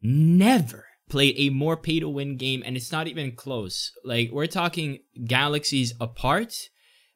never 0.01 0.86
played 1.11 1.34
a 1.36 1.51
more 1.51 1.76
pay-to-win 1.76 2.38
game, 2.38 2.62
and 2.64 2.74
it's 2.74 2.90
not 2.90 3.07
even 3.07 3.32
close. 3.36 3.92
Like 4.03 4.30
we're 4.32 4.46
talking 4.46 5.01
galaxies 5.26 5.92
apart. 6.01 6.55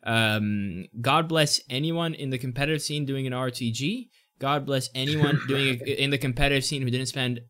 Um, 0.04 0.86
God 1.00 1.28
bless 1.28 1.60
anyone 1.70 2.14
in 2.14 2.30
the 2.30 2.38
competitive 2.38 2.82
scene 2.82 3.06
doing 3.06 3.26
an 3.26 3.32
RTG. 3.32 4.08
God 4.38 4.66
bless 4.66 4.90
anyone 4.94 5.40
doing 5.48 5.80
it 5.80 5.98
in 5.98 6.10
the 6.10 6.18
competitive 6.18 6.64
scene 6.64 6.82
who 6.82 6.90
didn't 6.90 7.06
spend 7.06 7.40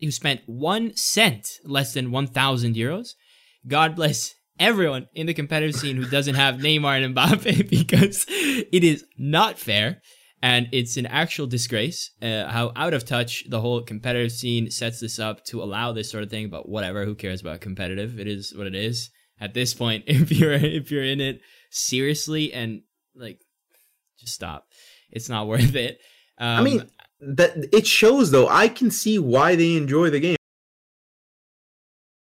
who 0.00 0.10
spent 0.10 0.40
one 0.46 0.96
cent 0.96 1.48
less 1.64 1.94
than 1.94 2.10
one 2.10 2.26
thousand 2.26 2.74
euros. 2.74 3.10
God 3.66 3.94
bless 3.94 4.34
everyone 4.58 5.08
in 5.14 5.26
the 5.26 5.34
competitive 5.34 5.76
scene 5.76 5.96
who 5.96 6.08
doesn't 6.08 6.34
have 6.34 6.56
Neymar 6.56 7.04
and 7.04 7.14
Mbappe 7.14 7.70
because 7.70 8.26
it 8.28 8.84
is 8.84 9.04
not 9.16 9.58
fair 9.58 10.02
and 10.42 10.68
it's 10.72 10.96
an 10.96 11.06
actual 11.06 11.46
disgrace 11.46 12.10
uh, 12.20 12.48
how 12.48 12.72
out 12.74 12.94
of 12.94 13.04
touch 13.04 13.44
the 13.48 13.60
whole 13.60 13.80
competitive 13.82 14.32
scene 14.32 14.70
sets 14.70 14.98
this 15.00 15.18
up 15.18 15.44
to 15.44 15.62
allow 15.62 15.92
this 15.92 16.10
sort 16.10 16.24
of 16.24 16.30
thing. 16.30 16.50
But 16.50 16.68
whatever, 16.68 17.04
who 17.04 17.14
cares 17.14 17.40
about 17.40 17.60
competitive? 17.60 18.18
It 18.18 18.26
is 18.26 18.52
what 18.56 18.66
it 18.66 18.74
is 18.74 19.10
at 19.40 19.54
this 19.54 19.72
point. 19.72 20.04
If 20.08 20.32
you're 20.32 20.52
if 20.52 20.90
you're 20.90 21.04
in 21.04 21.20
it 21.20 21.40
seriously 21.72 22.52
and 22.52 22.82
like 23.14 23.40
just 24.18 24.34
stop. 24.34 24.68
It's 25.10 25.28
not 25.28 25.46
worth 25.48 25.74
it. 25.74 26.00
Um, 26.38 26.58
I 26.58 26.62
mean, 26.62 26.90
that 27.20 27.68
it 27.72 27.86
shows 27.86 28.30
though. 28.30 28.48
I 28.48 28.68
can 28.68 28.90
see 28.90 29.18
why 29.18 29.56
they 29.56 29.76
enjoy 29.76 30.10
the 30.10 30.20
game. 30.20 30.36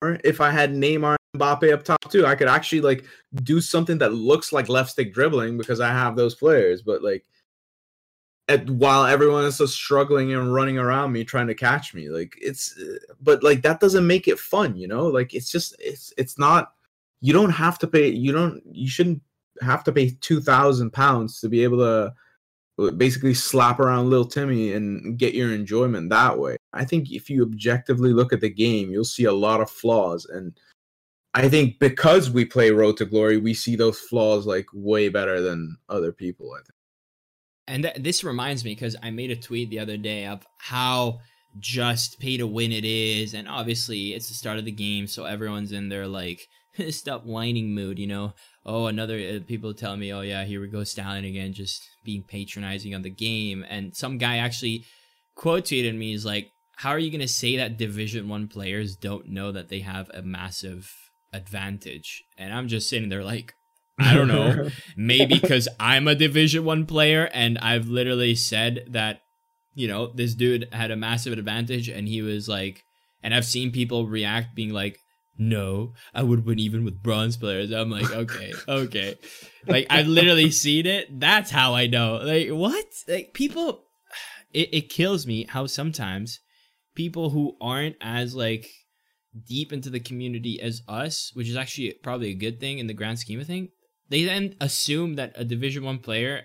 Or 0.01 0.19
if 0.23 0.41
I 0.41 0.49
had 0.49 0.73
Neymar 0.73 1.15
and 1.33 1.41
Mbappe 1.41 1.71
up 1.71 1.83
top 1.83 2.11
too, 2.11 2.25
I 2.25 2.35
could 2.35 2.47
actually 2.47 2.81
like 2.81 3.05
do 3.43 3.61
something 3.61 3.99
that 3.99 4.13
looks 4.13 4.51
like 4.51 4.67
left 4.67 4.91
stick 4.91 5.13
dribbling 5.13 5.57
because 5.57 5.79
I 5.79 5.89
have 5.89 6.15
those 6.15 6.33
players. 6.33 6.81
But 6.81 7.03
like, 7.03 7.23
at, 8.47 8.67
while 8.69 9.05
everyone 9.05 9.45
is 9.45 9.59
just 9.59 9.75
struggling 9.75 10.33
and 10.33 10.53
running 10.53 10.79
around 10.79 11.11
me 11.11 11.23
trying 11.23 11.47
to 11.47 11.55
catch 11.55 11.93
me, 11.93 12.09
like 12.09 12.35
it's, 12.41 12.77
but 13.21 13.43
like 13.43 13.61
that 13.61 13.79
doesn't 13.79 14.07
make 14.07 14.27
it 14.27 14.39
fun, 14.39 14.75
you 14.75 14.87
know. 14.87 15.05
Like 15.05 15.35
it's 15.35 15.51
just 15.51 15.75
it's 15.79 16.13
it's 16.17 16.37
not. 16.39 16.73
You 17.23 17.33
don't 17.33 17.51
have 17.51 17.77
to 17.79 17.87
pay. 17.87 18.09
You 18.09 18.31
don't. 18.31 18.63
You 18.71 18.89
shouldn't 18.89 19.21
have 19.61 19.83
to 19.85 19.91
pay 19.91 20.11
two 20.21 20.41
thousand 20.41 20.91
pounds 20.91 21.39
to 21.41 21.49
be 21.49 21.63
able 21.63 21.77
to 21.79 22.13
basically 22.89 23.33
slap 23.33 23.79
around 23.79 24.09
little 24.09 24.25
Timmy 24.25 24.73
and 24.73 25.17
get 25.17 25.35
your 25.35 25.53
enjoyment 25.53 26.09
that 26.09 26.39
way. 26.39 26.57
I 26.73 26.85
think 26.85 27.11
if 27.11 27.29
you 27.29 27.43
objectively 27.43 28.13
look 28.13 28.33
at 28.33 28.41
the 28.41 28.49
game, 28.49 28.89
you'll 28.89 29.03
see 29.03 29.25
a 29.25 29.33
lot 29.33 29.61
of 29.61 29.69
flaws. 29.69 30.25
And 30.25 30.57
I 31.33 31.47
think 31.49 31.79
because 31.79 32.31
we 32.31 32.45
play 32.45 32.71
Road 32.71 32.97
to 32.97 33.05
Glory, 33.05 33.37
we 33.37 33.53
see 33.53 33.75
those 33.75 33.99
flaws 33.99 34.47
like 34.47 34.65
way 34.73 35.09
better 35.09 35.41
than 35.41 35.77
other 35.89 36.11
people, 36.11 36.53
I 36.53 36.57
think. 36.57 36.75
And 37.67 37.83
th- 37.83 37.97
this 37.97 38.23
reminds 38.23 38.65
me 38.65 38.73
because 38.73 38.95
I 39.03 39.11
made 39.11 39.31
a 39.31 39.35
tweet 39.35 39.69
the 39.69 39.79
other 39.79 39.97
day 39.97 40.25
of 40.25 40.45
how 40.57 41.19
just 41.59 42.19
pay 42.19 42.37
to 42.37 42.47
win 42.47 42.71
it 42.71 42.85
is. 42.85 43.33
And 43.33 43.47
obviously, 43.47 44.13
it's 44.13 44.27
the 44.27 44.33
start 44.33 44.57
of 44.57 44.65
the 44.65 44.71
game, 44.71 45.07
so 45.07 45.25
everyone's 45.25 45.71
in 45.71 45.89
their 45.89 46.07
like, 46.07 46.47
stop 46.89 47.25
whining 47.25 47.75
mood, 47.75 47.99
you 47.99 48.07
know? 48.07 48.33
Oh, 48.65 48.85
another 48.85 49.17
uh, 49.17 49.39
people 49.45 49.73
tell 49.73 49.97
me, 49.97 50.13
oh 50.13 50.21
yeah, 50.21 50.43
here 50.45 50.61
we 50.61 50.67
go, 50.67 50.83
Stallion 50.83 51.25
again, 51.25 51.53
just 51.53 51.89
being 52.03 52.23
patronizing 52.23 52.93
on 52.93 53.01
the 53.01 53.09
game. 53.09 53.65
And 53.67 53.95
some 53.95 54.17
guy 54.17 54.37
actually 54.37 54.85
quote 55.35 55.65
tweeted 55.65 55.95
me, 55.95 56.13
is 56.13 56.25
like, 56.25 56.51
how 56.77 56.89
are 56.91 56.99
you 56.99 57.11
gonna 57.11 57.27
say 57.27 57.57
that 57.57 57.77
Division 57.77 58.27
One 58.29 58.47
players 58.47 58.95
don't 58.95 59.29
know 59.29 59.51
that 59.51 59.69
they 59.69 59.79
have 59.79 60.09
a 60.13 60.21
massive 60.21 60.91
advantage? 61.33 62.23
And 62.37 62.53
I'm 62.53 62.67
just 62.67 62.89
sitting 62.89 63.09
there 63.09 63.23
like, 63.23 63.53
I 63.99 64.13
don't 64.13 64.27
know, 64.27 64.69
maybe 64.95 65.39
because 65.39 65.67
I'm 65.79 66.07
a 66.07 66.15
Division 66.15 66.63
One 66.63 66.85
player 66.85 67.29
and 67.33 67.57
I've 67.59 67.87
literally 67.87 68.35
said 68.35 68.85
that, 68.89 69.21
you 69.73 69.87
know, 69.87 70.07
this 70.07 70.35
dude 70.35 70.67
had 70.71 70.91
a 70.91 70.97
massive 70.97 71.33
advantage, 71.33 71.87
and 71.87 72.07
he 72.07 72.21
was 72.21 72.49
like, 72.49 72.83
and 73.23 73.33
I've 73.33 73.45
seen 73.45 73.71
people 73.71 74.05
react 74.05 74.53
being 74.53 74.73
like, 74.73 74.99
no, 75.37 75.93
I 76.13 76.23
would 76.23 76.45
win 76.45 76.59
even 76.59 76.85
with 76.85 77.01
bronze 77.01 77.37
players. 77.37 77.71
I'm 77.71 77.89
like, 77.89 78.11
okay, 78.11 78.53
okay. 78.67 79.15
Like 79.67 79.87
I've 79.89 80.07
literally 80.07 80.51
seen 80.63 80.85
it. 80.85 81.19
That's 81.19 81.51
how 81.51 81.73
I 81.73 81.87
know. 81.87 82.21
Like 82.23 82.49
what? 82.49 82.85
Like 83.07 83.33
people 83.33 83.83
it, 84.53 84.73
it 84.73 84.89
kills 84.89 85.25
me 85.25 85.45
how 85.47 85.65
sometimes 85.65 86.39
people 86.95 87.29
who 87.29 87.55
aren't 87.61 87.95
as 88.01 88.35
like 88.35 88.67
deep 89.47 89.71
into 89.71 89.89
the 89.89 89.99
community 89.99 90.59
as 90.61 90.81
us, 90.87 91.31
which 91.33 91.47
is 91.47 91.55
actually 91.55 91.93
probably 92.03 92.29
a 92.29 92.35
good 92.35 92.59
thing 92.59 92.79
in 92.79 92.87
the 92.87 92.93
grand 92.93 93.19
scheme 93.19 93.39
of 93.39 93.47
things, 93.47 93.69
they 94.09 94.23
then 94.23 94.55
assume 94.59 95.15
that 95.15 95.33
a 95.35 95.45
division 95.45 95.83
one 95.83 95.99
player 95.99 96.43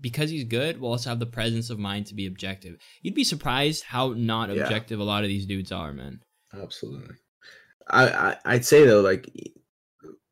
because 0.00 0.30
he's 0.30 0.44
good 0.44 0.80
will 0.80 0.90
also 0.90 1.10
have 1.10 1.18
the 1.18 1.26
presence 1.26 1.70
of 1.70 1.78
mind 1.78 2.06
to 2.06 2.14
be 2.14 2.26
objective. 2.26 2.76
You'd 3.02 3.14
be 3.14 3.24
surprised 3.24 3.84
how 3.84 4.14
not 4.16 4.50
objective 4.50 4.98
yeah. 4.98 5.04
a 5.04 5.06
lot 5.06 5.24
of 5.24 5.28
these 5.28 5.46
dudes 5.46 5.72
are, 5.72 5.92
man. 5.92 6.20
Absolutely. 6.52 7.16
I, 7.90 8.36
I 8.44 8.54
would 8.54 8.64
say 8.64 8.84
though, 8.84 9.00
like 9.00 9.28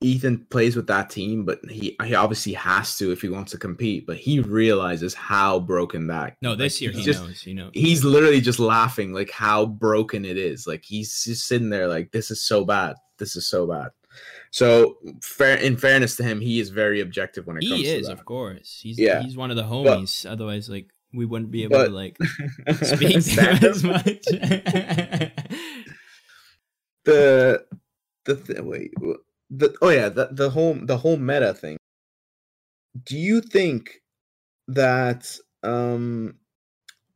Ethan 0.02 0.46
plays 0.50 0.76
with 0.76 0.86
that 0.88 1.09
team, 1.09 1.44
but 1.44 1.59
he 1.70 1.96
he 2.04 2.14
obviously 2.14 2.52
has 2.52 2.96
to 2.98 3.12
if 3.12 3.22
he 3.22 3.28
wants 3.28 3.52
to 3.52 3.59
compete. 3.59 4.07
But 4.07 4.18
he 4.18 4.40
realizes 4.40 5.14
how 5.14 5.61
broken 5.61 6.07
that. 6.09 6.36
No, 6.42 6.54
this 6.54 6.76
like, 6.76 6.80
year 6.82 6.90
he 6.92 7.02
just, 7.02 7.22
knows. 7.22 7.40
He 7.40 7.54
knows. 7.54 7.70
He's 7.72 8.04
literally 8.04 8.42
just 8.42 8.59
laughing 8.59 9.12
like 9.12 9.30
how 9.30 9.66
broken 9.66 10.24
it 10.24 10.36
is. 10.36 10.66
Like 10.66 10.84
he's 10.84 11.24
just 11.24 11.46
sitting 11.46 11.70
there 11.70 11.88
like 11.88 12.12
this 12.12 12.30
is 12.30 12.42
so 12.42 12.64
bad. 12.64 12.96
This 13.18 13.36
is 13.36 13.48
so 13.48 13.66
bad. 13.66 13.88
So 14.50 14.98
fair 15.22 15.57
in 15.57 15.78
fairness 15.78 16.16
to 16.16 16.24
him, 16.24 16.40
he 16.40 16.61
is 16.61 16.68
very 16.68 17.00
objective 17.00 17.46
when 17.46 17.57
it 17.57 17.62
he 17.62 17.68
comes. 17.70 17.80
He 17.82 17.88
is, 17.88 18.09
of 18.09 18.24
course. 18.26 18.80
He's 18.82 18.98
yeah. 18.98 19.22
he's 19.22 19.36
one 19.36 19.50
of 19.50 19.57
the 19.57 19.64
homies. 19.64 20.24
But, 20.24 20.32
Otherwise, 20.32 20.68
like 20.68 20.90
we 21.14 21.24
wouldn't 21.24 21.50
be 21.50 21.64
able 21.64 21.78
but, 21.78 21.86
to 21.86 21.90
like 21.90 22.18
speak 22.82 23.24
to 23.24 23.30
him 23.30 23.64
as 23.64 23.82
much 23.82 24.26
the 27.07 27.64
the 28.26 28.36
th- 28.36 28.61
wait 28.61 28.92
the 29.50 29.74
oh 29.80 29.88
yeah 29.88 30.09
the 30.09 30.28
the 30.32 30.50
whole 30.50 30.74
the 30.74 30.96
whole 30.96 31.16
meta 31.16 31.54
thing. 31.54 31.78
Do 33.04 33.16
you 33.16 33.40
think 33.40 34.02
that 34.68 35.38
um 35.62 36.34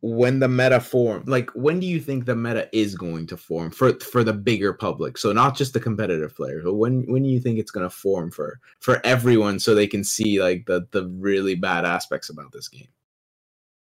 when 0.03 0.39
the 0.39 0.49
meta 0.49 0.81
form 0.81 1.23
like 1.27 1.51
when 1.51 1.79
do 1.79 1.87
you 1.87 2.01
think 2.01 2.25
the 2.25 2.35
meta 2.35 2.69
is 2.73 2.95
going 2.95 3.27
to 3.27 3.37
form 3.37 3.71
for 3.71 3.93
for 4.01 4.25
the 4.25 4.33
bigger 4.33 4.73
public 4.73 5.19
so 5.19 5.31
not 5.31 5.55
just 5.55 5.75
the 5.75 5.81
competitive 5.81 6.35
players 6.35 6.65
but 6.65 6.75
when 6.75 7.03
when 7.03 7.23
do 7.23 7.29
you 7.29 7.39
think 7.39 7.59
it's 7.59 7.71
going 7.71 7.85
to 7.85 7.95
form 7.95 8.31
for 8.31 8.59
for 8.79 9.05
everyone 9.05 9.59
so 9.59 9.75
they 9.75 9.87
can 9.87 10.03
see 10.03 10.41
like 10.41 10.65
the 10.65 10.87
the 10.93 11.07
really 11.19 11.55
bad 11.55 11.85
aspects 11.85 12.31
about 12.31 12.51
this 12.53 12.67
game 12.67 12.89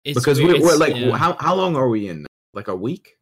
it's 0.05 0.17
because 0.17 0.41
we're, 0.41 0.61
we're 0.61 0.77
like 0.77 0.95
yeah. 0.95 1.17
how, 1.17 1.37
how 1.41 1.57
long 1.57 1.75
are 1.75 1.89
we 1.89 2.09
in 2.09 2.25
like 2.55 2.69
a 2.69 2.77
week 2.77 3.19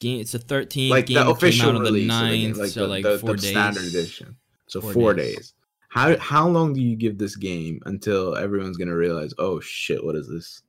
game. 0.00 0.20
It's 0.20 0.34
a 0.34 0.38
13 0.38 0.90
like 0.90 1.06
game 1.06 1.16
the 1.24 1.28
official 1.30 1.66
came 1.66 1.76
out 1.76 1.86
on 1.86 1.92
the 1.92 2.08
9th, 2.08 2.56
like 2.56 2.70
so 2.70 2.80
the, 2.82 2.88
like 2.88 3.02
the, 3.04 3.18
four 3.18 3.30
the 3.30 3.42
days. 3.42 3.50
standard 3.50 3.84
edition. 3.84 4.36
So 4.68 4.80
four, 4.80 4.92
Four 4.92 5.14
days. 5.14 5.36
days. 5.36 5.54
How 5.88 6.16
how 6.18 6.48
long 6.48 6.74
do 6.74 6.80
you 6.80 6.96
give 6.96 7.16
this 7.16 7.36
game 7.36 7.80
until 7.86 8.36
everyone's 8.36 8.76
gonna 8.76 8.96
realize? 8.96 9.32
Oh 9.38 9.60
shit! 9.60 10.04
What 10.04 10.14
is 10.16 10.28
this? 10.28 10.62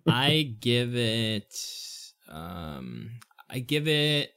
I 0.06 0.54
give 0.60 0.94
it. 0.94 1.52
Um, 2.28 3.10
I 3.50 3.58
give 3.58 3.88
it 3.88 4.30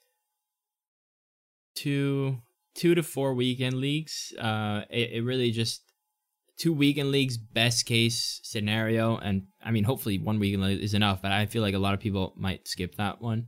two 1.75 2.37
two 2.73 2.95
to 2.95 3.03
four 3.03 3.33
weekend 3.33 3.75
leagues. 3.75 4.33
Uh, 4.39 4.81
it, 4.89 5.11
it 5.13 5.23
really 5.23 5.51
just 5.51 5.83
two 6.57 6.73
weekend 6.73 7.11
leagues 7.11 7.37
best 7.37 7.85
case 7.85 8.39
scenario 8.41 9.17
and 9.17 9.43
i 9.61 9.71
mean 9.71 9.83
hopefully 9.83 10.17
one 10.17 10.39
weekend 10.39 10.63
is 10.79 10.93
enough 10.93 11.21
but 11.21 11.29
i 11.29 11.45
feel 11.45 11.61
like 11.61 11.73
a 11.73 11.77
lot 11.79 11.93
of 11.93 11.99
people 11.99 12.33
might 12.37 12.65
skip 12.65 12.95
that 12.95 13.21
one 13.21 13.47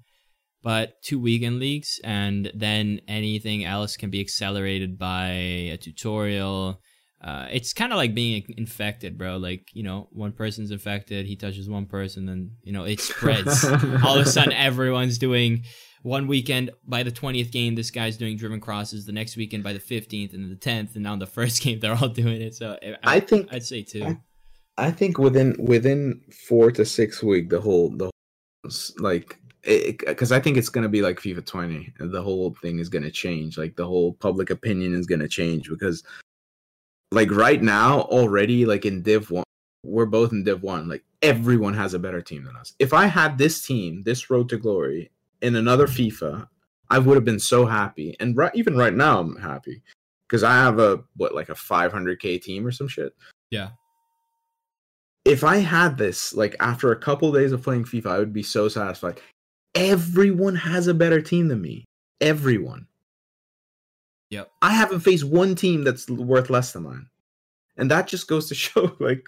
but 0.67 1.01
two 1.01 1.17
weekend 1.17 1.59
leagues, 1.59 1.97
and 2.03 2.51
then 2.53 2.99
anything 3.07 3.63
else 3.63 3.95
can 3.95 4.09
be 4.09 4.19
accelerated 4.19 4.99
by 4.99 5.29
a 5.29 5.77
tutorial. 5.77 6.81
Uh, 7.23 7.47
it's 7.49 7.71
kind 7.71 7.93
of 7.93 7.95
like 7.95 8.13
being 8.13 8.43
infected, 8.57 9.17
bro. 9.17 9.37
Like 9.37 9.69
you 9.71 9.83
know, 9.83 10.09
one 10.11 10.33
person's 10.33 10.71
infected, 10.71 11.25
he 11.25 11.37
touches 11.37 11.69
one 11.69 11.85
person, 11.85 12.25
then 12.25 12.51
you 12.63 12.73
know 12.73 12.83
it 12.83 12.99
spreads. 12.99 13.63
All 14.03 14.19
of 14.19 14.27
a 14.27 14.29
sudden, 14.29 14.51
everyone's 14.51 15.17
doing 15.17 15.63
one 16.03 16.27
weekend 16.27 16.71
by 16.85 17.01
the 17.01 17.11
20th 17.11 17.51
game 17.51 17.75
this 17.75 17.89
guy's 17.89 18.17
doing 18.17 18.35
driven 18.35 18.59
crosses 18.59 19.05
the 19.05 19.11
next 19.13 19.37
weekend 19.37 19.63
by 19.63 19.73
the 19.73 19.79
15th 19.79 20.33
and 20.33 20.51
the 20.51 20.55
10th 20.55 20.95
and 20.95 21.03
now 21.03 21.15
the 21.15 21.25
first 21.25 21.61
game 21.63 21.79
they're 21.79 21.95
all 21.95 22.07
doing 22.07 22.39
it 22.39 22.53
so 22.53 22.77
i, 23.03 23.15
I 23.15 23.19
think 23.19 23.51
i'd 23.51 23.65
say 23.65 23.81
two 23.81 24.03
I, 24.77 24.87
I, 24.87 24.91
think 24.91 25.17
within 25.17 25.55
within 25.59 26.21
four 26.47 26.71
to 26.71 26.85
six 26.85 27.21
week 27.23 27.49
the 27.49 27.59
whole 27.59 27.89
the 27.89 28.05
whole, 28.05 28.71
like 28.99 29.37
Eh, 29.63 29.93
because 30.05 30.31
I 30.31 30.39
think 30.39 30.57
it's 30.57 30.69
gonna 30.69 30.89
be 30.89 31.01
like 31.01 31.19
FIFA 31.19 31.45
20. 31.45 31.93
The 31.99 32.21
whole 32.21 32.55
thing 32.61 32.79
is 32.79 32.89
gonna 32.89 33.11
change. 33.11 33.57
Like 33.57 33.75
the 33.75 33.85
whole 33.85 34.13
public 34.13 34.49
opinion 34.49 34.93
is 34.93 35.05
gonna 35.05 35.27
change 35.27 35.69
because, 35.69 36.03
like 37.11 37.31
right 37.31 37.61
now 37.61 38.01
already, 38.01 38.65
like 38.65 38.85
in 38.85 39.01
Div 39.01 39.31
One, 39.31 39.43
we're 39.83 40.05
both 40.05 40.31
in 40.31 40.43
Div 40.43 40.63
One. 40.63 40.87
Like 40.87 41.03
everyone 41.21 41.73
has 41.73 41.93
a 41.93 41.99
better 41.99 42.21
team 42.21 42.43
than 42.43 42.55
us. 42.55 42.73
If 42.79 42.93
I 42.93 43.07
had 43.07 43.37
this 43.37 43.65
team, 43.65 44.03
this 44.03 44.29
Road 44.29 44.49
to 44.49 44.57
Glory, 44.57 45.11
in 45.41 45.55
another 45.55 45.87
FIFA, 45.87 46.47
I 46.89 46.99
would 46.99 47.15
have 47.15 47.25
been 47.25 47.39
so 47.39 47.65
happy. 47.65 48.15
And 48.19 48.37
right, 48.37 48.51
even 48.55 48.77
right 48.77 48.93
now, 48.93 49.19
I'm 49.19 49.35
happy 49.37 49.81
because 50.27 50.43
I 50.43 50.53
have 50.53 50.79
a 50.79 51.03
what 51.17 51.35
like 51.35 51.49
a 51.49 51.53
500k 51.53 52.41
team 52.41 52.65
or 52.65 52.71
some 52.71 52.87
shit. 52.87 53.13
Yeah 53.51 53.69
if 55.27 55.43
I 55.43 55.57
had 55.57 55.97
this, 55.97 56.33
like 56.33 56.55
after 56.61 56.93
a 56.93 56.95
couple 56.95 57.33
days 57.33 57.51
of 57.51 57.61
playing 57.61 57.83
FIFA, 57.83 58.05
I 58.05 58.17
would 58.19 58.31
be 58.31 58.43
so 58.43 58.69
satisfied 58.69 59.19
everyone 59.77 60.55
has 60.55 60.87
a 60.87 60.93
better 60.93 61.21
team 61.21 61.47
than 61.47 61.61
me. 61.61 61.85
Everyone. 62.19 62.87
Yep. 64.31 64.51
I 64.61 64.73
haven't 64.73 65.01
faced 65.01 65.23
one 65.23 65.55
team 65.55 65.83
that's 65.83 66.09
worth 66.09 66.49
less 66.49 66.73
than 66.73 66.83
mine. 66.83 67.07
And 67.77 67.91
that 67.91 68.07
just 68.07 68.27
goes 68.27 68.49
to 68.49 68.55
show 68.65 68.95
like 68.99 69.23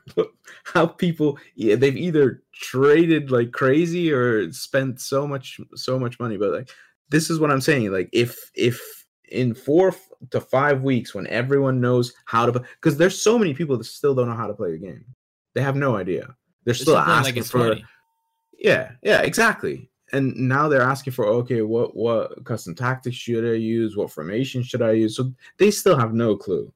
how 0.63 0.87
people 0.87 1.37
yeah, 1.55 1.75
they've 1.75 1.95
either 1.95 2.43
traded 2.53 3.31
like 3.31 3.51
crazy 3.51 4.11
or 4.11 4.51
spent 4.51 4.99
so 4.99 5.27
much 5.27 5.59
so 5.75 5.99
much 5.99 6.19
money. 6.19 6.37
But 6.37 6.51
like 6.51 6.69
this 7.09 7.29
is 7.29 7.39
what 7.39 7.51
I'm 7.51 7.61
saying. 7.61 7.91
Like 7.91 8.09
if 8.11 8.51
if 8.55 9.05
in 9.31 9.53
four 9.53 9.95
to 10.31 10.41
five 10.41 10.81
weeks 10.81 11.13
when 11.13 11.27
everyone 11.27 11.79
knows 11.79 12.11
how 12.25 12.47
to 12.47 12.63
because 12.81 12.97
there's 12.97 13.21
so 13.21 13.37
many 13.37 13.53
people 13.53 13.77
that 13.77 13.83
still 13.83 14.15
don't 14.15 14.27
know 14.27 14.35
how 14.35 14.47
to 14.47 14.55
play 14.55 14.71
the 14.71 14.79
game. 14.79 15.05
They 15.53 15.61
have 15.61 15.75
no 15.75 15.95
idea. 15.95 16.21
They're, 16.21 16.35
They're 16.65 16.73
still 16.73 16.97
asking 16.97 17.43
like 17.43 17.45
for. 17.45 17.67
20. 17.67 17.85
Yeah, 18.59 18.91
yeah, 19.01 19.21
exactly 19.21 19.89
and 20.13 20.35
now 20.35 20.67
they're 20.67 20.81
asking 20.81 21.13
for 21.13 21.25
okay 21.25 21.61
what 21.61 21.95
what 21.95 22.43
custom 22.45 22.73
tactics 22.73 23.15
should 23.15 23.45
i 23.45 23.55
use 23.55 23.95
what 23.95 24.11
formation 24.11 24.63
should 24.63 24.81
i 24.81 24.91
use 24.91 25.15
so 25.15 25.31
they 25.57 25.71
still 25.71 25.97
have 25.97 26.13
no 26.13 26.35
clue 26.35 26.71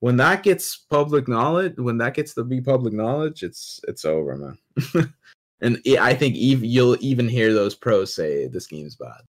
when 0.00 0.16
that 0.16 0.42
gets 0.42 0.76
public 0.76 1.28
knowledge, 1.28 1.74
when 1.76 1.98
that 1.98 2.14
gets 2.14 2.34
to 2.34 2.44
be 2.44 2.60
public 2.60 2.92
knowledge, 2.92 3.42
it's 3.42 3.80
it's 3.86 4.04
over, 4.04 4.36
man. 4.36 5.12
and 5.60 5.80
I 6.00 6.14
think 6.14 6.34
ev- 6.36 6.64
you'll 6.64 6.96
even 7.00 7.28
hear 7.28 7.52
those 7.52 7.74
pros 7.74 8.14
say 8.14 8.48
this 8.48 8.66
game's 8.66 8.96
bad. 8.96 9.20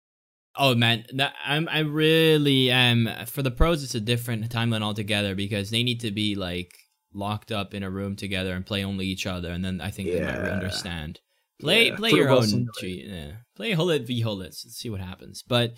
Oh 0.56 0.74
man, 0.74 1.04
that, 1.14 1.34
I'm 1.44 1.68
I 1.68 1.80
really 1.80 2.70
am 2.70 3.08
for 3.26 3.42
the 3.42 3.50
pros. 3.50 3.84
It's 3.84 3.94
a 3.94 4.00
different 4.00 4.48
timeline 4.48 4.82
altogether 4.82 5.34
because 5.34 5.70
they 5.70 5.82
need 5.82 6.00
to 6.00 6.10
be 6.10 6.34
like 6.34 6.74
locked 7.12 7.52
up 7.52 7.74
in 7.74 7.82
a 7.82 7.90
room 7.90 8.16
together 8.16 8.54
and 8.54 8.64
play 8.64 8.82
only 8.82 9.06
each 9.06 9.26
other, 9.26 9.50
and 9.50 9.62
then 9.62 9.80
I 9.80 9.90
think 9.90 10.08
yeah. 10.08 10.14
they 10.14 10.24
might 10.24 10.48
understand. 10.48 11.20
Play 11.62 11.88
yeah. 11.88 11.96
play 11.96 12.10
your 12.10 12.28
own. 12.28 12.68
yeah. 12.82 13.32
Play 13.56 13.74
Gullit 13.74 14.06
v 14.06 14.22
Gullit. 14.22 14.46
Let's 14.46 14.76
see 14.76 14.90
what 14.90 15.00
happens. 15.00 15.42
But 15.46 15.74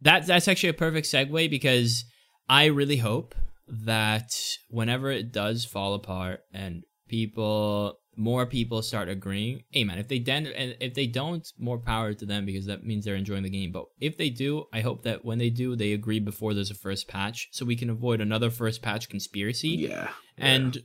that 0.00 0.26
that's 0.26 0.48
actually 0.48 0.70
a 0.70 0.74
perfect 0.74 1.06
segue 1.06 1.50
because 1.50 2.04
I 2.48 2.66
really 2.66 2.96
hope 2.96 3.34
that 3.68 4.30
whenever 4.68 5.10
it 5.10 5.32
does 5.32 5.64
fall 5.64 5.94
apart 5.94 6.40
and 6.52 6.82
people 7.08 7.98
more 8.16 8.46
people 8.46 8.80
start 8.80 9.08
agreeing 9.08 9.62
hey 9.70 9.82
man 9.82 9.98
if 9.98 10.06
they 10.06 10.18
den- 10.18 10.46
and 10.46 10.76
if 10.80 10.94
they 10.94 11.06
don't 11.06 11.52
more 11.58 11.78
power 11.78 12.14
to 12.14 12.24
them 12.24 12.44
because 12.44 12.66
that 12.66 12.84
means 12.84 13.04
they're 13.04 13.16
enjoying 13.16 13.42
the 13.42 13.50
game 13.50 13.72
but 13.72 13.86
if 14.00 14.16
they 14.16 14.30
do 14.30 14.64
i 14.72 14.80
hope 14.80 15.02
that 15.02 15.24
when 15.24 15.38
they 15.38 15.50
do 15.50 15.74
they 15.74 15.92
agree 15.92 16.20
before 16.20 16.54
there's 16.54 16.70
a 16.70 16.74
first 16.74 17.08
patch 17.08 17.48
so 17.50 17.64
we 17.64 17.74
can 17.74 17.90
avoid 17.90 18.20
another 18.20 18.50
first 18.50 18.82
patch 18.82 19.08
conspiracy 19.08 19.70
yeah 19.70 20.10
and 20.38 20.76
yeah. 20.76 20.82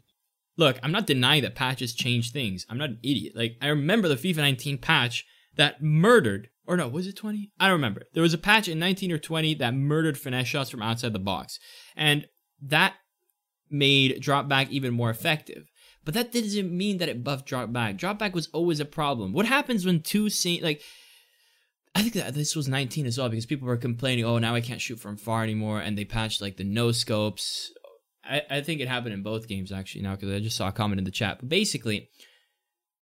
Look 0.59 0.77
i'm 0.83 0.91
not 0.91 1.07
denying 1.07 1.41
that 1.41 1.55
patches 1.55 1.93
change 1.93 2.31
things 2.31 2.65
i'm 2.69 2.77
not 2.77 2.89
an 2.89 2.99
idiot 3.03 3.33
like 3.35 3.55
i 3.61 3.67
remember 3.67 4.07
the 4.07 4.15
fifa 4.15 4.37
19 4.37 4.77
patch 4.77 5.25
that 5.55 5.81
murdered 5.81 6.49
or 6.67 6.77
no 6.77 6.87
was 6.87 7.07
it 7.07 7.15
20 7.15 7.51
i 7.59 7.65
don't 7.65 7.73
remember 7.73 8.03
there 8.13 8.23
was 8.23 8.33
a 8.33 8.37
patch 8.37 8.67
in 8.67 8.77
19 8.77 9.11
or 9.11 9.17
20 9.17 9.55
that 9.55 9.73
murdered 9.73 10.17
finesse 10.17 10.47
shots 10.47 10.69
from 10.69 10.81
outside 10.81 11.13
the 11.13 11.19
box 11.19 11.59
and 11.95 12.27
that 12.61 12.93
made 13.69 14.19
drop 14.21 14.47
back 14.47 14.69
even 14.71 14.93
more 14.93 15.09
effective. 15.09 15.69
But 16.05 16.13
that 16.13 16.31
doesn't 16.31 16.75
mean 16.75 16.97
that 16.97 17.09
it 17.09 17.23
buffed 17.23 17.45
drop 17.45 17.71
back. 17.71 17.97
Drop 17.97 18.17
back 18.17 18.33
was 18.33 18.47
always 18.47 18.79
a 18.79 18.85
problem. 18.85 19.33
What 19.33 19.45
happens 19.45 19.85
when 19.85 20.01
two 20.01 20.29
same 20.29 20.63
like 20.63 20.81
I 21.95 22.01
think 22.01 22.13
that 22.13 22.35
this 22.35 22.55
was 22.55 22.67
19 22.67 23.05
as 23.05 23.17
well 23.17 23.29
because 23.29 23.47
people 23.47 23.67
were 23.67 23.77
complaining, 23.77 24.23
oh, 24.23 24.37
now 24.37 24.53
I 24.53 24.61
can't 24.61 24.79
shoot 24.79 24.99
from 24.99 25.17
far 25.17 25.43
anymore, 25.43 25.81
and 25.81 25.97
they 25.97 26.05
patched 26.05 26.41
like 26.41 26.57
the 26.57 26.63
no 26.63 26.91
scopes. 26.91 27.71
I, 28.29 28.41
I 28.49 28.61
think 28.61 28.81
it 28.81 28.87
happened 28.87 29.13
in 29.13 29.23
both 29.23 29.47
games 29.47 29.71
actually 29.71 30.03
now 30.03 30.15
because 30.15 30.31
I 30.31 30.39
just 30.39 30.57
saw 30.57 30.67
a 30.67 30.73
comment 30.73 30.99
in 30.99 31.05
the 31.05 31.11
chat. 31.11 31.39
But 31.39 31.49
basically, 31.49 32.09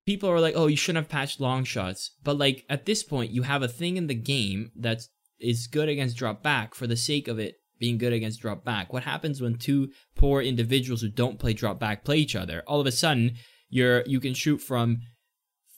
people 0.06 0.28
are 0.28 0.40
like, 0.40 0.54
oh, 0.56 0.66
you 0.66 0.76
shouldn't 0.76 1.04
have 1.04 1.10
patched 1.10 1.40
long 1.40 1.64
shots. 1.64 2.12
But 2.22 2.38
like 2.38 2.64
at 2.68 2.86
this 2.86 3.02
point, 3.02 3.30
you 3.30 3.42
have 3.42 3.62
a 3.62 3.68
thing 3.68 3.96
in 3.96 4.06
the 4.06 4.14
game 4.14 4.72
that 4.76 5.02
is 5.40 5.66
good 5.66 5.88
against 5.88 6.16
drop 6.16 6.42
back 6.42 6.74
for 6.74 6.86
the 6.86 6.96
sake 6.96 7.28
of 7.28 7.38
it 7.38 7.56
being 7.78 7.98
good 7.98 8.12
against 8.12 8.40
drop 8.40 8.64
back. 8.64 8.92
What 8.92 9.02
happens 9.02 9.40
when 9.40 9.56
two 9.56 9.90
poor 10.14 10.40
individuals 10.40 11.00
who 11.00 11.08
don't 11.08 11.38
play 11.38 11.52
drop 11.52 11.80
back 11.80 12.04
play 12.04 12.18
each 12.18 12.36
other? 12.36 12.62
All 12.66 12.80
of 12.80 12.86
a 12.86 12.92
sudden, 12.92 13.34
you're 13.70 14.04
you 14.06 14.20
can 14.20 14.34
shoot 14.34 14.58
from 14.58 14.98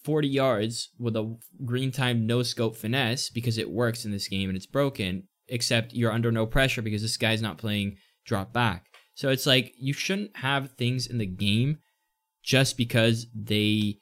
40 0.04 0.28
yards 0.28 0.90
with 0.98 1.16
a 1.16 1.36
green 1.64 1.90
time 1.90 2.26
no 2.26 2.42
scope 2.42 2.76
finesse 2.76 3.30
because 3.30 3.56
it 3.56 3.70
works 3.70 4.04
in 4.04 4.10
this 4.10 4.28
game 4.28 4.50
and 4.50 4.56
it's 4.56 4.66
broken, 4.66 5.24
except 5.48 5.94
you're 5.94 6.12
under 6.12 6.30
no 6.30 6.44
pressure 6.44 6.82
because 6.82 7.00
this 7.00 7.16
guy's 7.16 7.40
not 7.40 7.58
playing 7.58 7.96
drop 8.26 8.52
back. 8.52 8.86
So 9.14 9.28
it's 9.28 9.46
like 9.46 9.72
you 9.78 9.92
shouldn't 9.92 10.36
have 10.38 10.72
things 10.72 11.06
in 11.06 11.18
the 11.18 11.26
game 11.26 11.78
just 12.42 12.76
because 12.76 13.26
they 13.34 13.98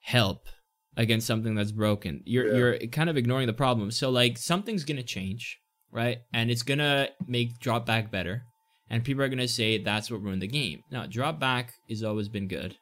help 0.00 0.48
against 0.96 1.26
something 1.26 1.54
that's 1.54 1.72
broken. 1.72 2.22
You're 2.24 2.46
yeah. 2.46 2.56
you're 2.56 2.78
kind 2.90 3.10
of 3.10 3.16
ignoring 3.16 3.46
the 3.46 3.52
problem. 3.52 3.90
So 3.90 4.10
like 4.10 4.38
something's 4.38 4.84
gonna 4.84 5.02
change 5.02 5.58
right? 5.94 6.18
And 6.32 6.50
it's 6.50 6.62
gonna 6.62 7.08
make 7.26 7.60
drop 7.60 7.86
back 7.86 8.10
better. 8.10 8.42
And 8.90 9.04
people 9.04 9.22
are 9.22 9.28
gonna 9.28 9.48
say 9.48 9.78
that's 9.78 10.10
what 10.10 10.20
ruined 10.20 10.42
the 10.42 10.48
game. 10.48 10.82
Now, 10.90 11.06
drop 11.06 11.40
back 11.40 11.72
has 11.88 12.02
always 12.02 12.28
been 12.28 12.48
good. 12.48 12.76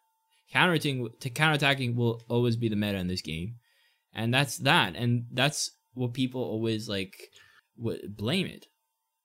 Counterattacking 0.53 1.20
to 1.20 1.30
counterattacking 1.30 1.95
will 1.95 2.22
always 2.28 2.57
be 2.57 2.68
the 2.68 2.76
meta 2.76 2.99
in 2.99 3.07
this 3.07 3.22
game. 3.22 3.55
And 4.12 4.35
that's 4.35 4.59
that. 4.59 4.97
And 4.97 5.26
that's 5.33 5.70
what 5.95 6.14
people 6.14 6.43
always 6.43 6.89
like 6.89 7.14
would 7.76 8.16
blame 8.16 8.47
it. 8.47 8.66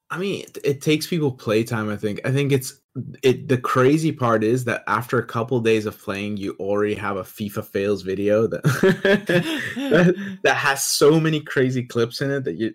I 0.09 0.17
mean, 0.17 0.45
it, 0.63 0.81
takes 0.81 1.05
people 1.05 1.31
playtime, 1.31 1.89
I 1.89 1.97
think. 1.97 2.21
I 2.23 2.31
think 2.31 2.51
it's 2.51 2.79
it 3.21 3.47
the 3.47 3.57
crazy 3.57 4.11
part 4.11 4.43
is 4.43 4.63
that 4.65 4.83
after 4.87 5.19
a 5.19 5.25
couple 5.25 5.59
days 5.59 5.85
of 5.85 5.99
playing 5.99 6.37
you 6.37 6.55
already 6.59 6.95
have 6.95 7.17
a 7.17 7.23
FIFA 7.23 7.65
fails 7.65 8.01
video 8.01 8.47
that, 8.47 8.63
that 9.75 10.39
that 10.43 10.55
has 10.55 10.83
so 10.83 11.19
many 11.19 11.41
crazy 11.41 11.83
clips 11.83 12.21
in 12.21 12.31
it 12.31 12.43
that 12.45 12.55
you 12.55 12.73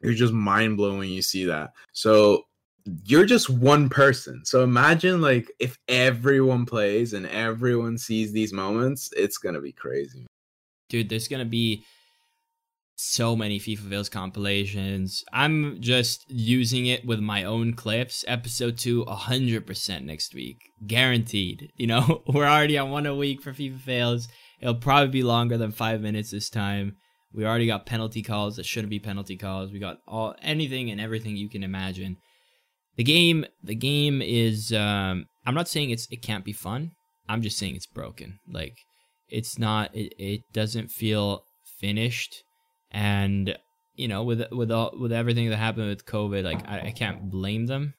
you're 0.00 0.14
just 0.14 0.32
mind 0.32 0.76
blown 0.76 0.98
when 0.98 1.08
you 1.08 1.22
see 1.22 1.44
that. 1.44 1.70
So 1.92 2.44
you're 3.04 3.26
just 3.26 3.50
one 3.50 3.88
person. 3.88 4.44
So 4.44 4.62
imagine 4.62 5.20
like 5.20 5.50
if 5.58 5.78
everyone 5.88 6.66
plays 6.66 7.12
and 7.12 7.26
everyone 7.26 7.98
sees 7.98 8.32
these 8.32 8.52
moments, 8.52 9.10
it's 9.16 9.38
gonna 9.38 9.60
be 9.60 9.72
crazy. 9.72 10.26
Dude, 10.88 11.08
there's 11.08 11.28
gonna 11.28 11.44
be 11.44 11.84
so 12.96 13.36
many 13.36 13.60
FIFA 13.60 13.90
Fails 13.90 14.08
compilations. 14.08 15.22
I'm 15.32 15.80
just 15.80 16.24
using 16.30 16.86
it 16.86 17.04
with 17.04 17.20
my 17.20 17.44
own 17.44 17.74
clips. 17.74 18.24
Episode 18.26 18.78
2, 18.78 19.04
100% 19.04 20.04
next 20.04 20.34
week. 20.34 20.58
Guaranteed. 20.86 21.72
You 21.76 21.86
know, 21.88 22.22
we're 22.26 22.46
already 22.46 22.78
on 22.78 22.90
one 22.90 23.06
a 23.06 23.14
week 23.14 23.42
for 23.42 23.52
FIFA 23.52 23.80
Fails. 23.80 24.28
It'll 24.60 24.74
probably 24.74 25.08
be 25.08 25.22
longer 25.22 25.58
than 25.58 25.72
five 25.72 26.00
minutes 26.00 26.30
this 26.30 26.48
time. 26.48 26.96
We 27.34 27.44
already 27.44 27.66
got 27.66 27.84
penalty 27.84 28.22
calls 28.22 28.56
that 28.56 28.64
shouldn't 28.64 28.90
be 28.90 28.98
penalty 28.98 29.36
calls. 29.36 29.70
We 29.70 29.78
got 29.78 29.98
all 30.08 30.34
anything 30.42 30.90
and 30.90 31.00
everything 31.00 31.36
you 31.36 31.50
can 31.50 31.62
imagine. 31.62 32.16
The 32.96 33.04
game, 33.04 33.44
the 33.62 33.74
game 33.74 34.22
is. 34.22 34.72
Um, 34.72 35.26
I'm 35.44 35.54
not 35.54 35.68
saying 35.68 35.90
it's 35.90 36.08
it 36.10 36.22
can't 36.22 36.46
be 36.46 36.54
fun. 36.54 36.92
I'm 37.28 37.42
just 37.42 37.58
saying 37.58 37.76
it's 37.76 37.86
broken. 37.86 38.38
Like 38.48 38.78
it's 39.28 39.58
not. 39.58 39.94
It, 39.94 40.14
it 40.18 40.40
doesn't 40.54 40.90
feel 40.90 41.42
finished, 41.78 42.42
and 42.96 43.56
you 43.94 44.08
know, 44.08 44.24
with 44.24 44.42
with 44.50 44.72
all 44.72 44.92
with 44.98 45.12
everything 45.12 45.50
that 45.50 45.58
happened 45.58 45.88
with 45.88 46.06
COVID, 46.06 46.44
like 46.44 46.66
I, 46.66 46.88
I 46.88 46.90
can't 46.90 47.30
blame 47.30 47.66
them. 47.66 47.94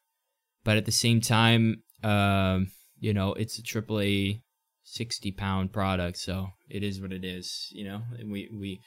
But 0.64 0.78
at 0.78 0.86
the 0.86 0.92
same 0.92 1.22
time, 1.22 1.84
um, 2.04 2.72
you 3.00 3.14
know, 3.14 3.34
it's 3.34 3.60
a 3.60 3.62
AAA 3.62 4.42
sixty 4.84 5.32
pound 5.32 5.72
product, 5.72 6.18
so 6.18 6.48
it 6.68 6.84
is 6.84 7.00
what 7.00 7.14
it 7.14 7.24
is. 7.24 7.68
You 7.72 7.86
know, 7.86 8.02
and 8.18 8.32
we 8.32 8.50
we 8.52 8.82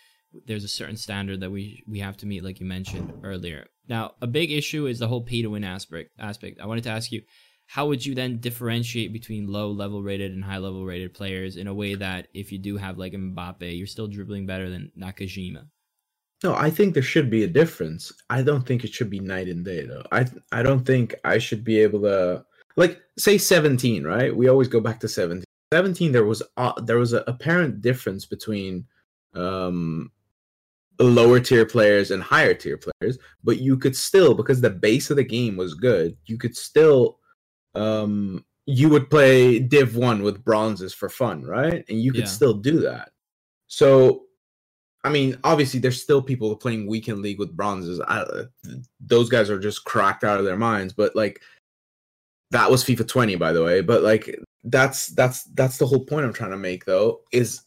there's 0.47 0.65
a 0.65 0.69
certain 0.69 0.97
standard 0.97 1.41
that 1.41 1.51
we 1.51 1.83
we 1.87 2.01
have 2.01 2.17
to 2.19 2.27
meet, 2.27 2.43
like 2.43 2.59
you 2.59 2.67
mentioned 2.67 3.13
earlier. 3.23 3.67
Now, 3.89 4.15
a 4.21 4.27
big 4.27 4.51
issue 4.51 4.87
is 4.87 4.99
the 4.99 5.09
whole 5.09 5.23
pay 5.23 5.43
to 5.43 5.51
win 5.51 5.65
aspect. 5.65 6.11
Aspect. 6.19 6.61
I 6.61 6.67
wanted 6.67 6.85
to 6.85 6.91
ask 6.91 7.13
you, 7.13 7.23
how 7.67 7.87
would 7.87 8.05
you 8.05 8.17
then 8.17 8.39
differentiate 8.39 9.13
between 9.13 9.47
low 9.47 9.71
level 9.71 10.03
rated 10.03 10.33
and 10.33 10.43
high 10.43 10.59
level 10.59 10.85
rated 10.85 11.15
players 11.15 11.57
in 11.57 11.69
a 11.69 11.75
way 11.75 11.95
that 11.95 12.27
if 12.35 12.51
you 12.51 12.59
do 12.59 12.79
have 12.79 12.99
like 12.99 13.13
Mbappe, 13.13 13.79
you're 13.79 13.87
still 13.87 14.09
dribbling 14.09 14.47
better 14.47 14.69
than 14.69 14.91
Nakajima? 15.01 15.67
No, 16.43 16.55
I 16.55 16.71
think 16.71 16.95
there 16.95 17.03
should 17.03 17.29
be 17.29 17.45
a 17.45 17.49
difference. 17.49 18.13
I 18.31 18.43
don't 18.43 18.67
think 18.67 18.85
it 18.85 18.93
should 18.93 19.11
be 19.11 19.21
night 19.21 19.49
and 19.49 19.65
day 19.65 19.85
though. 19.85 20.05
I 20.11 20.27
I 20.53 20.63
don't 20.63 20.85
think 20.85 21.15
I 21.25 21.39
should 21.39 21.65
be 21.65 21.79
able 21.81 22.01
to 22.03 22.45
like 22.77 23.01
say 23.19 23.37
17, 23.37 24.05
right? 24.05 24.35
We 24.35 24.49
always 24.49 24.69
go 24.69 24.81
back 24.81 25.01
to 25.01 25.09
17. 25.09 25.45
17 25.73 26.13
there 26.13 26.25
was 26.25 26.43
uh, 26.57 26.81
there 26.81 26.99
was 26.99 27.13
an 27.13 27.23
apparent 27.27 27.81
difference 27.81 28.27
between 28.27 28.87
um 29.35 30.11
lower 30.99 31.41
tier 31.41 31.65
players 31.65 32.11
and 32.11 32.23
higher 32.23 32.55
tier 32.55 32.79
players, 32.79 33.19
but 33.45 33.59
you 33.59 33.77
could 33.77 33.97
still 33.97 34.35
because 34.35 34.61
the 34.61 34.71
base 34.71 35.11
of 35.11 35.17
the 35.17 35.25
game 35.25 35.57
was 35.57 35.75
good, 35.75 36.17
you 36.27 36.39
could 36.39 36.57
still 36.57 37.19
um 37.75 38.45
you 38.67 38.89
would 38.89 39.11
play 39.11 39.59
div 39.59 39.97
1 39.97 40.23
with 40.23 40.45
bronzes 40.45 40.95
for 40.95 41.09
fun, 41.09 41.43
right? 41.43 41.85
And 41.89 42.01
you 42.01 42.13
could 42.13 42.21
yeah. 42.21 42.27
still 42.27 42.55
do 42.55 42.81
that. 42.81 43.11
So 43.67 44.27
I 45.03 45.09
mean, 45.09 45.39
obviously 45.45 45.81
there's 45.81 46.03
still 46.03 46.21
people 46.21 46.55
playing 46.57 46.87
weekend 46.87 47.23
league 47.23 47.39
with 47.39 47.57
bronzes. 47.57 48.01
I, 48.01 48.25
those 49.01 49.29
guys 49.29 49.49
are 49.49 49.59
just 49.59 49.85
cracked 49.85 50.25
out 50.25 50.39
of 50.39 50.45
their 50.45 50.59
minds, 50.59 50.93
but 50.93 51.17
like 51.17 51.41
that 52.51 52.71
was 52.71 52.85
FIFA 52.85 53.09
20 53.09 53.37
by 53.37 53.53
the 53.53 53.65
way, 53.65 53.81
but 53.81 54.03
like 54.03 54.39
that's 54.65 55.09
that's 55.09 55.45
that's 55.55 55.79
the 55.79 55.87
whole 55.87 56.05
point 56.05 56.27
I'm 56.27 56.33
trying 56.33 56.51
to 56.51 56.59
make 56.59 56.85
though 56.85 57.23
is 57.33 57.63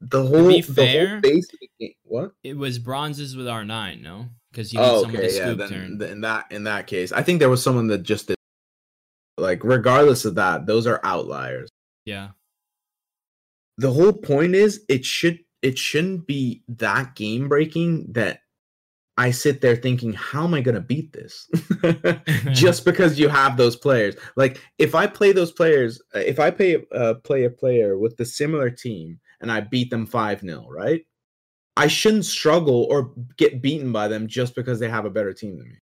the 0.00 0.22
whole, 0.26 0.42
to 0.42 0.48
be 0.48 0.62
fair, 0.62 1.08
whole 1.08 1.20
the 1.20 1.70
game. 1.80 1.92
What? 2.04 2.32
It 2.42 2.56
was 2.56 2.78
bronzes 2.78 3.36
with 3.36 3.48
R 3.48 3.64
nine, 3.64 4.02
no? 4.02 4.26
Because 4.50 4.72
you 4.72 4.80
oh, 4.80 4.82
need 4.82 4.88
oh, 4.88 5.02
someone 5.02 5.16
okay, 5.16 5.26
to 5.26 5.32
scoop 5.32 5.46
yeah, 5.46 5.66
then, 5.66 5.68
turn. 5.68 6.02
In 6.10 6.20
that 6.22 6.46
in 6.50 6.64
that 6.64 6.86
case, 6.86 7.12
I 7.12 7.22
think 7.22 7.38
there 7.38 7.50
was 7.50 7.62
someone 7.62 7.86
that 7.88 8.02
just 8.02 8.28
did. 8.28 8.36
Like, 9.36 9.64
regardless 9.64 10.24
of 10.24 10.36
that, 10.36 10.66
those 10.66 10.86
are 10.86 11.00
outliers. 11.02 11.68
Yeah. 12.04 12.30
The 13.78 13.90
whole 13.90 14.12
point 14.12 14.54
is, 14.54 14.84
it 14.88 15.04
should 15.04 15.40
it 15.64 15.78
shouldn't 15.78 16.26
be 16.26 16.62
that 16.68 17.14
game 17.14 17.48
breaking 17.48 18.12
that 18.12 18.40
I 19.16 19.30
sit 19.30 19.62
there 19.62 19.76
thinking, 19.76 20.12
how 20.12 20.44
am 20.44 20.52
I 20.52 20.60
going 20.60 20.74
to 20.74 20.80
beat 20.80 21.14
this? 21.14 21.48
Just 22.52 22.84
because 22.84 23.18
you 23.18 23.28
have 23.28 23.56
those 23.56 23.74
players. 23.74 24.14
Like, 24.36 24.60
if 24.78 24.94
I 24.94 25.06
play 25.06 25.32
those 25.32 25.52
players, 25.52 26.02
if 26.12 26.38
I 26.38 26.50
pay, 26.50 26.84
uh, 26.92 27.14
play 27.24 27.44
a 27.44 27.50
player 27.50 27.96
with 27.96 28.18
the 28.18 28.26
similar 28.26 28.68
team 28.68 29.20
and 29.40 29.50
I 29.50 29.60
beat 29.60 29.88
them 29.88 30.04
5 30.04 30.40
0, 30.40 30.68
right? 30.68 31.02
I 31.78 31.86
shouldn't 31.86 32.26
struggle 32.26 32.86
or 32.90 33.14
get 33.38 33.62
beaten 33.62 33.90
by 33.90 34.08
them 34.08 34.28
just 34.28 34.54
because 34.54 34.80
they 34.80 34.88
have 34.90 35.06
a 35.06 35.10
better 35.10 35.32
team 35.32 35.56
than 35.56 35.68
me. 35.68 35.78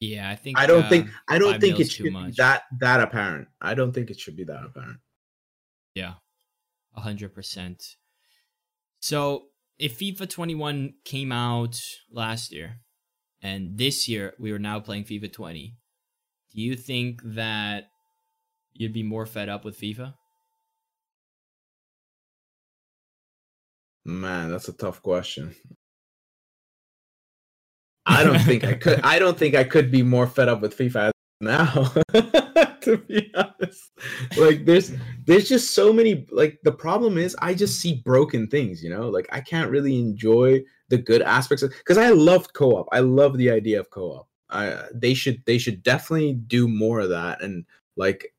Yeah, 0.00 0.30
I 0.30 0.36
think 0.36 0.58
I 0.58 0.66
don't 0.66 0.84
uh, 0.84 0.88
think 0.88 1.08
I 1.28 1.38
don't 1.38 1.60
think 1.60 1.80
it 1.80 1.90
should 1.90 1.98
too 1.98 2.04
be 2.04 2.10
much. 2.10 2.36
that 2.36 2.62
that 2.78 3.00
apparent. 3.00 3.48
I 3.60 3.74
don't 3.74 3.92
think 3.92 4.10
it 4.10 4.20
should 4.20 4.36
be 4.36 4.44
that 4.44 4.64
apparent. 4.64 4.98
Yeah, 5.94 6.14
a 6.94 7.00
hundred 7.00 7.34
percent. 7.34 7.96
So 9.04 9.48
if 9.78 9.98
FIFA 9.98 10.30
21 10.30 10.94
came 11.04 11.30
out 11.30 11.78
last 12.10 12.50
year, 12.54 12.78
and 13.42 13.76
this 13.76 14.08
year 14.08 14.32
we 14.38 14.50
are 14.50 14.58
now 14.58 14.80
playing 14.80 15.04
FIFA 15.04 15.30
20, 15.30 15.76
do 16.54 16.62
you 16.62 16.74
think 16.74 17.20
that 17.22 17.88
you'd 18.72 18.94
be 18.94 19.02
more 19.02 19.26
fed 19.26 19.50
up 19.50 19.62
with 19.62 19.78
FIFA? 19.78 20.14
Man, 24.06 24.50
that's 24.50 24.68
a 24.68 24.72
tough 24.72 25.02
question. 25.02 25.54
I 28.06 28.24
don't 28.24 28.38
think 28.38 28.64
I 28.64 28.72
could. 28.72 29.00
I 29.04 29.18
don't 29.18 29.36
think 29.36 29.54
I 29.54 29.64
could 29.64 29.90
be 29.90 30.02
more 30.02 30.26
fed 30.26 30.48
up 30.48 30.62
with 30.62 30.78
FIFA 30.78 31.10
now. 31.42 31.92
to 32.84 32.98
be 32.98 33.32
honest, 33.34 33.92
like 34.36 34.64
there's 34.64 34.92
there's 35.24 35.48
just 35.48 35.74
so 35.74 35.92
many. 35.92 36.26
Like 36.30 36.58
the 36.64 36.72
problem 36.72 37.18
is, 37.18 37.36
I 37.40 37.54
just 37.54 37.80
see 37.80 38.02
broken 38.04 38.46
things. 38.46 38.82
You 38.82 38.90
know, 38.90 39.08
like 39.08 39.28
I 39.32 39.40
can't 39.40 39.70
really 39.70 39.98
enjoy 39.98 40.62
the 40.88 40.98
good 40.98 41.22
aspects 41.22 41.62
of 41.62 41.70
because 41.70 41.98
I 41.98 42.10
loved 42.10 42.54
co-op. 42.54 42.88
I 42.92 43.00
love 43.00 43.36
the 43.36 43.50
idea 43.50 43.80
of 43.80 43.90
co-op. 43.90 44.28
I 44.50 44.78
they 44.92 45.14
should 45.14 45.42
they 45.46 45.58
should 45.58 45.82
definitely 45.82 46.34
do 46.34 46.68
more 46.68 47.00
of 47.00 47.10
that 47.10 47.42
and 47.42 47.64
like 47.96 48.34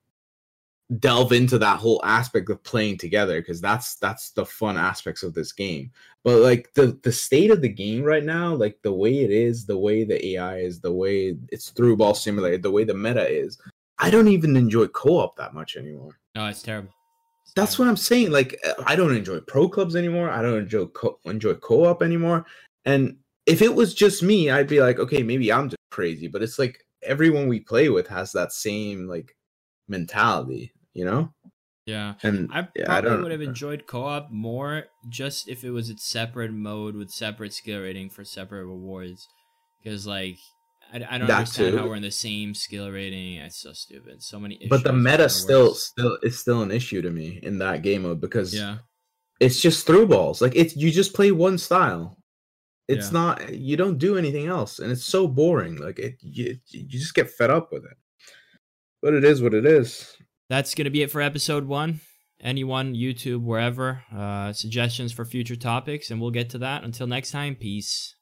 delve 1.00 1.32
into 1.32 1.58
that 1.58 1.80
whole 1.80 2.00
aspect 2.04 2.50
of 2.50 2.64
playing 2.64 2.98
together 2.98 3.42
because 3.42 3.60
that's 3.60 3.96
that's 3.96 4.30
the 4.32 4.46
fun 4.46 4.78
aspects 4.78 5.24
of 5.24 5.34
this 5.34 5.52
game 5.52 5.90
but 6.24 6.38
like 6.42 6.72
the 6.76 6.98
the 7.02 7.12
state 7.12 7.50
of 7.50 7.60
the 7.60 7.70
game 7.70 8.04
right 8.04 8.24
now 8.24 8.54
like 8.54 8.78
the 8.84 8.94
way 8.94 9.24
it 9.24 9.32
is 9.32 9.66
the 9.66 9.78
way 9.78 10.04
the 10.04 10.24
ai 10.28 10.58
is 10.58 10.80
the 10.80 10.92
way 10.92 11.36
it's 11.52 11.72
through 11.72 11.98
ball 11.98 12.14
simulator 12.14 12.60
the 12.60 12.70
way 12.70 12.84
the 12.84 12.94
meta 12.94 13.28
is 13.28 13.60
i 14.00 14.10
don't 14.10 14.28
even 14.28 14.56
enjoy 14.56 14.88
co-op 14.88 15.36
that 15.38 15.54
much 15.54 15.76
anymore 15.78 16.18
No, 16.36 16.48
it's 16.48 16.62
terrible. 16.62 16.90
It's 17.44 17.54
that's 17.56 17.76
terrible. 17.76 17.86
what 17.86 17.90
i'm 17.92 17.98
saying 17.98 18.32
like 18.32 18.60
i 18.86 18.96
don't 18.96 19.16
enjoy 19.16 19.40
pro 19.42 19.70
clubs 19.70 19.96
anymore 19.96 20.30
i 20.30 20.42
don't 20.42 20.60
enjoy 20.64 20.86
co- 20.88 21.20
enjoy 21.26 21.54
co-op 21.56 22.02
anymore 22.04 22.46
and 22.86 23.18
if 23.46 23.62
it 23.62 23.74
was 23.76 23.94
just 23.94 24.24
me 24.24 24.50
i'd 24.50 24.68
be 24.68 24.82
like 24.82 25.00
okay 25.00 25.24
maybe 25.24 25.52
i'm 25.54 25.70
just 25.70 25.78
crazy 25.92 26.28
but 26.28 26.42
it's 26.44 26.58
like 26.60 26.80
everyone 27.04 27.48
we 27.48 27.60
play 27.60 27.90
with 27.90 28.08
has 28.08 28.32
that 28.32 28.52
same 28.52 29.08
like 29.08 29.36
mentality 29.88 30.72
you 30.94 31.06
know 31.06 31.32
Yeah. 31.86 32.16
and 32.24 32.50
I 32.52 32.68
Yeah, 32.76 32.84
I 32.84 32.86
probably 32.86 33.10
don't- 33.12 33.22
would 33.24 33.32
have 33.32 33.42
enjoyed 33.42 33.86
co-op 33.86 34.32
more 34.32 34.86
just 35.08 35.48
if 35.48 35.64
it 35.64 35.70
was 35.70 35.90
a 35.92 35.98
separate 35.98 36.52
mode 36.52 36.96
with 36.96 37.12
separate 37.12 37.54
skill 37.54 37.82
rating 37.82 38.10
for 38.10 38.24
separate 38.26 38.66
rewards. 38.66 39.28
Because 39.84 40.08
like 40.08 40.40
I, 40.94 40.98
I 40.98 41.18
don't 41.18 41.28
That 41.28 41.40
understand 41.40 41.78
how 41.78 41.88
we're 41.88 41.96
in 41.96 42.02
the 42.04 42.12
same 42.12 42.54
skill 42.54 42.90
rating. 42.92 43.36
It's 43.38 43.60
so 43.62 43.74
stupid. 43.74 44.22
So 44.24 44.40
many. 44.40 44.56
Issues. 44.56 44.70
But 44.70 44.84
the 44.84 44.94
meta 44.94 45.28
still 45.30 45.70
worse. 45.70 45.84
still 45.86 46.18
is 46.24 46.40
still 46.40 46.62
an 46.62 46.72
issue 46.72 47.02
to 47.02 47.10
me 47.10 47.40
in 47.44 47.58
that 47.60 47.82
game 47.82 48.04
mode 48.04 48.22
because 48.22 48.54
Yeah. 48.54 48.78
it's 49.40 49.62
just 49.62 49.86
through 49.86 50.08
balls 50.08 50.42
like 50.42 50.56
it's 50.56 50.76
you 50.78 50.92
just 50.92 51.14
play 51.14 51.32
one 51.32 51.58
style 51.58 52.18
it's 52.88 53.08
Yeah. 53.08 53.20
not 53.20 53.54
you 53.54 53.76
don't 53.76 53.98
do 53.98 54.16
anything 54.18 54.46
else 54.48 54.80
and 54.80 54.92
it's 54.92 55.04
so 55.04 55.28
boring 55.28 55.76
like 55.78 56.00
it 56.00 56.16
you, 56.22 56.58
you 56.70 56.84
just 56.88 57.14
get 57.16 57.30
fed 57.32 57.50
up 57.50 57.70
with 57.74 57.84
it 57.84 57.98
but 59.02 59.14
it 59.14 59.24
is 59.26 59.42
what 59.42 59.54
it 59.54 59.66
is 59.66 60.16
That's 60.50 60.74
gonna 60.76 60.92
be 60.92 61.02
it 61.02 61.12
for 61.12 61.22
episode 61.22 61.66
one. 61.68 62.00
Anyone, 62.42 62.94
YouTube, 62.94 63.42
wherever, 63.44 64.04
uh, 64.14 64.54
suggestions 64.54 65.12
for 65.14 65.26
future 65.26 65.56
topics, 65.56 66.12
and 66.12 66.20
we'll 66.22 66.32
get 66.32 66.50
to 66.52 66.58
that. 66.60 66.84
Until 66.84 67.08
next 67.08 67.32
time, 67.32 67.56
peace. 67.56 68.16